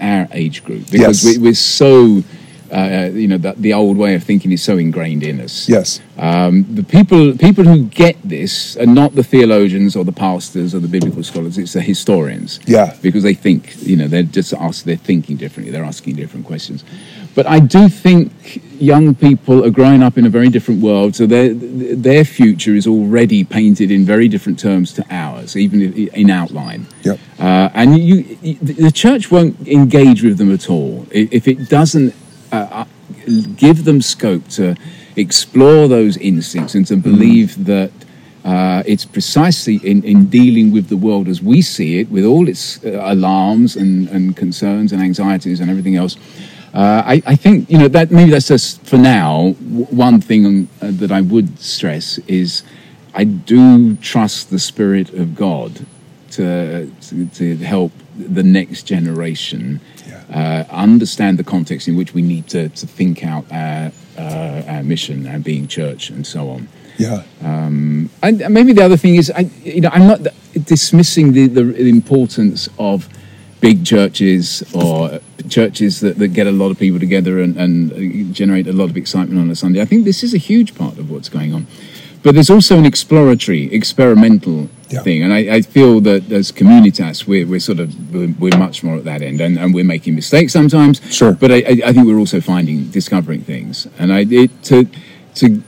our 0.00 0.28
age 0.32 0.62
group 0.64 0.88
because 0.90 1.24
Yes. 1.24 1.38
we, 1.38 1.42
we're 1.42 1.54
so. 1.54 2.22
Uh, 2.72 3.10
you 3.12 3.26
know 3.26 3.38
the, 3.38 3.52
the 3.56 3.72
old 3.72 3.96
way 3.96 4.14
of 4.14 4.22
thinking 4.22 4.52
is 4.52 4.62
so 4.62 4.78
ingrained 4.78 5.22
in 5.22 5.40
us. 5.40 5.68
Yes. 5.68 6.00
Um, 6.18 6.66
the 6.74 6.82
people 6.82 7.36
people 7.36 7.64
who 7.64 7.84
get 7.84 8.16
this 8.22 8.76
are 8.76 8.86
not 8.86 9.14
the 9.14 9.22
theologians 9.22 9.96
or 9.96 10.04
the 10.04 10.12
pastors 10.12 10.74
or 10.74 10.80
the 10.80 10.88
biblical 10.88 11.22
scholars. 11.22 11.58
It's 11.58 11.72
the 11.72 11.80
historians. 11.80 12.60
Yeah. 12.66 12.96
Because 13.02 13.22
they 13.22 13.34
think, 13.34 13.76
you 13.82 13.96
know, 13.96 14.06
they're 14.06 14.22
just 14.22 14.52
ask, 14.52 14.84
they're 14.84 14.96
thinking 14.96 15.36
differently. 15.36 15.72
They're 15.72 15.84
asking 15.84 16.16
different 16.16 16.46
questions. 16.46 16.84
But 17.34 17.46
I 17.46 17.60
do 17.60 17.88
think 17.88 18.60
young 18.80 19.14
people 19.14 19.64
are 19.64 19.70
growing 19.70 20.02
up 20.02 20.18
in 20.18 20.26
a 20.26 20.28
very 20.28 20.48
different 20.48 20.82
world, 20.82 21.14
so 21.14 21.26
their 21.26 21.54
their 21.54 22.24
future 22.24 22.74
is 22.74 22.86
already 22.86 23.44
painted 23.44 23.90
in 23.90 24.04
very 24.04 24.28
different 24.28 24.58
terms 24.58 24.92
to 24.94 25.04
ours, 25.10 25.56
even 25.56 25.80
in 26.08 26.28
outline. 26.28 26.86
Yep. 27.02 27.18
Uh, 27.38 27.68
and 27.72 27.98
you, 27.98 28.36
you, 28.42 28.54
the 28.56 28.90
church 28.90 29.30
won't 29.30 29.56
engage 29.68 30.22
with 30.22 30.38
them 30.38 30.52
at 30.52 30.68
all 30.68 31.06
if 31.10 31.46
it 31.46 31.68
doesn't 31.68 32.14
uh, 32.52 32.84
uh, 32.84 32.84
give 33.56 33.84
them 33.84 34.00
scope 34.02 34.48
to 34.48 34.76
explore 35.16 35.88
those 35.88 36.16
instincts 36.16 36.74
and 36.74 36.86
to 36.86 36.96
believe 36.96 37.64
that 37.64 37.90
uh, 38.44 38.82
it's 38.86 39.04
precisely 39.04 39.76
in, 39.76 40.02
in 40.02 40.26
dealing 40.26 40.72
with 40.72 40.88
the 40.88 40.96
world 40.96 41.28
as 41.28 41.42
we 41.42 41.60
see 41.60 42.00
it, 42.00 42.10
with 42.10 42.24
all 42.24 42.48
its 42.48 42.82
uh, 42.84 42.98
alarms 43.04 43.76
and, 43.76 44.08
and 44.08 44.36
concerns 44.36 44.92
and 44.92 45.02
anxieties 45.02 45.60
and 45.60 45.70
everything 45.70 45.96
else. 45.96 46.16
Uh, 46.72 47.02
I, 47.04 47.22
I 47.26 47.36
think 47.36 47.68
you 47.68 47.78
know 47.78 47.88
that 47.88 48.10
maybe 48.10 48.30
that's 48.30 48.48
just 48.48 48.82
for 48.86 48.96
now. 48.96 49.54
W- 49.58 49.86
one 49.86 50.20
thing 50.20 50.68
uh, 50.80 50.90
that 50.92 51.10
I 51.10 51.20
would 51.20 51.58
stress 51.58 52.18
is 52.28 52.62
I 53.12 53.24
do 53.24 53.96
trust 53.96 54.50
the 54.50 54.58
Spirit 54.58 55.12
of 55.12 55.34
God 55.34 55.84
to 56.32 56.90
to, 57.08 57.26
to 57.26 57.56
help 57.56 57.92
the 58.28 58.42
next 58.42 58.84
generation 58.84 59.80
uh, 60.32 60.64
understand 60.70 61.38
the 61.38 61.44
context 61.44 61.88
in 61.88 61.96
which 61.96 62.14
we 62.14 62.22
need 62.22 62.48
to, 62.48 62.68
to 62.68 62.86
think 62.86 63.24
out 63.24 63.44
our, 63.50 63.90
uh, 64.16 64.62
our 64.68 64.82
mission, 64.82 65.26
and 65.26 65.42
being 65.42 65.66
church, 65.66 66.10
and 66.10 66.26
so 66.26 66.50
on. 66.50 66.68
Yeah. 66.98 67.24
And 67.40 68.10
maybe 68.50 68.72
the 68.72 68.82
other 68.82 68.96
thing 68.96 69.16
is, 69.16 69.30
I, 69.30 69.50
you 69.64 69.80
know, 69.80 69.90
I'm 69.92 70.06
not 70.06 70.20
dismissing 70.64 71.32
the, 71.32 71.46
the 71.48 71.88
importance 71.88 72.68
of 72.78 73.08
big 73.60 73.84
churches 73.84 74.62
or 74.74 75.20
churches 75.48 76.00
that, 76.00 76.18
that 76.18 76.28
get 76.28 76.46
a 76.46 76.52
lot 76.52 76.70
of 76.70 76.78
people 76.78 77.00
together 77.00 77.40
and, 77.40 77.56
and 77.56 78.34
generate 78.34 78.66
a 78.66 78.72
lot 78.72 78.90
of 78.90 78.96
excitement 78.96 79.40
on 79.40 79.50
a 79.50 79.56
Sunday. 79.56 79.80
I 79.80 79.84
think 79.84 80.04
this 80.04 80.22
is 80.22 80.34
a 80.34 80.38
huge 80.38 80.74
part 80.74 80.98
of 80.98 81.10
what's 81.10 81.28
going 81.28 81.54
on. 81.54 81.66
But 82.22 82.34
there's 82.34 82.50
also 82.50 82.78
an 82.78 82.84
exploratory, 82.84 83.72
experimental 83.72 84.68
Yeah. 84.90 85.02
thing, 85.02 85.22
and 85.22 85.32
I, 85.32 85.56
I 85.56 85.62
feel 85.62 86.00
that 86.00 86.32
as 86.32 86.50
communitas, 86.50 87.26
we're, 87.26 87.46
we're 87.46 87.60
sort 87.60 87.78
of 87.78 88.12
we're, 88.12 88.34
we're 88.38 88.58
much 88.58 88.82
more 88.82 88.96
at 88.96 89.04
that 89.04 89.22
end, 89.22 89.40
and, 89.40 89.58
and 89.58 89.72
we're 89.72 89.84
making 89.84 90.14
mistakes 90.14 90.52
sometimes. 90.52 91.00
Sure. 91.14 91.32
But 91.32 91.52
I, 91.52 91.56
I, 91.84 91.92
think 91.92 92.06
we're 92.06 92.18
also 92.18 92.40
finding, 92.40 92.90
discovering 92.90 93.42
things, 93.42 93.86
and 93.98 94.12
I 94.12 94.26
it, 94.28 94.62
to 94.64 94.88
to 95.36 95.62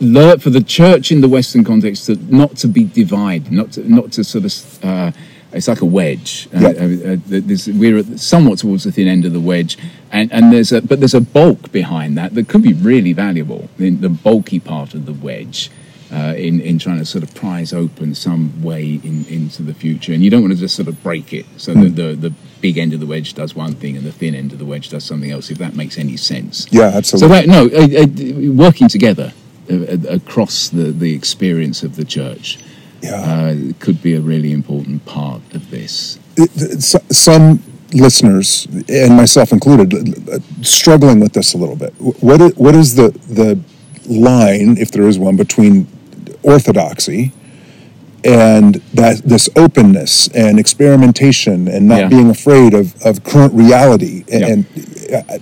learn 0.00 0.38
for 0.40 0.50
the 0.50 0.62
church 0.62 1.10
in 1.10 1.20
the 1.20 1.28
Western 1.28 1.64
context 1.64 2.06
to 2.06 2.16
not 2.32 2.56
to 2.58 2.68
be 2.68 2.84
divided, 2.84 3.50
not 3.50 3.72
to 3.72 3.90
not 3.90 4.12
to 4.12 4.24
sort 4.24 4.44
of. 4.44 4.84
Uh, 4.84 5.12
it's 5.52 5.68
like 5.68 5.80
a 5.80 5.86
wedge. 5.86 6.48
Yeah. 6.52 6.68
uh, 6.68 7.16
uh, 7.16 7.78
we're 7.78 8.02
somewhat 8.18 8.58
towards 8.58 8.84
the 8.84 8.92
thin 8.92 9.08
end 9.08 9.24
of 9.24 9.32
the 9.32 9.40
wedge, 9.40 9.78
and, 10.12 10.30
and 10.32 10.52
there's 10.52 10.72
a 10.72 10.82
but 10.82 11.00
there's 11.00 11.14
a 11.14 11.20
bulk 11.20 11.72
behind 11.72 12.18
that 12.18 12.34
that 12.34 12.48
could 12.48 12.62
be 12.62 12.74
really 12.74 13.12
valuable. 13.12 13.68
In 13.78 14.00
the 14.00 14.08
bulky 14.08 14.60
part 14.60 14.92
of 14.92 15.06
the 15.06 15.12
wedge, 15.12 15.70
uh, 16.12 16.34
in 16.36 16.60
in 16.60 16.78
trying 16.78 16.98
to 16.98 17.04
sort 17.04 17.24
of 17.24 17.34
prise 17.34 17.72
open 17.72 18.14
some 18.14 18.62
way 18.62 19.00
in, 19.02 19.24
into 19.28 19.62
the 19.62 19.74
future, 19.74 20.12
and 20.12 20.22
you 20.22 20.30
don't 20.30 20.42
want 20.42 20.52
to 20.54 20.58
just 20.58 20.76
sort 20.76 20.88
of 20.88 21.02
break 21.02 21.32
it. 21.32 21.46
So 21.56 21.72
Hmm. 21.72 21.82
the, 21.82 21.88
the 21.90 22.16
the 22.28 22.32
big 22.60 22.78
end 22.78 22.92
of 22.94 23.00
the 23.00 23.06
wedge 23.06 23.34
does 23.34 23.54
one 23.54 23.74
thing, 23.74 23.96
and 23.96 24.04
the 24.06 24.12
thin 24.12 24.34
end 24.34 24.52
of 24.52 24.58
the 24.58 24.64
wedge 24.64 24.88
does 24.88 25.04
something 25.04 25.30
else. 25.30 25.50
If 25.50 25.58
that 25.58 25.74
makes 25.74 25.98
any 25.98 26.16
sense. 26.16 26.66
Yeah, 26.70 26.90
So 26.92 26.96
absolutely. 26.98 27.28
that 27.36 27.46
no, 27.48 27.62
uh, 27.66 28.02
uh, 28.02 28.52
working 28.54 28.88
together 28.88 29.32
across 30.08 30.68
the 30.68 30.92
the 30.92 31.12
experience 31.14 31.82
of 31.82 31.96
the 31.96 32.04
church 32.04 32.58
yeah. 33.02 33.14
uh, 33.14 33.54
could 33.80 34.00
be 34.02 34.14
a 34.14 34.20
really 34.20 34.52
important 34.52 35.04
part 35.04 35.42
of 35.54 35.70
this. 35.70 36.18
It- 36.36 36.50
it's- 36.56 36.96
some 37.10 37.60
listeners, 37.92 38.66
and 38.88 39.16
myself 39.16 39.52
included, 39.52 39.88
struggling 40.62 41.20
with 41.20 41.32
this 41.32 41.54
a 41.54 41.58
little 41.58 41.76
bit. 41.76 41.92
What 42.20 42.40
is, 42.40 42.52
what 42.56 42.74
is 42.74 42.94
the 42.94 43.08
the 43.28 43.58
line, 44.08 44.76
if 44.78 44.90
there 44.90 45.08
is 45.08 45.18
one, 45.18 45.36
between 45.36 45.86
orthodoxy 46.46 47.32
and 48.24 48.76
that 48.94 49.22
this 49.24 49.48
openness 49.56 50.28
and 50.28 50.58
experimentation 50.58 51.68
and 51.68 51.86
not 51.88 51.98
Yeah. 51.98 52.08
being 52.08 52.30
afraid 52.30 52.74
of, 52.74 52.94
of 53.04 53.22
current 53.24 53.52
reality? 53.54 54.24
And, 54.32 54.40
Yeah. 54.42 54.52
and 54.52 54.64
uh, 55.30 55.38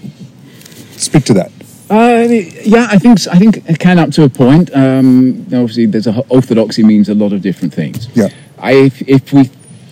speak 0.97 1.25
to 1.25 1.35
that. 1.35 1.51
Uh, 1.91 2.27
yeah, 2.65 2.89
I 2.91 2.99
think 2.99 3.19
I 3.29 3.39
think 3.39 3.59
it 3.69 3.79
can 3.79 3.99
up 3.99 4.11
to 4.13 4.23
a 4.25 4.29
point. 4.29 4.71
Um, 4.75 5.43
obviously, 5.53 5.87
there's 5.87 6.07
a 6.07 6.25
orthodoxy 6.29 6.83
means 6.83 7.09
a 7.11 7.15
lot 7.15 7.33
of 7.33 7.43
different 7.43 7.75
things. 7.75 8.09
Yeah. 8.15 8.29
I, 8.59 8.73
if, 8.73 9.03
if 9.07 9.33
we 9.33 9.51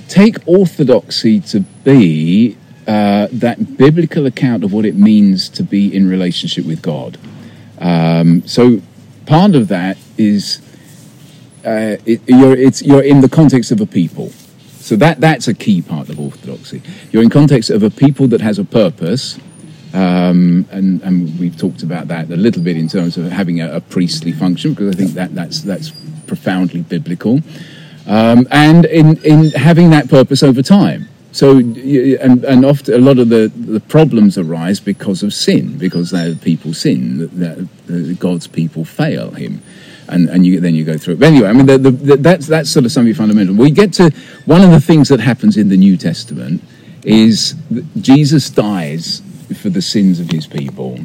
take 0.08 0.36
orthodoxy 0.46 1.40
to 1.52 1.60
be 1.84 2.56
uh, 2.86 3.28
that 3.30 3.76
biblical 3.76 4.24
account 4.26 4.64
of 4.64 4.72
what 4.72 4.84
it 4.86 4.96
means 4.96 5.48
to 5.50 5.62
be 5.62 5.94
in 5.94 6.08
relationship 6.08 6.64
with 6.64 6.80
God, 6.80 7.18
um, 7.78 8.42
so 8.46 8.80
part 9.26 9.54
of 9.54 9.68
that 9.68 9.98
is 10.16 10.61
uh, 11.64 11.96
it, 12.06 12.20
you're 12.26 12.56
you're 12.56 13.02
in 13.02 13.20
the 13.20 13.28
context 13.28 13.70
of 13.70 13.80
a 13.80 13.86
people. 13.86 14.30
So 14.80 14.96
that 14.96 15.20
that's 15.20 15.46
a 15.48 15.54
key 15.54 15.80
part 15.80 16.08
of 16.08 16.18
orthodoxy. 16.18 16.82
You're 17.12 17.22
in 17.22 17.30
context 17.30 17.70
of 17.70 17.82
a 17.82 17.90
people 17.90 18.26
that 18.28 18.40
has 18.40 18.58
a 18.58 18.64
purpose, 18.64 19.38
um, 19.94 20.66
and 20.72 21.00
and 21.02 21.38
we've 21.38 21.56
talked 21.56 21.82
about 21.82 22.08
that 22.08 22.30
a 22.30 22.36
little 22.36 22.62
bit 22.62 22.76
in 22.76 22.88
terms 22.88 23.16
of 23.16 23.30
having 23.30 23.60
a, 23.60 23.76
a 23.76 23.80
priestly 23.80 24.32
function 24.32 24.74
because 24.74 24.94
I 24.94 24.98
think 24.98 25.12
that 25.12 25.34
that's 25.34 25.62
that's 25.62 25.90
profoundly 26.26 26.80
biblical, 26.80 27.40
um, 28.06 28.48
and 28.50 28.84
in 28.86 29.18
in 29.18 29.50
having 29.52 29.90
that 29.90 30.08
purpose 30.08 30.42
over 30.42 30.62
time. 30.62 31.08
So 31.30 31.58
and 31.58 32.44
and 32.44 32.64
often 32.64 32.94
a 32.94 32.98
lot 32.98 33.18
of 33.18 33.30
the, 33.30 33.50
the 33.54 33.80
problems 33.80 34.36
arise 34.36 34.80
because 34.80 35.22
of 35.22 35.32
sin, 35.32 35.78
because 35.78 36.12
people 36.42 36.74
sin, 36.74 37.30
that 37.38 37.68
that 37.86 38.18
God's 38.18 38.48
people 38.48 38.84
fail 38.84 39.30
Him 39.30 39.62
and 40.12 40.28
and 40.28 40.46
you 40.46 40.60
then 40.60 40.74
you 40.74 40.84
go 40.84 40.96
through 40.98 41.14
it. 41.14 41.20
But 41.20 41.26
anyway, 41.26 41.48
I 41.48 41.52
mean, 41.52 41.66
the, 41.66 41.78
the, 41.78 41.90
the, 41.90 42.16
that's 42.16 42.46
that's 42.46 42.70
sort 42.70 42.84
of 42.84 42.92
something 42.92 43.14
fundamental. 43.14 43.54
We 43.54 43.70
get 43.70 43.92
to 43.94 44.10
one 44.46 44.62
of 44.62 44.70
the 44.70 44.80
things 44.80 45.08
that 45.08 45.20
happens 45.20 45.56
in 45.56 45.68
the 45.68 45.76
New 45.76 45.96
Testament 45.96 46.62
is 47.04 47.56
that 47.70 47.84
Jesus 47.96 48.50
dies 48.50 49.22
for 49.60 49.70
the 49.70 49.82
sins 49.82 50.20
of 50.20 50.30
his 50.30 50.46
people 50.46 51.00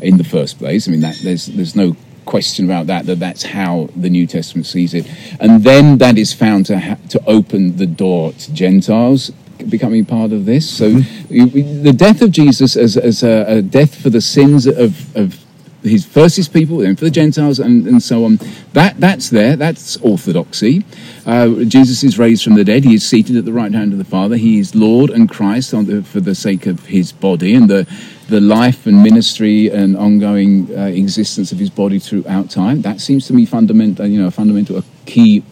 in 0.00 0.16
the 0.16 0.24
first 0.24 0.58
place. 0.58 0.88
I 0.88 0.90
mean, 0.90 1.00
that 1.00 1.18
there's 1.22 1.46
there's 1.46 1.74
no 1.74 1.96
question 2.24 2.64
about 2.64 2.86
that. 2.86 3.06
That 3.06 3.18
that's 3.18 3.42
how 3.42 3.88
the 3.96 4.10
New 4.10 4.26
Testament 4.26 4.66
sees 4.66 4.94
it, 4.94 5.06
and 5.40 5.64
then 5.64 5.98
that 5.98 6.18
is 6.18 6.32
found 6.32 6.66
to 6.66 6.78
ha- 6.78 6.98
to 7.08 7.20
open 7.26 7.76
the 7.76 7.86
door 7.86 8.32
to 8.32 8.52
Gentiles 8.52 9.30
becoming 9.68 10.04
part 10.04 10.32
of 10.32 10.44
this. 10.44 10.68
So 10.68 10.90
mm-hmm. 10.90 11.54
we- 11.54 11.62
the 11.62 11.92
death 11.92 12.22
of 12.22 12.30
Jesus 12.30 12.76
as 12.76 12.96
as 12.96 13.22
a, 13.22 13.44
a 13.58 13.62
death 13.62 13.94
for 13.94 14.10
the 14.10 14.20
sins 14.20 14.66
of 14.66 15.14
of 15.16 15.41
his 15.82 16.06
first 16.06 16.36
his 16.36 16.48
people, 16.48 16.78
then 16.78 16.96
for 16.96 17.04
the 17.04 17.10
Gentiles, 17.10 17.58
and, 17.58 17.86
and 17.86 18.02
so 18.02 18.24
on. 18.24 18.38
That 18.72 19.00
that's 19.00 19.30
there. 19.30 19.56
That's 19.56 19.96
orthodoxy. 19.98 20.84
Uh, 21.26 21.64
Jesus 21.64 22.02
is 22.02 22.18
raised 22.18 22.44
from 22.44 22.54
the 22.54 22.64
dead. 22.64 22.84
He 22.84 22.94
is 22.94 23.04
seated 23.04 23.36
at 23.36 23.44
the 23.44 23.52
right 23.52 23.72
hand 23.72 23.92
of 23.92 23.98
the 23.98 24.04
Father. 24.04 24.36
He 24.36 24.58
is 24.58 24.74
Lord 24.74 25.10
and 25.10 25.28
Christ 25.28 25.72
the, 25.72 26.02
for 26.02 26.20
the 26.20 26.34
sake 26.34 26.66
of 26.66 26.86
his 26.86 27.12
body 27.12 27.54
and 27.54 27.68
the 27.68 27.86
the 28.28 28.40
life 28.40 28.86
and 28.86 29.02
ministry 29.02 29.68
and 29.68 29.96
ongoing 29.96 30.68
uh, 30.76 30.84
existence 30.84 31.52
of 31.52 31.58
his 31.58 31.68
body 31.68 31.98
throughout 31.98 32.48
time. 32.48 32.82
That 32.82 33.00
seems 33.00 33.26
to 33.26 33.34
me 33.34 33.44
fundamental. 33.44 34.06
You 34.06 34.22
know, 34.22 34.28
a 34.28 34.30
fundamental, 34.30 34.78
a 34.78 34.84
key 35.06 35.44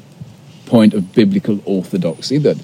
point 0.66 0.94
of 0.94 1.12
biblical 1.12 1.60
orthodoxy 1.64 2.38
that 2.38 2.56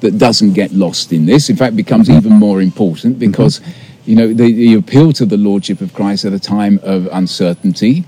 that 0.00 0.18
doesn't 0.18 0.52
get 0.52 0.72
lost 0.72 1.12
in 1.12 1.26
this. 1.26 1.48
In 1.48 1.56
fact, 1.56 1.76
becomes 1.76 2.10
even 2.10 2.32
more 2.32 2.60
important 2.60 3.18
because 3.18 3.60
you 4.06 4.16
know 4.16 4.28
the, 4.28 4.52
the 4.52 4.74
appeal 4.74 5.12
to 5.14 5.26
the 5.26 5.36
lordship 5.36 5.80
of 5.80 5.92
Christ 5.92 6.24
at 6.24 6.32
a 6.32 6.40
time 6.40 6.80
of 6.82 7.08
uncertainty. 7.12 8.04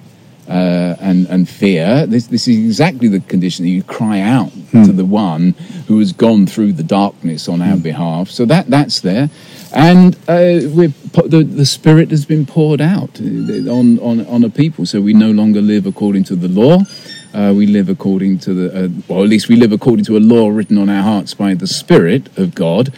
Uh, 0.49 0.95
and 1.01 1.27
and 1.27 1.49
fear. 1.49 2.07
This 2.07 2.29
this 2.29 2.47
is 2.47 2.57
exactly 2.57 3.09
the 3.09 3.19
condition 3.19 3.65
that 3.65 3.73
you 3.73 3.83
cry 3.83 4.21
out 4.21 4.53
to 4.71 4.93
the 4.93 5.05
one 5.05 5.57
who 5.89 5.99
has 5.99 6.13
gone 6.13 6.47
through 6.47 6.73
the 6.75 6.85
darkness 6.85 7.49
on 7.49 7.61
our 7.61 7.77
behalf. 7.77 8.31
So 8.31 8.47
that 8.47 8.71
that's 8.71 9.01
there, 9.01 9.29
and 9.75 10.15
uh, 10.29 10.71
we're, 10.71 10.95
the 11.27 11.43
the 11.43 11.67
Spirit 11.67 12.11
has 12.13 12.25
been 12.25 12.47
poured 12.47 12.81
out 12.81 13.21
uh, 13.21 13.75
on 13.79 13.99
on 13.99 14.25
on 14.27 14.45
a 14.45 14.49
people. 14.49 14.87
So 14.87 15.01
we 15.01 15.15
no 15.15 15.33
longer 15.33 15.61
live 15.61 15.85
according 15.85 16.23
to 16.27 16.37
the 16.37 16.49
law, 16.49 16.85
Uh, 17.37 17.53
we 17.53 17.67
live 17.67 17.91
according 17.91 18.39
to 18.39 18.55
the, 18.55 18.85
uh, 18.85 18.89
well, 19.09 19.23
at 19.23 19.29
least 19.29 19.49
we 19.49 19.57
live 19.57 19.71
according 19.71 20.05
to 20.07 20.17
a 20.17 20.21
law 20.21 20.49
written 20.49 20.79
on 20.79 20.89
our 20.89 21.03
hearts 21.03 21.35
by 21.35 21.55
the 21.55 21.67
Spirit 21.67 22.31
of 22.39 22.55
God. 22.55 22.91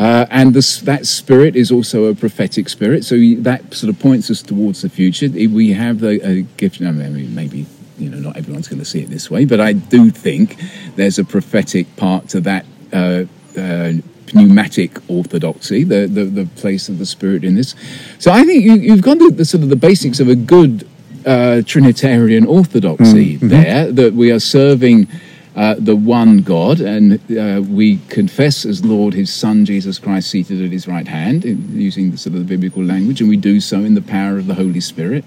Uh, 0.00 0.24
and 0.30 0.54
this, 0.54 0.80
that 0.80 1.06
spirit 1.06 1.54
is 1.54 1.70
also 1.70 2.06
a 2.06 2.14
prophetic 2.14 2.70
spirit, 2.70 3.04
so 3.04 3.16
that 3.36 3.74
sort 3.74 3.90
of 3.90 4.00
points 4.00 4.30
us 4.30 4.40
towards 4.40 4.80
the 4.80 4.88
future. 4.88 5.28
We 5.28 5.74
have 5.74 6.00
the 6.00 6.26
a 6.26 6.40
gift. 6.56 6.80
I 6.80 6.90
mean, 6.90 7.34
maybe 7.34 7.66
you 7.98 8.08
know, 8.08 8.18
not 8.18 8.38
everyone's 8.38 8.66
going 8.66 8.78
to 8.78 8.84
see 8.86 9.02
it 9.02 9.10
this 9.10 9.30
way, 9.30 9.44
but 9.44 9.60
I 9.60 9.74
do 9.74 10.08
think 10.08 10.56
there's 10.96 11.18
a 11.18 11.24
prophetic 11.24 11.94
part 11.96 12.30
to 12.30 12.40
that 12.40 12.64
uh, 12.94 13.24
uh, 13.58 13.92
pneumatic 14.32 14.98
orthodoxy, 15.10 15.84
the, 15.84 16.06
the, 16.06 16.24
the 16.24 16.46
place 16.46 16.88
of 16.88 16.98
the 16.98 17.04
Spirit 17.04 17.44
in 17.44 17.56
this. 17.56 17.74
So 18.18 18.32
I 18.32 18.44
think 18.44 18.64
you, 18.64 18.90
have 18.92 19.02
gone 19.02 19.18
to 19.18 19.30
the 19.30 19.44
sort 19.44 19.62
of 19.62 19.68
the 19.68 19.76
basics 19.76 20.18
of 20.18 20.28
a 20.28 20.34
good 20.34 20.88
uh, 21.26 21.60
Trinitarian 21.66 22.46
orthodoxy 22.46 23.36
mm-hmm. 23.36 23.48
there, 23.48 23.92
that 23.92 24.14
we 24.14 24.30
are 24.30 24.40
serving. 24.40 25.08
Uh, 25.60 25.74
the 25.78 25.94
one 25.94 26.38
God, 26.38 26.80
and 26.80 27.20
uh, 27.36 27.60
we 27.60 27.98
confess 28.08 28.64
as 28.64 28.82
Lord 28.82 29.12
His 29.12 29.30
Son 29.30 29.66
Jesus 29.66 29.98
Christ 29.98 30.30
seated 30.30 30.64
at 30.64 30.70
His 30.70 30.88
right 30.88 31.06
hand, 31.06 31.44
using 31.44 32.10
the 32.10 32.16
sort 32.16 32.34
of 32.34 32.40
the 32.40 32.56
biblical 32.56 32.82
language, 32.82 33.20
and 33.20 33.28
we 33.28 33.36
do 33.36 33.60
so 33.60 33.80
in 33.80 33.92
the 33.92 34.00
power 34.00 34.38
of 34.38 34.46
the 34.46 34.54
Holy 34.54 34.80
Spirit. 34.80 35.22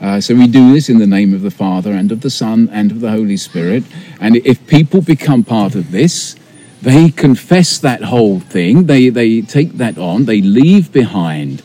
Uh, 0.00 0.20
so 0.20 0.34
we 0.34 0.48
do 0.48 0.72
this 0.72 0.88
in 0.88 0.98
the 0.98 1.06
name 1.06 1.32
of 1.32 1.42
the 1.42 1.52
Father 1.52 1.92
and 1.92 2.10
of 2.10 2.22
the 2.22 2.30
Son 2.30 2.68
and 2.72 2.90
of 2.90 2.98
the 2.98 3.12
Holy 3.12 3.36
Spirit. 3.36 3.84
And 4.20 4.38
if 4.38 4.66
people 4.66 5.02
become 5.02 5.44
part 5.44 5.76
of 5.76 5.92
this, 5.92 6.34
they 6.82 7.10
confess 7.10 7.78
that 7.78 8.02
whole 8.02 8.40
thing, 8.40 8.86
they, 8.86 9.08
they 9.08 9.40
take 9.40 9.74
that 9.74 9.96
on, 9.96 10.24
they 10.24 10.40
leave 10.40 10.90
behind 10.90 11.62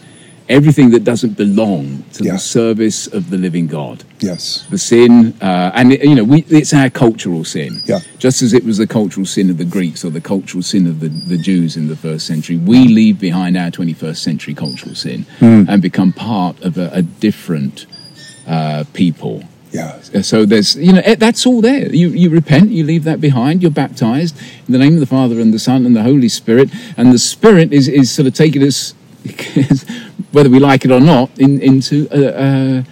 everything 0.48 0.92
that 0.92 1.04
doesn't 1.04 1.38
belong 1.38 2.04
to 2.14 2.24
yeah. 2.24 2.34
the 2.34 2.40
service 2.40 3.08
of 3.08 3.30
the 3.30 3.38
living 3.38 3.68
God. 3.68 4.04
Yes. 4.20 4.66
The 4.70 4.78
sin, 4.78 5.36
uh, 5.42 5.72
and 5.74 5.94
it, 5.94 6.04
you 6.04 6.16
know, 6.16 6.24
we, 6.24 6.44
it's 6.50 6.74
our 6.74 6.90
cultural 6.90 7.44
sin. 7.44 7.82
Yeah. 7.86 8.00
Just 8.20 8.42
as 8.42 8.54
it 8.54 8.64
was 8.64 8.78
the 8.78 8.88
cultural 8.88 9.26
sin 9.26 9.50
of 9.50 9.58
the 9.58 9.66
Greeks 9.66 10.06
or 10.06 10.12
the 10.12 10.22
cultural 10.22 10.64
sin 10.64 10.88
of 10.88 11.00
the, 11.00 11.10
the 11.10 11.38
Jews 11.38 11.78
in 11.78 11.88
the 11.88 11.96
first 11.96 12.28
century, 12.28 12.58
we 12.58 12.88
leave 12.88 13.20
behind 13.20 13.58
our 13.58 13.70
21st 13.72 14.18
century 14.18 14.54
cultural 14.54 14.96
sin 14.96 15.26
mm. 15.40 15.68
and 15.68 15.82
become 15.82 16.14
part 16.14 16.62
of 16.62 16.78
a, 16.78 16.90
a 16.94 17.02
different 17.02 17.86
uh, 18.48 18.84
people 18.94 19.44
yeah. 19.76 20.22
So 20.22 20.46
there's, 20.46 20.76
you 20.78 20.94
know, 20.94 21.02
eh, 21.04 21.16
that's 21.16 21.46
all 21.46 21.60
there. 21.62 21.94
You, 21.94 22.10
you 22.10 22.30
repent, 22.30 22.70
you 22.72 22.86
leave 22.86 23.04
that 23.04 23.20
behind, 23.20 23.62
you're 23.62 23.72
baptized 23.72 24.38
in 24.68 24.72
the 24.72 24.78
name 24.78 24.94
of 24.94 25.02
the 25.02 25.06
Father 25.06 25.40
and 25.40 25.54
the 25.54 25.60
Son 25.60 25.86
and 25.86 25.96
the 25.96 26.04
Holy 26.04 26.30
Spirit. 26.30 26.70
And 26.96 27.12
the 27.12 27.20
Spirit 27.20 27.74
is, 27.74 27.88
is 27.88 28.10
sort 28.10 28.28
of 28.28 28.34
taking 28.34 28.64
us, 28.64 28.94
whether 30.32 30.50
we 30.50 30.60
like 30.60 30.86
it 30.86 30.92
or 30.92 31.00
not, 31.00 31.30
in, 31.40 31.62
into. 31.62 32.08
Uh, 32.12 32.18
uh, 32.18 32.84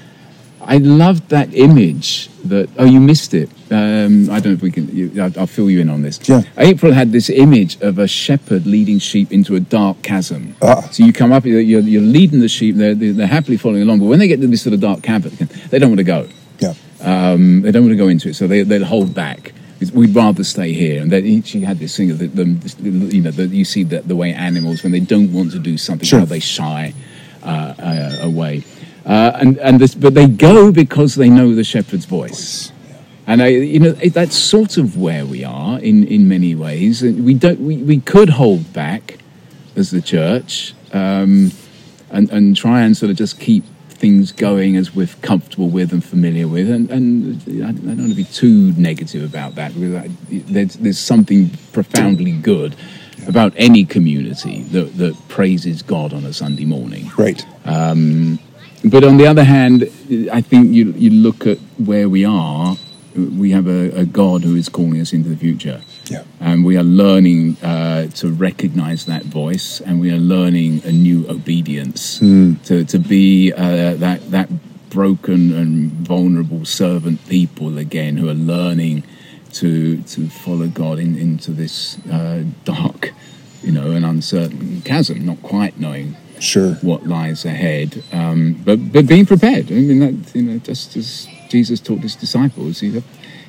I 0.65 0.77
loved 0.77 1.29
that 1.29 1.53
image 1.53 2.29
that, 2.45 2.69
oh, 2.77 2.85
you 2.85 2.99
missed 2.99 3.33
it. 3.33 3.49
Um, 3.69 4.29
I 4.29 4.39
don't 4.39 4.45
know 4.45 4.51
if 4.53 4.61
we 4.61 4.71
can, 4.71 4.87
you, 4.95 5.11
I'll, 5.21 5.39
I'll, 5.39 5.47
fill 5.47 5.69
you 5.69 5.81
in 5.81 5.89
on 5.89 6.03
this. 6.03 6.19
Yeah. 6.27 6.43
April 6.57 6.93
had 6.93 7.11
this 7.11 7.29
image 7.29 7.81
of 7.81 7.99
a 7.99 8.07
shepherd 8.07 8.65
leading 8.65 8.99
sheep 8.99 9.31
into 9.31 9.55
a 9.55 9.59
dark 9.59 10.01
chasm. 10.03 10.55
Ah. 10.61 10.81
So 10.91 11.03
you 11.03 11.11
come 11.11 11.31
up, 11.31 11.45
you're, 11.45 11.59
you're 11.59 12.01
leading 12.01 12.39
the 12.39 12.47
sheep, 12.47 12.75
they're, 12.75 12.95
they're 12.95 13.27
happily 13.27 13.57
following 13.57 13.81
along, 13.81 13.99
but 13.99 14.05
when 14.05 14.19
they 14.19 14.27
get 14.27 14.39
to 14.41 14.47
this 14.47 14.61
sort 14.61 14.73
of 14.73 14.79
dark 14.79 15.01
cavern, 15.01 15.33
they 15.69 15.79
don't 15.79 15.89
want 15.89 15.99
to 15.99 16.03
go. 16.03 16.29
Yeah. 16.59 16.73
Um, 17.01 17.61
they 17.61 17.71
don't 17.71 17.83
want 17.83 17.91
to 17.91 17.97
go 17.97 18.07
into 18.07 18.29
it, 18.29 18.35
so 18.35 18.47
they, 18.47 18.63
they'll 18.63 18.85
hold 18.85 19.13
back. 19.13 19.53
We'd 19.91 20.15
rather 20.15 20.43
stay 20.43 20.73
here. 20.73 21.01
And 21.01 21.11
then 21.11 21.43
she 21.43 21.61
had 21.61 21.79
this 21.79 21.95
thing 21.97 22.11
of 22.11 22.19
the, 22.19 22.27
the, 22.27 22.43
you 22.81 23.21
know, 23.21 23.31
the, 23.31 23.47
you 23.47 23.65
see 23.65 23.83
that 23.83 24.07
the 24.07 24.15
way 24.15 24.33
animals, 24.33 24.83
when 24.83 24.91
they 24.91 24.99
don't 24.99 25.33
want 25.33 25.51
to 25.51 25.59
do 25.59 25.77
something, 25.77 26.07
sure. 26.07 26.19
how 26.19 26.25
they 26.25 26.39
shy 26.39 26.93
uh, 27.43 27.73
uh, 27.79 28.17
away. 28.21 28.63
Uh, 29.05 29.31
and 29.35 29.57
and 29.57 29.81
this, 29.81 29.95
but 29.95 30.13
they 30.13 30.27
go 30.27 30.71
because 30.71 31.15
they 31.15 31.29
know 31.29 31.53
the 31.53 31.63
shepherd's 31.63 32.05
voice. 32.05 32.71
And 33.25 33.41
I, 33.41 33.47
you 33.47 33.79
know, 33.79 33.91
that's 33.91 34.35
sort 34.35 34.77
of 34.77 34.97
where 34.97 35.25
we 35.25 35.43
are 35.43 35.79
in, 35.79 36.05
in 36.07 36.27
many 36.27 36.55
ways. 36.55 37.01
We 37.01 37.33
don't, 37.33 37.59
we, 37.59 37.77
we 37.77 37.99
could 37.99 38.29
hold 38.29 38.73
back 38.73 39.19
as 39.75 39.91
the 39.91 40.01
church 40.01 40.73
um, 40.91 41.51
and, 42.09 42.29
and 42.31 42.55
try 42.55 42.81
and 42.81 42.95
sort 42.95 43.11
of 43.11 43.17
just 43.17 43.39
keep 43.39 43.63
things 44.03 44.33
going 44.33 44.75
as 44.75 44.93
we're 44.93 45.07
comfortable 45.21 45.69
with 45.69 45.93
and 45.93 46.03
familiar 46.03 46.45
with. 46.45 46.69
And, 46.69 46.91
and 46.91 47.41
I 47.63 47.71
don't 47.71 47.97
want 47.99 48.09
to 48.09 48.15
be 48.15 48.25
too 48.25 48.73
negative 48.73 49.23
about 49.23 49.55
that 49.55 49.73
because 49.73 49.95
I, 49.95 50.09
there's, 50.29 50.73
there's 50.73 50.99
something 50.99 51.51
profoundly 51.71 52.33
good 52.33 52.75
about 53.29 53.53
any 53.55 53.85
community 53.85 54.63
that, 54.63 54.97
that 54.97 55.15
praises 55.29 55.81
God 55.81 56.11
on 56.11 56.25
a 56.25 56.33
Sunday 56.33 56.65
morning. 56.65 57.11
Right. 57.17 57.45
Um, 57.63 58.39
but 58.83 59.05
on 59.05 59.15
the 59.15 59.25
other 59.25 59.45
hand, 59.45 59.83
I 60.33 60.41
think 60.41 60.73
you, 60.73 60.91
you 60.97 61.09
look 61.09 61.47
at 61.47 61.59
where 61.77 62.09
we 62.09 62.25
are, 62.25 62.75
we 63.15 63.51
have 63.51 63.67
a, 63.67 64.01
a 64.01 64.05
God 64.05 64.43
who 64.43 64.57
is 64.57 64.67
calling 64.67 64.99
us 64.99 65.13
into 65.13 65.29
the 65.29 65.37
future. 65.37 65.81
Yeah. 66.05 66.23
And 66.39 66.65
we 66.65 66.77
are 66.77 66.83
learning 66.83 67.57
uh, 67.63 68.07
to 68.07 68.29
recognize 68.29 69.05
that 69.05 69.23
voice, 69.23 69.79
and 69.81 69.99
we 69.99 70.11
are 70.11 70.17
learning 70.17 70.81
a 70.83 70.91
new 70.91 71.27
obedience 71.29 72.19
mm. 72.19 72.61
to, 72.65 72.83
to 72.85 72.99
be 72.99 73.53
uh, 73.53 73.95
that, 73.95 74.31
that 74.31 74.49
broken 74.89 75.53
and 75.53 75.91
vulnerable 75.91 76.65
servant 76.65 77.25
people 77.27 77.77
again 77.77 78.17
who 78.17 78.29
are 78.29 78.33
learning 78.33 79.03
to, 79.53 80.01
to 80.03 80.27
follow 80.27 80.67
God 80.67 80.99
in, 80.99 81.17
into 81.17 81.51
this 81.51 81.97
uh, 82.07 82.43
dark, 82.65 83.11
you 83.61 83.71
know, 83.71 83.91
and 83.91 84.05
uncertain 84.05 84.81
chasm, 84.81 85.25
not 85.25 85.41
quite 85.41 85.79
knowing 85.79 86.17
sure 86.39 86.73
what 86.81 87.07
lies 87.07 87.45
ahead, 87.45 88.03
um, 88.11 88.61
but 88.65 88.91
but 88.91 89.07
being 89.07 89.25
prepared. 89.25 89.71
I 89.71 89.75
mean, 89.75 89.99
that, 89.99 90.35
you 90.35 90.41
know, 90.43 90.57
just 90.57 90.95
as 90.97 91.27
Jesus 91.47 91.79
taught 91.79 91.99
his 91.99 92.15
disciples, 92.15 92.81
you, 92.81 93.03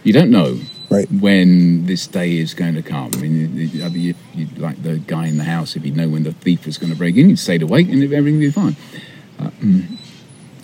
you 0.04 0.12
don't 0.12 0.30
know 0.30 0.60
right. 0.94 1.10
when 1.10 1.86
this 1.86 2.06
day 2.06 2.36
is 2.38 2.54
going 2.54 2.74
to 2.74 2.82
come. 2.82 3.10
I 3.14 3.16
mean, 3.18 3.56
you, 3.56 4.14
you, 4.34 4.46
like 4.56 4.82
the 4.82 4.98
guy 4.98 5.26
in 5.26 5.38
the 5.38 5.44
house, 5.44 5.76
if 5.76 5.84
you 5.84 5.92
know 5.92 6.08
when 6.08 6.22
the 6.24 6.32
thief 6.32 6.66
was 6.66 6.78
going 6.78 6.92
to 6.92 6.98
break 6.98 7.16
in, 7.16 7.28
you'd 7.28 7.38
stay 7.38 7.60
awake 7.60 7.88
and 7.88 8.02
everything 8.02 8.34
would 8.34 8.40
be 8.40 8.50
fine. 8.50 8.76
Uh, 9.38 9.50
mm. 9.60 9.96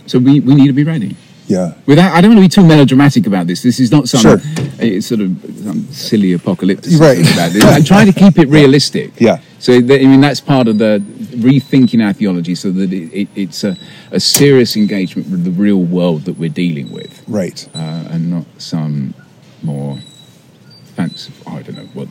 so 0.06 0.18
we, 0.18 0.40
we 0.40 0.54
need 0.54 0.68
to 0.68 0.72
be 0.72 0.84
ready. 0.84 1.16
Yeah. 1.50 1.74
Without, 1.84 2.12
I 2.12 2.20
don't 2.20 2.30
want 2.30 2.38
to 2.38 2.48
be 2.48 2.62
too 2.62 2.66
melodramatic 2.66 3.26
about 3.26 3.48
this. 3.48 3.62
This 3.62 3.80
is 3.80 3.90
not 3.90 4.08
some 4.08 4.20
sure. 4.20 4.34
uh, 4.36 5.00
sort 5.00 5.20
of 5.20 5.36
some 5.64 5.82
silly 5.90 6.32
apocalyptic 6.32 6.92
right. 7.00 7.18
about 7.18 7.50
this. 7.50 7.64
I'm 7.64 7.82
trying 7.82 8.06
to 8.06 8.12
keep 8.12 8.38
it 8.38 8.48
realistic. 8.60 9.20
Yeah. 9.20 9.40
So 9.58 9.80
that, 9.80 10.00
I 10.00 10.04
mean, 10.04 10.20
that's 10.20 10.40
part 10.40 10.68
of 10.68 10.78
the 10.78 11.02
rethinking 11.32 12.06
our 12.06 12.12
theology, 12.12 12.54
so 12.54 12.70
that 12.70 12.92
it, 12.92 13.12
it, 13.12 13.28
it's 13.34 13.64
a, 13.64 13.76
a, 14.12 14.20
serious 14.20 14.76
engagement 14.76 15.28
with 15.28 15.44
the 15.44 15.50
real 15.50 15.82
world 15.82 16.22
that 16.22 16.38
we're 16.38 16.50
dealing 16.50 16.92
with. 16.92 17.22
Right. 17.28 17.68
Uh, 17.74 18.08
and 18.10 18.30
not 18.30 18.46
some 18.58 19.14
more 19.62 19.98
Oh, 21.46 21.56
I 21.56 21.62
don't 21.62 21.76
know 21.76 21.86
what, 21.94 22.08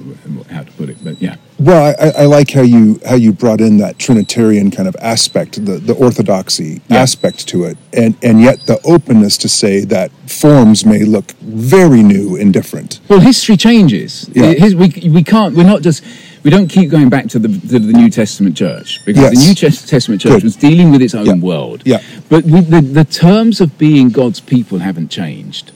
how 0.48 0.64
to 0.64 0.72
put 0.74 0.90
it, 0.90 0.98
but 1.04 1.22
yeah. 1.22 1.36
Well, 1.60 1.96
I, 2.00 2.24
I, 2.24 2.26
like 2.26 2.52
how 2.52 2.62
you 2.62 3.00
how 3.08 3.16
you 3.16 3.34
brought 3.34 3.62
in 3.62 3.78
that 3.78 4.00
Trinitarian 4.00 4.72
kind 4.72 4.88
of 4.88 4.96
aspect, 5.02 5.64
the, 5.66 5.74
the 5.78 5.94
orthodoxy 5.94 6.82
yeah. 6.88 6.98
aspect 6.98 7.48
to 7.50 7.66
it, 7.66 7.78
and 7.94 8.16
and 8.24 8.42
yet 8.42 8.66
the 8.66 8.80
openness 8.86 9.38
to 9.40 9.50
say 9.50 9.82
that 9.86 10.12
forms 10.30 10.86
may 10.86 11.04
look 11.04 11.32
very 11.42 12.02
new 12.02 12.38
and 12.38 12.54
different. 12.54 13.00
Well, 13.10 13.20
history 13.20 13.58
changes. 13.58 14.30
Yeah. 14.34 14.54
His, 14.54 14.76
we 14.76 14.90
we 15.10 15.24
can't. 15.24 15.56
We're 15.56 15.64
not 15.64 15.82
just. 15.82 16.04
We 16.42 16.52
don't 16.52 16.70
keep 16.70 16.90
going 16.90 17.10
back 17.10 17.28
to 17.28 17.40
the, 17.40 17.50
to 17.50 17.80
the 17.80 17.92
New 17.92 18.10
Testament 18.10 18.56
church 18.56 19.02
because 19.06 19.24
yes. 19.24 19.34
the 19.34 19.46
New 19.46 19.72
Testament 19.88 20.22
church 20.22 20.32
Good. 20.32 20.44
was 20.46 20.56
dealing 20.56 20.90
with 20.90 21.02
its 21.02 21.14
own 21.14 21.26
yeah. 21.26 21.34
world. 21.34 21.82
Yeah. 21.86 22.02
But 22.30 22.46
we, 22.46 22.62
the, 22.62 22.80
the 22.80 23.04
terms 23.04 23.60
of 23.60 23.78
being 23.78 24.10
God's 24.10 24.40
people 24.40 24.80
haven't 24.80 25.10
changed. 25.10 25.74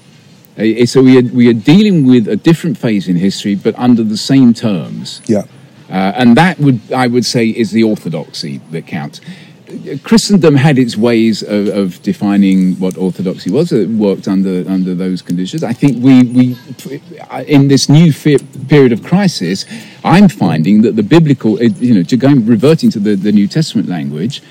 Uh, 0.58 0.86
so 0.86 1.02
we 1.02 1.18
are, 1.18 1.34
we 1.34 1.50
are 1.50 1.54
dealing 1.54 2.06
with 2.06 2.28
a 2.28 2.36
different 2.36 2.78
phase 2.78 3.08
in 3.08 3.16
history, 3.16 3.56
but 3.56 3.78
under 3.78 4.04
the 4.04 4.18
same 4.18 4.54
terms. 4.54 5.22
Yeah. 5.26 5.44
Uh, 5.90 6.14
and 6.16 6.38
that 6.38 6.60
would, 6.60 6.80
I 6.92 7.08
would 7.08 7.26
say, 7.26 7.50
is 7.50 7.72
the 7.72 7.84
orthodoxy 7.84 8.60
that 8.72 8.88
counts. 8.88 9.22
Christendom 10.04 10.56
had 10.56 10.78
its 10.78 10.96
ways 10.96 11.42
of, 11.42 11.68
of, 11.68 12.02
defining 12.04 12.76
what 12.80 12.98
orthodoxy 12.98 13.52
was. 13.52 13.72
It 13.72 13.90
worked 13.90 14.28
under 14.28 14.70
under 14.70 14.94
those 14.94 15.22
conditions. 15.22 15.64
I 15.64 15.74
think 15.74 16.04
we 16.04 16.24
we 16.24 16.58
in 17.48 17.68
this 17.70 17.90
new 17.90 18.14
period 18.68 18.92
of 18.92 19.04
crisis, 19.04 19.66
I'm 20.04 20.30
finding 20.30 20.82
that 20.84 20.96
the 20.96 21.04
biblical, 21.04 21.62
you 21.62 21.96
know, 21.96 22.04
to 22.04 22.18
going 22.18 22.46
reverting 22.46 22.92
to 22.92 23.00
the, 23.00 23.16
the 23.16 23.32
New 23.32 23.48
Testament 23.48 23.88
language, 23.88 24.42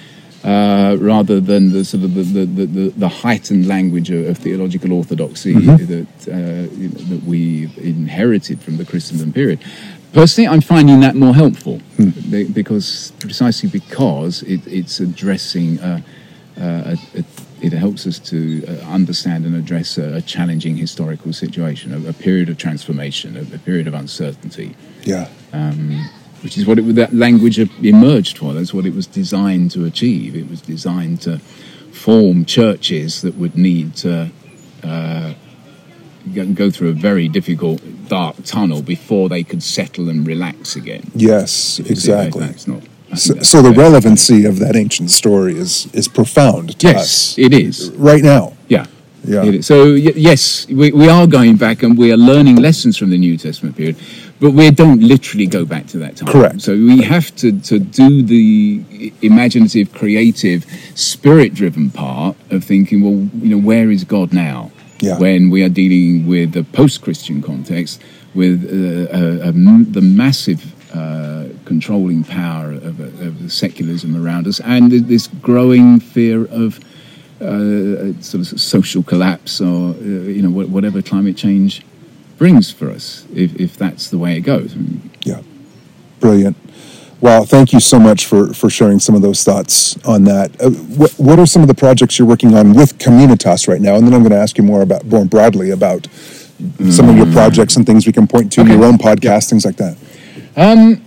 uh, 0.44 0.96
rather 1.00 1.40
than 1.40 1.70
the 1.70 1.84
sort 1.84 2.02
of 2.02 2.14
the, 2.14 2.22
the, 2.22 2.66
the, 2.66 2.88
the 2.90 3.08
heightened 3.08 3.66
language 3.66 4.10
of, 4.10 4.26
of 4.26 4.38
theological 4.38 4.92
orthodoxy 4.92 5.54
mm-hmm. 5.54 5.86
that, 5.86 6.28
uh, 6.28 6.74
you 6.74 6.88
know, 6.88 7.00
that 7.16 7.22
we 7.24 7.70
inherited 7.76 8.60
from 8.60 8.76
the 8.76 8.84
Christendom 8.84 9.32
period. 9.32 9.60
Personally, 10.12 10.48
I'm 10.48 10.60
finding 10.60 11.00
that 11.00 11.14
more 11.14 11.34
helpful 11.34 11.80
mm. 11.96 12.52
because 12.52 13.12
precisely 13.18 13.68
because 13.68 14.42
it, 14.42 14.66
it's 14.66 15.00
addressing, 15.00 15.78
a, 15.78 16.04
a, 16.58 16.98
a, 17.14 17.24
it 17.62 17.72
helps 17.72 18.06
us 18.06 18.18
to 18.18 18.66
uh, 18.66 18.72
understand 18.92 19.46
and 19.46 19.54
address 19.54 19.96
a, 19.96 20.20
challenging 20.22 20.76
historical 20.76 21.32
situation, 21.32 22.06
a, 22.06 22.12
period 22.12 22.50
of 22.50 22.58
transformation, 22.58 23.36
a, 23.36 23.58
period 23.58 23.86
of 23.86 23.94
uncertainty. 23.94 24.76
Yeah. 25.04 25.28
Um, 25.52 26.10
which 26.42 26.58
is 26.58 26.66
what 26.66 26.78
it, 26.78 26.82
that 26.96 27.14
language 27.14 27.58
emerged 27.58 28.38
for. 28.38 28.52
That's 28.52 28.74
what 28.74 28.86
it 28.86 28.94
was 28.94 29.06
designed 29.06 29.70
to 29.72 29.84
achieve. 29.84 30.34
It 30.36 30.48
was 30.50 30.60
designed 30.60 31.20
to 31.22 31.38
form 31.92 32.44
churches 32.44 33.22
that 33.22 33.34
would 33.36 33.56
need 33.56 33.94
to 33.96 34.30
uh, 34.82 35.34
go- 36.54 36.70
through 36.70 36.90
a 36.90 36.92
very 36.94 37.28
difficult 37.28 37.80
dark 38.08 38.36
tunnel 38.44 38.82
before 38.82 39.28
they 39.28 39.42
could 39.42 39.62
settle 39.62 40.08
and 40.08 40.26
relax 40.26 40.76
again. 40.76 41.10
Yes, 41.14 41.78
exactly. 41.78 42.46
That's 42.46 42.66
not. 42.66 42.82
So, 43.16 43.34
that's 43.34 43.48
so 43.48 43.60
the 43.60 43.72
relevancy 43.72 44.46
of 44.46 44.58
that 44.60 44.74
ancient 44.74 45.10
story 45.10 45.56
is 45.58 45.86
is 45.92 46.08
profound 46.08 46.78
to 46.78 46.86
Yes, 46.86 46.96
us 46.96 47.38
Yes, 47.38 47.46
it 47.46 47.52
is. 47.52 47.90
right 47.92 48.22
now. 48.22 48.54
Yeah. 48.68 48.86
Yeah. 49.24 49.60
So 49.60 49.92
y- 49.92 50.12
yes, 50.16 50.66
we, 50.68 50.90
we 50.92 51.08
are 51.08 51.26
going 51.28 51.56
back 51.56 51.82
and 51.84 51.96
we 51.96 52.10
are 52.10 52.16
learning 52.16 52.56
lessons 52.56 52.96
from 52.96 53.10
the 53.10 53.18
New 53.18 53.36
Testament 53.36 53.76
period, 53.76 53.96
but 54.42 54.54
we 54.54 54.72
don't 54.72 55.00
literally 55.00 55.46
go 55.46 55.64
back 55.64 55.86
to 55.86 55.98
that 55.98 56.16
time. 56.16 56.28
Correct. 56.28 56.60
So 56.60 56.72
we 56.72 57.00
have 57.02 57.34
to, 57.36 57.60
to 57.60 57.78
do 57.78 58.24
the 58.24 59.12
imaginative, 59.22 59.92
creative, 59.92 60.66
spirit-driven 60.96 61.90
part 61.90 62.36
of 62.50 62.64
thinking. 62.64 63.02
Well, 63.02 63.28
you 63.40 63.50
know, 63.54 63.62
where 63.64 63.88
is 63.92 64.02
God 64.02 64.32
now? 64.32 64.72
Yeah. 64.98 65.16
When 65.18 65.48
we 65.50 65.62
are 65.62 65.68
dealing 65.68 66.26
with 66.26 66.52
the 66.52 66.64
post-Christian 66.64 67.40
context, 67.40 68.02
with 68.34 68.64
uh, 68.64 69.12
uh, 69.16 69.52
the 69.52 70.00
massive 70.02 70.74
uh, 70.92 71.44
controlling 71.64 72.24
power 72.24 72.72
of, 72.72 72.98
of 72.98 73.52
secularism 73.52 74.16
around 74.16 74.48
us, 74.48 74.58
and 74.60 74.90
this 74.90 75.28
growing 75.40 76.00
fear 76.00 76.46
of 76.46 76.80
uh, 77.40 78.12
sort 78.20 78.40
of 78.40 78.60
social 78.60 79.04
collapse 79.04 79.60
or 79.60 79.90
uh, 79.90 79.94
you 80.36 80.42
know 80.42 80.50
whatever 80.50 81.02
climate 81.02 81.36
change 81.36 81.82
brings 82.38 82.70
for 82.70 82.90
us 82.90 83.24
if, 83.34 83.54
if 83.60 83.76
that's 83.76 84.08
the 84.08 84.18
way 84.18 84.36
it 84.36 84.40
goes 84.40 84.74
Yeah, 85.24 85.42
brilliant. 86.20 86.56
Wow, 87.20 87.44
thank 87.44 87.72
you 87.72 87.78
so 87.78 88.00
much 88.00 88.26
for, 88.26 88.52
for 88.52 88.68
sharing 88.68 88.98
some 88.98 89.14
of 89.14 89.22
those 89.22 89.44
thoughts 89.44 89.96
on 90.04 90.24
that. 90.24 90.60
Uh, 90.60 90.70
what, 90.70 91.12
what 91.12 91.38
are 91.38 91.46
some 91.46 91.62
of 91.62 91.68
the 91.68 91.74
projects 91.74 92.18
you're 92.18 92.26
working 92.26 92.54
on 92.56 92.72
with 92.74 92.98
Communitas 92.98 93.68
right 93.68 93.80
now? 93.80 93.94
And 93.94 94.04
then 94.04 94.12
I'm 94.12 94.22
going 94.22 94.32
to 94.32 94.38
ask 94.38 94.58
you 94.58 94.64
more 94.64 94.82
about 94.82 95.04
more 95.06 95.24
broadly 95.24 95.70
about 95.70 96.08
some 96.90 97.08
of 97.08 97.16
your 97.16 97.30
projects 97.32 97.76
and 97.76 97.86
things 97.86 98.06
we 98.06 98.12
can 98.12 98.26
point 98.26 98.50
to, 98.52 98.62
Okay. 98.62 98.72
your 98.72 98.84
own 98.84 98.98
podcast, 98.98 99.48
things 99.50 99.64
like 99.64 99.76
that. 99.76 99.96
Um, 100.56 101.00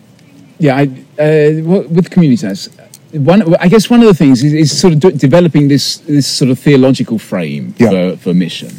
yeah 0.58 0.78
I, 0.78 0.84
uh, 0.84 1.62
with 1.98 2.10
Communitas, 2.10 2.70
one 3.12 3.54
I 3.56 3.68
guess 3.68 3.90
one 3.90 4.00
of 4.02 4.08
the 4.08 4.14
things 4.14 4.42
is, 4.42 4.54
is 4.54 4.80
sort 4.80 4.94
of 4.94 5.00
de- 5.02 5.12
developing 5.12 5.68
this 5.68 5.98
this 5.98 6.28
sort 6.28 6.50
of 6.52 6.60
theological 6.60 7.20
frame 7.20 7.74
Yeah. 7.78 7.90
for, 7.90 8.18
for 8.18 8.34
mission 8.34 8.70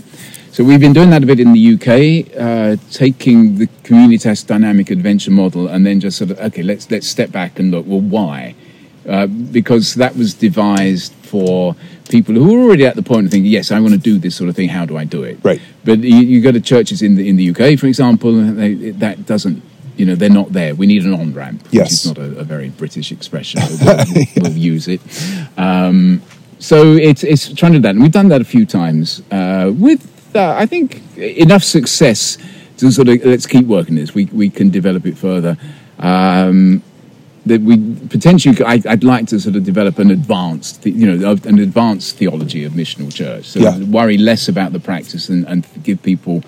so 0.57 0.64
we've 0.64 0.80
been 0.80 0.94
doing 0.94 1.11
that 1.11 1.22
a 1.22 1.26
bit 1.26 1.38
in 1.38 1.52
the 1.52 1.74
UK 1.74 2.34
uh, 2.40 2.76
taking 2.90 3.59
the 3.59 3.66
Communitas 3.84 4.46
dynamic 4.46 4.90
adventure 4.90 5.30
model 5.30 5.68
and 5.68 5.84
then 5.84 6.00
just 6.00 6.16
sort 6.16 6.30
of 6.30 6.40
okay 6.40 6.62
let's 6.62 6.90
let's 6.90 7.07
step 7.07 7.30
back 7.30 7.59
and 7.59 7.70
look 7.70 7.84
well 7.86 8.00
why 8.00 8.54
uh, 9.07 9.26
because 9.26 9.94
that 9.96 10.16
was 10.16 10.32
devised 10.32 11.12
for 11.26 11.76
people 12.09 12.34
who 12.34 12.57
are 12.57 12.62
already 12.64 12.86
at 12.86 12.96
the 12.96 13.02
point 13.02 13.26
of 13.26 13.30
thinking, 13.30 13.50
yes, 13.50 13.70
I 13.70 13.78
want 13.80 13.92
to 13.92 14.00
do 14.00 14.18
this 14.18 14.34
sort 14.34 14.48
of 14.48 14.57
thing. 14.57 14.68
How 14.68 14.84
do 14.84 14.96
I 14.96 15.04
do 15.04 15.22
it? 15.22 15.38
Right. 15.42 15.61
But 15.84 16.00
you, 16.00 16.16
you 16.16 16.40
go 16.40 16.50
to 16.52 16.61
churches 16.61 17.02
in 17.02 17.14
the 17.16 17.28
in 17.28 17.36
the 17.36 17.50
UK, 17.50 17.78
for 17.78 17.86
example, 17.86 18.38
and 18.38 18.59
they, 18.59 18.90
that 18.92 19.26
doesn't. 19.26 19.62
You 19.96 20.07
know, 20.07 20.14
they're 20.14 20.28
not 20.28 20.52
there. 20.52 20.74
We 20.74 20.86
need 20.86 21.04
an 21.04 21.14
on 21.14 21.32
ramp, 21.32 21.62
which 21.64 21.72
Yes. 21.72 21.92
is 21.92 22.07
not 22.07 22.18
a, 22.18 22.40
a 22.40 22.44
very 22.44 22.68
British 22.70 23.12
expression. 23.12 23.61
But 23.84 24.07
we'll, 24.14 24.26
we'll 24.42 24.52
use 24.52 24.88
it. 24.88 25.00
Um, 25.57 26.20
so 26.59 26.94
it's 26.94 27.22
it's 27.22 27.52
trying 27.52 27.72
to 27.72 27.78
do 27.78 27.82
that, 27.82 27.90
and 27.90 28.02
we've 28.02 28.12
done 28.12 28.28
that 28.28 28.40
a 28.40 28.44
few 28.44 28.66
times 28.66 29.22
uh, 29.30 29.72
with, 29.74 30.15
uh, 30.37 30.55
I 30.57 30.66
think, 30.66 31.03
enough 31.16 31.64
success 31.64 32.39
to 32.78 32.91
sort 32.93 33.09
of 33.09 33.24
let's 33.24 33.47
keep 33.47 33.66
working 33.66 33.97
this. 33.97 34.14
We 34.14 34.26
we 34.26 34.51
can 34.51 34.70
develop 34.70 35.07
it 35.07 35.16
further. 35.18 35.57
Um, 35.99 36.82
that 37.47 37.61
we 37.61 37.76
potentially 38.09 38.57
I, 38.64 38.82
I'd 38.89 39.05
like 39.05 39.28
to 39.28 39.39
sort 39.41 39.55
of 39.57 39.64
develop 39.64 39.99
an 40.01 40.11
advanced 40.11 40.84
you 40.84 41.07
know 41.16 41.32
an 41.45 41.59
advanced 41.61 42.16
theology 42.16 42.64
of 42.64 42.72
missional 42.72 43.14
church 43.14 43.45
so 43.47 43.61
Yeah. 43.61 43.78
worry 43.84 44.18
less 44.18 44.49
about 44.49 44.72
the 44.72 44.80
practice 44.80 45.28
and, 45.28 45.47
and 45.47 45.64
give 45.84 46.03
people 46.03 46.43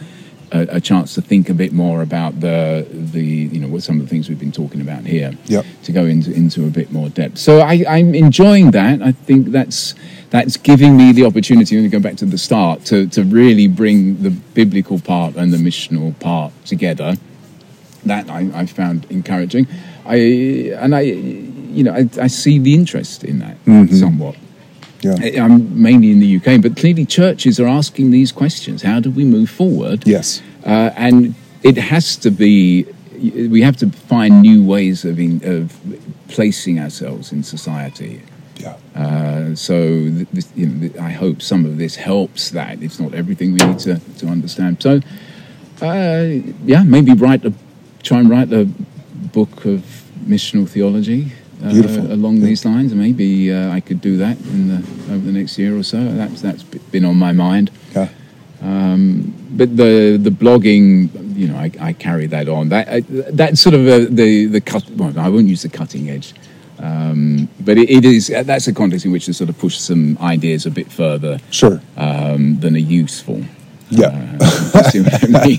a, 0.51 0.67
a 0.73 0.81
chance 0.81 1.15
to 1.15 1.23
think 1.23 1.49
a 1.49 1.55
bit 1.55 1.73
more 1.73 2.03
about 2.03 2.41
the 2.41 2.85
the 2.91 3.49
know 3.69 3.75
what 3.75 3.83
some 3.83 3.97
of 4.01 4.03
the 4.03 4.09
things 4.09 4.29
we've 4.29 4.39
been 4.39 4.53
talking 4.53 4.81
about 4.81 5.05
here 5.05 5.33
Yep. 5.47 5.65
to 5.85 5.93
go 5.93 6.05
into 6.07 6.33
into 6.33 6.67
a 6.67 6.71
bit 6.71 6.91
more 6.91 7.09
depth 7.09 7.39
so 7.39 7.61
I, 7.61 7.85
I'm 7.89 8.15
enjoying 8.15 8.71
that 8.73 9.03
I 9.03 9.13
think 9.13 9.49
that's 9.49 9.95
that's 10.31 10.57
giving 10.57 10.97
me 10.97 11.13
the 11.13 11.25
opportunity 11.25 11.77
when 11.77 11.85
we 11.85 11.89
go 11.91 12.01
back 12.01 12.17
to 12.17 12.27
the 12.27 12.39
start 12.39 12.85
to, 12.87 13.07
to 13.09 13.23
really 13.25 13.67
bring 13.67 14.23
the 14.23 14.31
biblical 14.31 14.99
part 15.01 15.37
and 15.37 15.53
the 15.53 15.57
missional 15.57 16.19
part 16.21 16.53
together 16.67 17.17
that 18.05 18.29
I, 18.31 18.51
I 18.55 18.67
found 18.67 19.07
encouraging. 19.11 19.67
I 20.05 20.17
and 20.77 20.95
I, 20.95 21.01
you 21.01 21.83
know, 21.83 21.93
I, 21.95 22.09
I 22.21 22.27
see 22.27 22.59
the 22.59 22.75
interest 22.75 23.25
in 23.25 23.39
that 23.41 23.57
somewhat. 23.91 24.37
Yeah. 25.01 25.45
I'm 25.45 25.81
mainly 25.83 26.11
in 26.11 26.21
the 26.21 26.37
UK, 26.37 26.61
but 26.61 26.77
clearly 26.77 27.07
churches 27.07 27.59
are 27.61 27.67
asking 27.67 28.11
these 28.11 28.31
questions. 28.33 28.83
How 28.83 29.01
do 29.01 29.11
we 29.11 29.25
move 29.25 29.49
forward? 29.51 30.07
Yes. 30.07 30.43
Uh, 30.65 30.91
and 30.97 31.35
it 31.63 31.77
has 31.77 32.17
to 32.17 32.31
be. 32.31 32.87
We 33.51 33.63
have 33.63 33.77
to 33.79 33.91
find 33.91 34.43
new 34.43 34.65
ways 34.65 35.05
of 35.05 35.19
in, 35.19 35.41
of 35.45 35.79
placing 36.29 36.79
ourselves 36.79 37.33
in 37.33 37.43
society. 37.43 38.23
Yeah. 38.57 38.77
Uh, 38.95 39.55
so 39.55 40.11
this, 40.33 40.49
you 40.57 40.67
know, 40.67 40.91
I 41.01 41.11
hope 41.11 41.43
some 41.43 41.65
of 41.65 41.79
this 41.79 41.97
helps 41.97 42.51
that. 42.51 42.83
It's 42.83 42.99
not 42.99 43.15
everything 43.15 43.53
we 43.53 43.59
need 43.65 43.79
to, 43.81 44.01
to 44.19 44.27
understand. 44.27 44.83
So, 44.83 45.01
uh, 45.81 46.25
yeah, 46.65 46.83
maybe 46.83 47.13
write 47.13 47.45
a, 47.45 47.53
try 48.03 48.19
and 48.19 48.29
write 48.29 48.53
a 48.53 48.65
book 49.33 49.65
of 49.65 49.83
missional 50.27 50.69
theology 50.69 51.33
uh, 51.65 51.71
along 52.13 52.41
these 52.41 52.65
lines. 52.65 52.95
Maybe 52.95 53.53
uh, 53.53 53.71
I 53.71 53.81
could 53.81 54.01
do 54.01 54.17
that 54.17 54.37
in 54.41 54.69
the, 54.69 54.77
over 55.13 55.25
the 55.25 55.33
next 55.33 55.59
year 55.59 55.77
or 55.77 55.85
so. 55.85 56.03
That's 56.05 56.41
that's 56.43 56.65
been 56.65 57.05
on 57.05 57.17
my 57.17 57.33
mind. 57.33 57.71
Yeah. 57.95 58.09
But 59.51 59.77
the 59.77 60.19
the 60.21 60.31
blogging, 60.31 61.09
you 61.37 61.49
know, 61.49 61.57
I, 61.57 61.71
I 61.81 61.93
carry 61.95 62.27
that 62.29 62.49
on. 62.49 62.69
That 62.69 62.89
I, 62.89 63.01
that's 63.01 63.61
sort 63.61 63.75
of 63.75 63.87
a, 63.87 64.05
the 64.07 64.47
the 64.47 64.61
cut. 64.61 64.89
Well, 64.91 65.19
I 65.19 65.29
won't 65.29 65.47
use 65.49 65.63
the 65.63 65.69
cutting 65.71 66.11
edge, 66.11 66.35
um, 66.79 67.49
but 67.61 67.79
it, 67.79 67.89
it 67.91 68.05
is. 68.05 68.29
That's 68.29 68.69
a 68.69 68.75
context 68.75 69.07
in 69.07 69.13
which 69.13 69.27
to 69.27 69.35
sort 69.35 69.49
of 69.51 69.59
push 69.59 69.79
some 69.79 70.19
ideas 70.21 70.67
a 70.67 70.71
bit 70.71 70.93
further 70.93 71.39
Sure. 71.51 71.81
um, 71.97 72.61
than 72.61 72.75
are 72.75 72.79
useful. 72.79 73.43
Yeah. 73.91 74.37
Uh, 74.41 74.83
see 74.91 75.01
what 75.01 75.25
I 75.25 75.47
mean? 75.47 75.59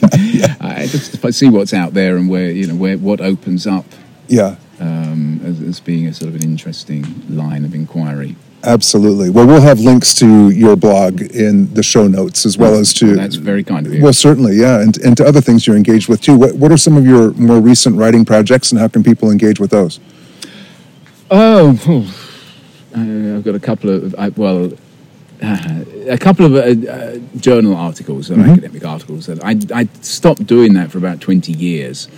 I 0.62 0.86
just 0.88 1.26
I 1.26 1.32
see 1.32 1.50
what's 1.50 1.74
out 1.74 1.94
there 1.96 2.18
and 2.18 2.30
where 2.30 2.52
you 2.52 2.68
know 2.68 2.76
where 2.76 2.96
what 2.98 3.22
opens 3.22 3.66
up 3.66 3.86
Yeah. 4.28 4.56
um, 4.80 5.42
as, 5.44 5.60
as 5.62 5.80
being 5.80 6.06
a 6.06 6.14
sort 6.14 6.30
of 6.30 6.36
an 6.36 6.44
interesting 6.44 7.06
line 7.28 7.66
of 7.66 7.74
inquiry. 7.74 8.36
Absolutely. 8.64 9.30
Well, 9.30 9.48
we'll 9.48 9.62
have 9.62 9.80
links 9.80 10.14
to 10.16 10.50
your 10.50 10.76
blog 10.76 11.22
in 11.22 11.74
the 11.74 11.84
show 11.84 12.08
notes 12.08 12.46
as 12.46 12.58
well 12.58 12.76
as 12.76 12.94
to 12.96 13.16
That's 13.16 13.36
very 13.36 13.64
kind 13.64 13.88
of 13.88 13.94
you. 13.94 14.04
Well, 14.04 14.12
certainly, 14.14 14.58
yeah, 14.58 14.82
and, 14.82 14.98
and 14.98 15.16
to 15.18 15.26
other 15.26 15.40
things 15.40 15.66
you're 15.66 15.78
engaged 15.78 16.10
with 16.10 16.22
too. 16.22 16.38
What, 16.38 16.56
what 16.56 16.72
are 16.72 16.78
some 16.78 16.98
of 16.98 17.06
your 17.06 17.32
more 17.34 17.62
recent 17.62 17.96
writing 17.96 18.26
projects, 18.26 18.72
and 18.72 18.80
how 18.82 18.90
can 18.90 19.02
people 19.02 19.32
engage 19.32 19.60
with 19.62 19.72
those? 19.72 20.02
Oh, 21.32 21.78
phew. 21.78 22.06
uh, 22.96 23.38
I've 23.38 23.44
got 23.46 23.56
a 23.56 23.60
couple 23.60 23.90
of 23.92 24.14
I, 24.18 24.30
well, 24.30 24.74
uh, 25.42 25.84
a 26.10 26.18
couple 26.18 26.46
of 26.46 26.56
uh, 26.56 26.92
uh, 26.92 27.18
journal 27.38 27.76
articles, 27.76 28.30
or 28.30 28.40
academic 28.42 28.84
articles. 28.84 29.28
That 29.28 29.42
I 29.42 29.56
I 29.74 29.88
stopped 30.02 30.46
doing 30.46 30.74
that 30.74 30.92
for 30.92 30.98
about 30.98 31.22
twenty 31.22 31.54
years. 31.54 32.10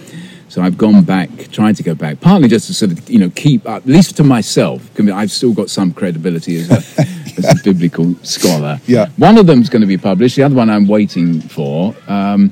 So 0.51 0.61
I've 0.61 0.77
gone 0.77 1.05
back, 1.05 1.29
tried 1.49 1.77
to 1.77 1.83
go 1.83 1.95
back, 1.95 2.19
partly 2.19 2.49
just 2.49 2.67
to 2.67 2.73
sort 2.73 2.91
of 2.91 3.09
you 3.09 3.19
know 3.19 3.29
keep 3.29 3.65
up, 3.65 3.83
at 3.83 3.85
least 3.85 4.17
to 4.17 4.23
myself. 4.25 4.81
I've 4.99 5.31
still 5.31 5.53
got 5.53 5.69
some 5.69 5.93
credibility 5.93 6.57
as 6.57 6.69
a, 6.69 7.01
as 7.37 7.57
a 7.57 7.63
biblical 7.63 8.15
scholar. 8.15 8.81
Yeah. 8.85 9.07
One 9.15 9.37
of 9.37 9.47
them's 9.47 9.69
going 9.69 9.79
to 9.79 9.87
be 9.87 9.97
published. 9.97 10.35
The 10.35 10.43
other 10.43 10.55
one 10.55 10.69
I'm 10.69 10.87
waiting 10.87 11.39
for. 11.39 11.95
Um, 12.09 12.51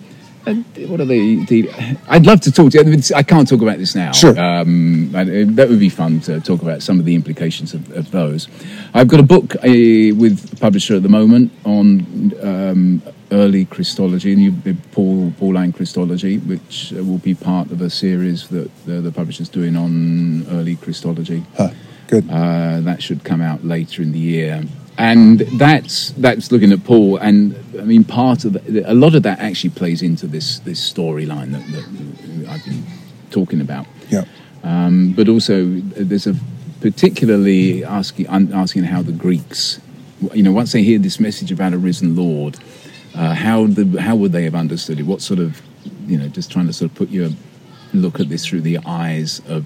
what 0.53 0.99
are 0.99 1.05
they? 1.05 1.35
The, 1.35 1.69
I'd 2.07 2.25
love 2.25 2.41
to 2.41 2.51
talk 2.51 2.71
to 2.71 2.83
you. 2.83 3.01
I 3.15 3.23
can't 3.23 3.47
talk 3.47 3.61
about 3.61 3.77
this 3.77 3.95
now. 3.95 4.11
Sure. 4.11 4.37
Um, 4.39 5.13
uh, 5.15 5.23
that 5.23 5.67
would 5.69 5.79
be 5.79 5.89
fun 5.89 6.19
to 6.21 6.39
talk 6.39 6.61
about 6.61 6.81
some 6.81 6.99
of 6.99 7.05
the 7.05 7.15
implications 7.15 7.73
of, 7.73 7.91
of 7.95 8.11
those. 8.11 8.47
I've 8.93 9.07
got 9.07 9.19
a 9.19 9.23
book 9.23 9.55
uh, 9.55 9.59
with 9.63 10.53
a 10.53 10.55
publisher 10.57 10.95
at 10.95 11.03
the 11.03 11.09
moment 11.09 11.51
on 11.65 12.33
um, 12.41 13.01
early 13.31 13.65
Christology, 13.65 14.35
new 14.35 14.53
Paul 14.91 15.33
Pauline 15.37 15.71
Christology, 15.71 16.37
which 16.39 16.93
uh, 16.93 17.03
will 17.03 17.19
be 17.19 17.35
part 17.35 17.71
of 17.71 17.81
a 17.81 17.89
series 17.89 18.47
that 18.49 18.69
the, 18.85 19.01
the 19.01 19.11
publisher's 19.11 19.49
doing 19.49 19.75
on 19.75 20.47
early 20.49 20.75
Christology. 20.75 21.43
Huh, 21.57 21.69
good. 22.07 22.29
Uh, 22.29 22.81
that 22.81 23.01
should 23.03 23.23
come 23.23 23.41
out 23.41 23.63
later 23.63 24.01
in 24.01 24.11
the 24.11 24.19
year, 24.19 24.63
and 24.99 25.39
that's 25.57 26.11
that's 26.11 26.51
looking 26.51 26.73
at 26.73 26.83
Paul. 26.83 27.17
And 27.17 27.55
I 27.79 27.83
mean, 27.83 28.03
part 28.03 28.43
of 28.43 28.53
the, 28.53 28.83
a 28.85 28.93
lot 28.93 29.15
of 29.15 29.23
that 29.23 29.39
actually 29.39 29.71
plays 29.71 30.01
into 30.01 30.27
this 30.27 30.59
this 30.59 30.93
storyline 30.93 31.51
that, 31.53 31.65
that 31.71 32.49
I've 32.49 32.63
been 32.65 32.83
talking 33.31 33.61
about. 33.61 33.87
yeah. 34.09 34.25
Um, 34.61 35.13
but 35.13 35.29
also, 35.29 35.65
there's 35.95 36.27
a 36.27 36.35
particularly 36.81 37.83
asking 37.85 38.27
asking 38.27 38.83
how 38.83 39.01
the 39.01 39.13
Greeks, 39.13 39.79
you 40.33 40.43
know, 40.43 40.51
once 40.51 40.73
they 40.73 40.83
hear 40.83 40.99
this 40.99 41.17
message 41.17 41.49
about 41.49 41.71
a 41.73 41.77
risen 41.77 42.17
Lord, 42.17 42.59
uh, 43.15 43.33
how 43.33 43.67
the 43.67 44.01
how 44.01 44.17
would 44.17 44.33
they 44.33 44.43
have 44.43 44.55
understood 44.55 44.99
it? 44.99 45.03
What 45.03 45.21
sort 45.21 45.39
of, 45.39 45.61
you 46.07 46.17
know, 46.17 46.27
just 46.27 46.51
trying 46.51 46.67
to 46.67 46.73
sort 46.73 46.91
of 46.91 46.97
put 46.97 47.09
your 47.09 47.29
look 47.93 48.19
at 48.19 48.27
this 48.27 48.45
through 48.45 48.61
the 48.61 48.79
eyes 48.85 49.41
of 49.47 49.65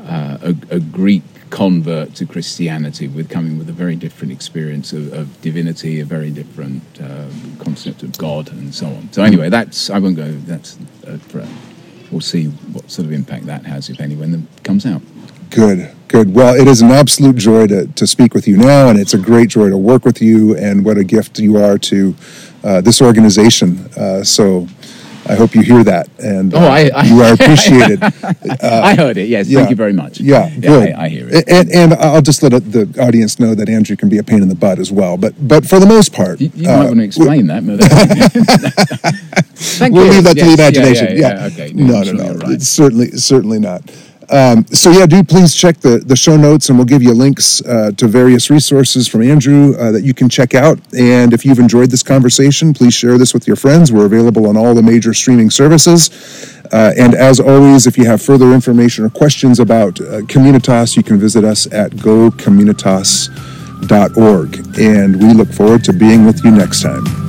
uh, 0.00 0.38
a, 0.42 0.74
a 0.74 0.80
Greek 0.80 1.22
convert 1.50 2.14
to 2.14 2.26
Christianity 2.26 3.08
with 3.08 3.28
coming 3.28 3.58
with 3.58 3.68
a 3.68 3.72
very 3.72 3.96
different 3.96 4.32
experience 4.32 4.92
of, 4.92 5.12
of 5.12 5.40
divinity, 5.40 6.00
a 6.00 6.04
very 6.04 6.30
different 6.30 6.82
uh, 7.00 7.28
concept 7.58 8.02
of 8.02 8.16
God, 8.18 8.50
and 8.52 8.74
so 8.74 8.86
on. 8.86 9.12
So 9.12 9.22
anyway, 9.22 9.48
that's 9.48 9.90
I 9.90 9.98
won't 9.98 10.16
go. 10.16 10.30
That's 10.30 10.78
uh, 11.06 11.18
for, 11.18 11.46
we'll 12.10 12.20
see 12.20 12.46
what 12.46 12.90
sort 12.90 13.06
of 13.06 13.12
impact 13.12 13.46
that 13.46 13.66
has, 13.66 13.90
if 13.90 14.00
any, 14.00 14.16
when 14.16 14.34
it 14.34 14.64
comes 14.64 14.86
out. 14.86 15.02
Good, 15.50 15.90
good. 16.08 16.34
Well, 16.34 16.54
it 16.54 16.68
is 16.68 16.82
an 16.82 16.90
absolute 16.90 17.36
joy 17.36 17.66
to, 17.68 17.86
to 17.86 18.06
speak 18.06 18.34
with 18.34 18.46
you 18.46 18.56
now, 18.56 18.88
and 18.88 18.98
it's 18.98 19.14
a 19.14 19.18
great 19.18 19.48
joy 19.48 19.70
to 19.70 19.78
work 19.78 20.04
with 20.04 20.20
you, 20.20 20.56
and 20.56 20.84
what 20.84 20.98
a 20.98 21.04
gift 21.04 21.38
you 21.38 21.56
are 21.56 21.78
to 21.78 22.14
uh, 22.64 22.80
this 22.80 23.00
organization. 23.00 23.78
Uh, 23.96 24.22
so 24.22 24.68
I 25.28 25.34
hope 25.34 25.54
you 25.54 25.62
hear 25.62 25.84
that, 25.84 26.08
and 26.18 26.54
oh, 26.54 26.58
I, 26.58 26.90
I, 26.94 27.02
you 27.04 27.20
are 27.22 27.32
appreciated. 27.38 28.02
Uh, 28.02 28.10
I 28.62 28.94
heard 28.94 29.16
it. 29.18 29.28
Yes, 29.28 29.48
yeah, 29.48 29.58
thank 29.58 29.70
you 29.70 29.76
very 29.76 29.92
much. 29.92 30.20
Yeah, 30.20 30.48
yeah 30.48 30.60
good. 30.60 30.92
I, 30.94 31.04
I, 31.04 31.08
hear 31.08 31.28
it. 31.28 31.48
And, 31.48 31.70
and, 31.70 31.94
I'll 31.94 32.22
just 32.22 32.42
let 32.42 32.52
the 32.52 32.94
audience 33.00 33.38
know 33.38 33.54
that 33.54 33.68
Andrew 33.68 33.96
can 33.96 34.08
be 34.08 34.18
a 34.18 34.22
pain 34.22 34.42
in 34.42 34.48
the 34.48 34.54
butt 34.54 34.78
as 34.78 34.90
well. 34.90 35.16
But 35.16 35.34
but 35.46 35.66
for 35.66 35.78
the 35.78 35.86
most 35.86 36.12
part, 36.12 36.40
you, 36.40 36.50
you 36.54 36.66
might 36.66 36.86
want 36.86 36.96
to 36.96 37.04
explain 37.04 37.46
that. 37.48 37.62
Thank 39.54 39.94
we'll 39.94 40.06
you. 40.06 40.12
leave 40.12 40.24
that 40.24 40.36
yes, 40.36 40.44
to 40.44 40.56
the 40.56 40.62
imagination. 40.62 41.18
Yeah, 41.18 41.34
yeah, 41.34 41.46
okay. 41.46 41.72
No, 41.74 42.02
no, 42.02 42.12
no. 42.12 42.34
Right. 42.34 42.62
Certainly, 42.62 43.10
certainly 43.12 43.58
not. 43.58 43.82
Um, 44.30 44.66
so 44.66 44.90
yeah, 44.90 45.06
do 45.06 45.24
please 45.24 45.54
check 45.54 45.78
the, 45.78 45.98
the 45.98 46.16
show 46.16 46.36
notes, 46.36 46.68
and 46.68 46.78
we'll 46.78 46.84
give 46.84 47.02
you 47.02 47.12
links 47.12 47.62
uh, 47.62 47.92
to 47.96 48.06
various 48.06 48.50
resources 48.50 49.08
from 49.08 49.22
Andrew 49.22 49.74
uh, 49.76 49.90
that 49.92 50.02
you 50.02 50.12
can 50.12 50.28
check 50.28 50.54
out. 50.54 50.78
And 50.94 51.32
if 51.32 51.46
you've 51.46 51.58
enjoyed 51.58 51.90
this 51.90 52.02
conversation, 52.02 52.74
please 52.74 52.92
share 52.94 53.16
this 53.16 53.32
with 53.32 53.46
your 53.46 53.56
friends. 53.56 53.90
We're 53.92 54.06
available 54.06 54.46
on 54.46 54.56
all 54.56 54.74
the 54.74 54.82
major 54.82 55.14
streaming 55.14 55.50
services. 55.50 56.10
Uh, 56.70 56.92
and 56.98 57.14
as 57.14 57.40
always, 57.40 57.86
if 57.86 57.96
you 57.96 58.04
have 58.04 58.20
further 58.20 58.52
information 58.52 59.02
or 59.04 59.10
questions 59.10 59.58
about 59.58 59.98
uh, 60.00 60.20
Communitas, 60.22 60.96
you 60.96 61.02
can 61.02 61.18
visit 61.18 61.44
us 61.44 61.66
at 61.72 61.92
gocommunitas.org. 61.92 64.78
And 64.78 65.22
we 65.22 65.32
look 65.32 65.52
forward 65.52 65.84
to 65.84 65.94
being 65.94 66.26
with 66.26 66.44
you 66.44 66.50
next 66.50 66.82
time. 66.82 67.27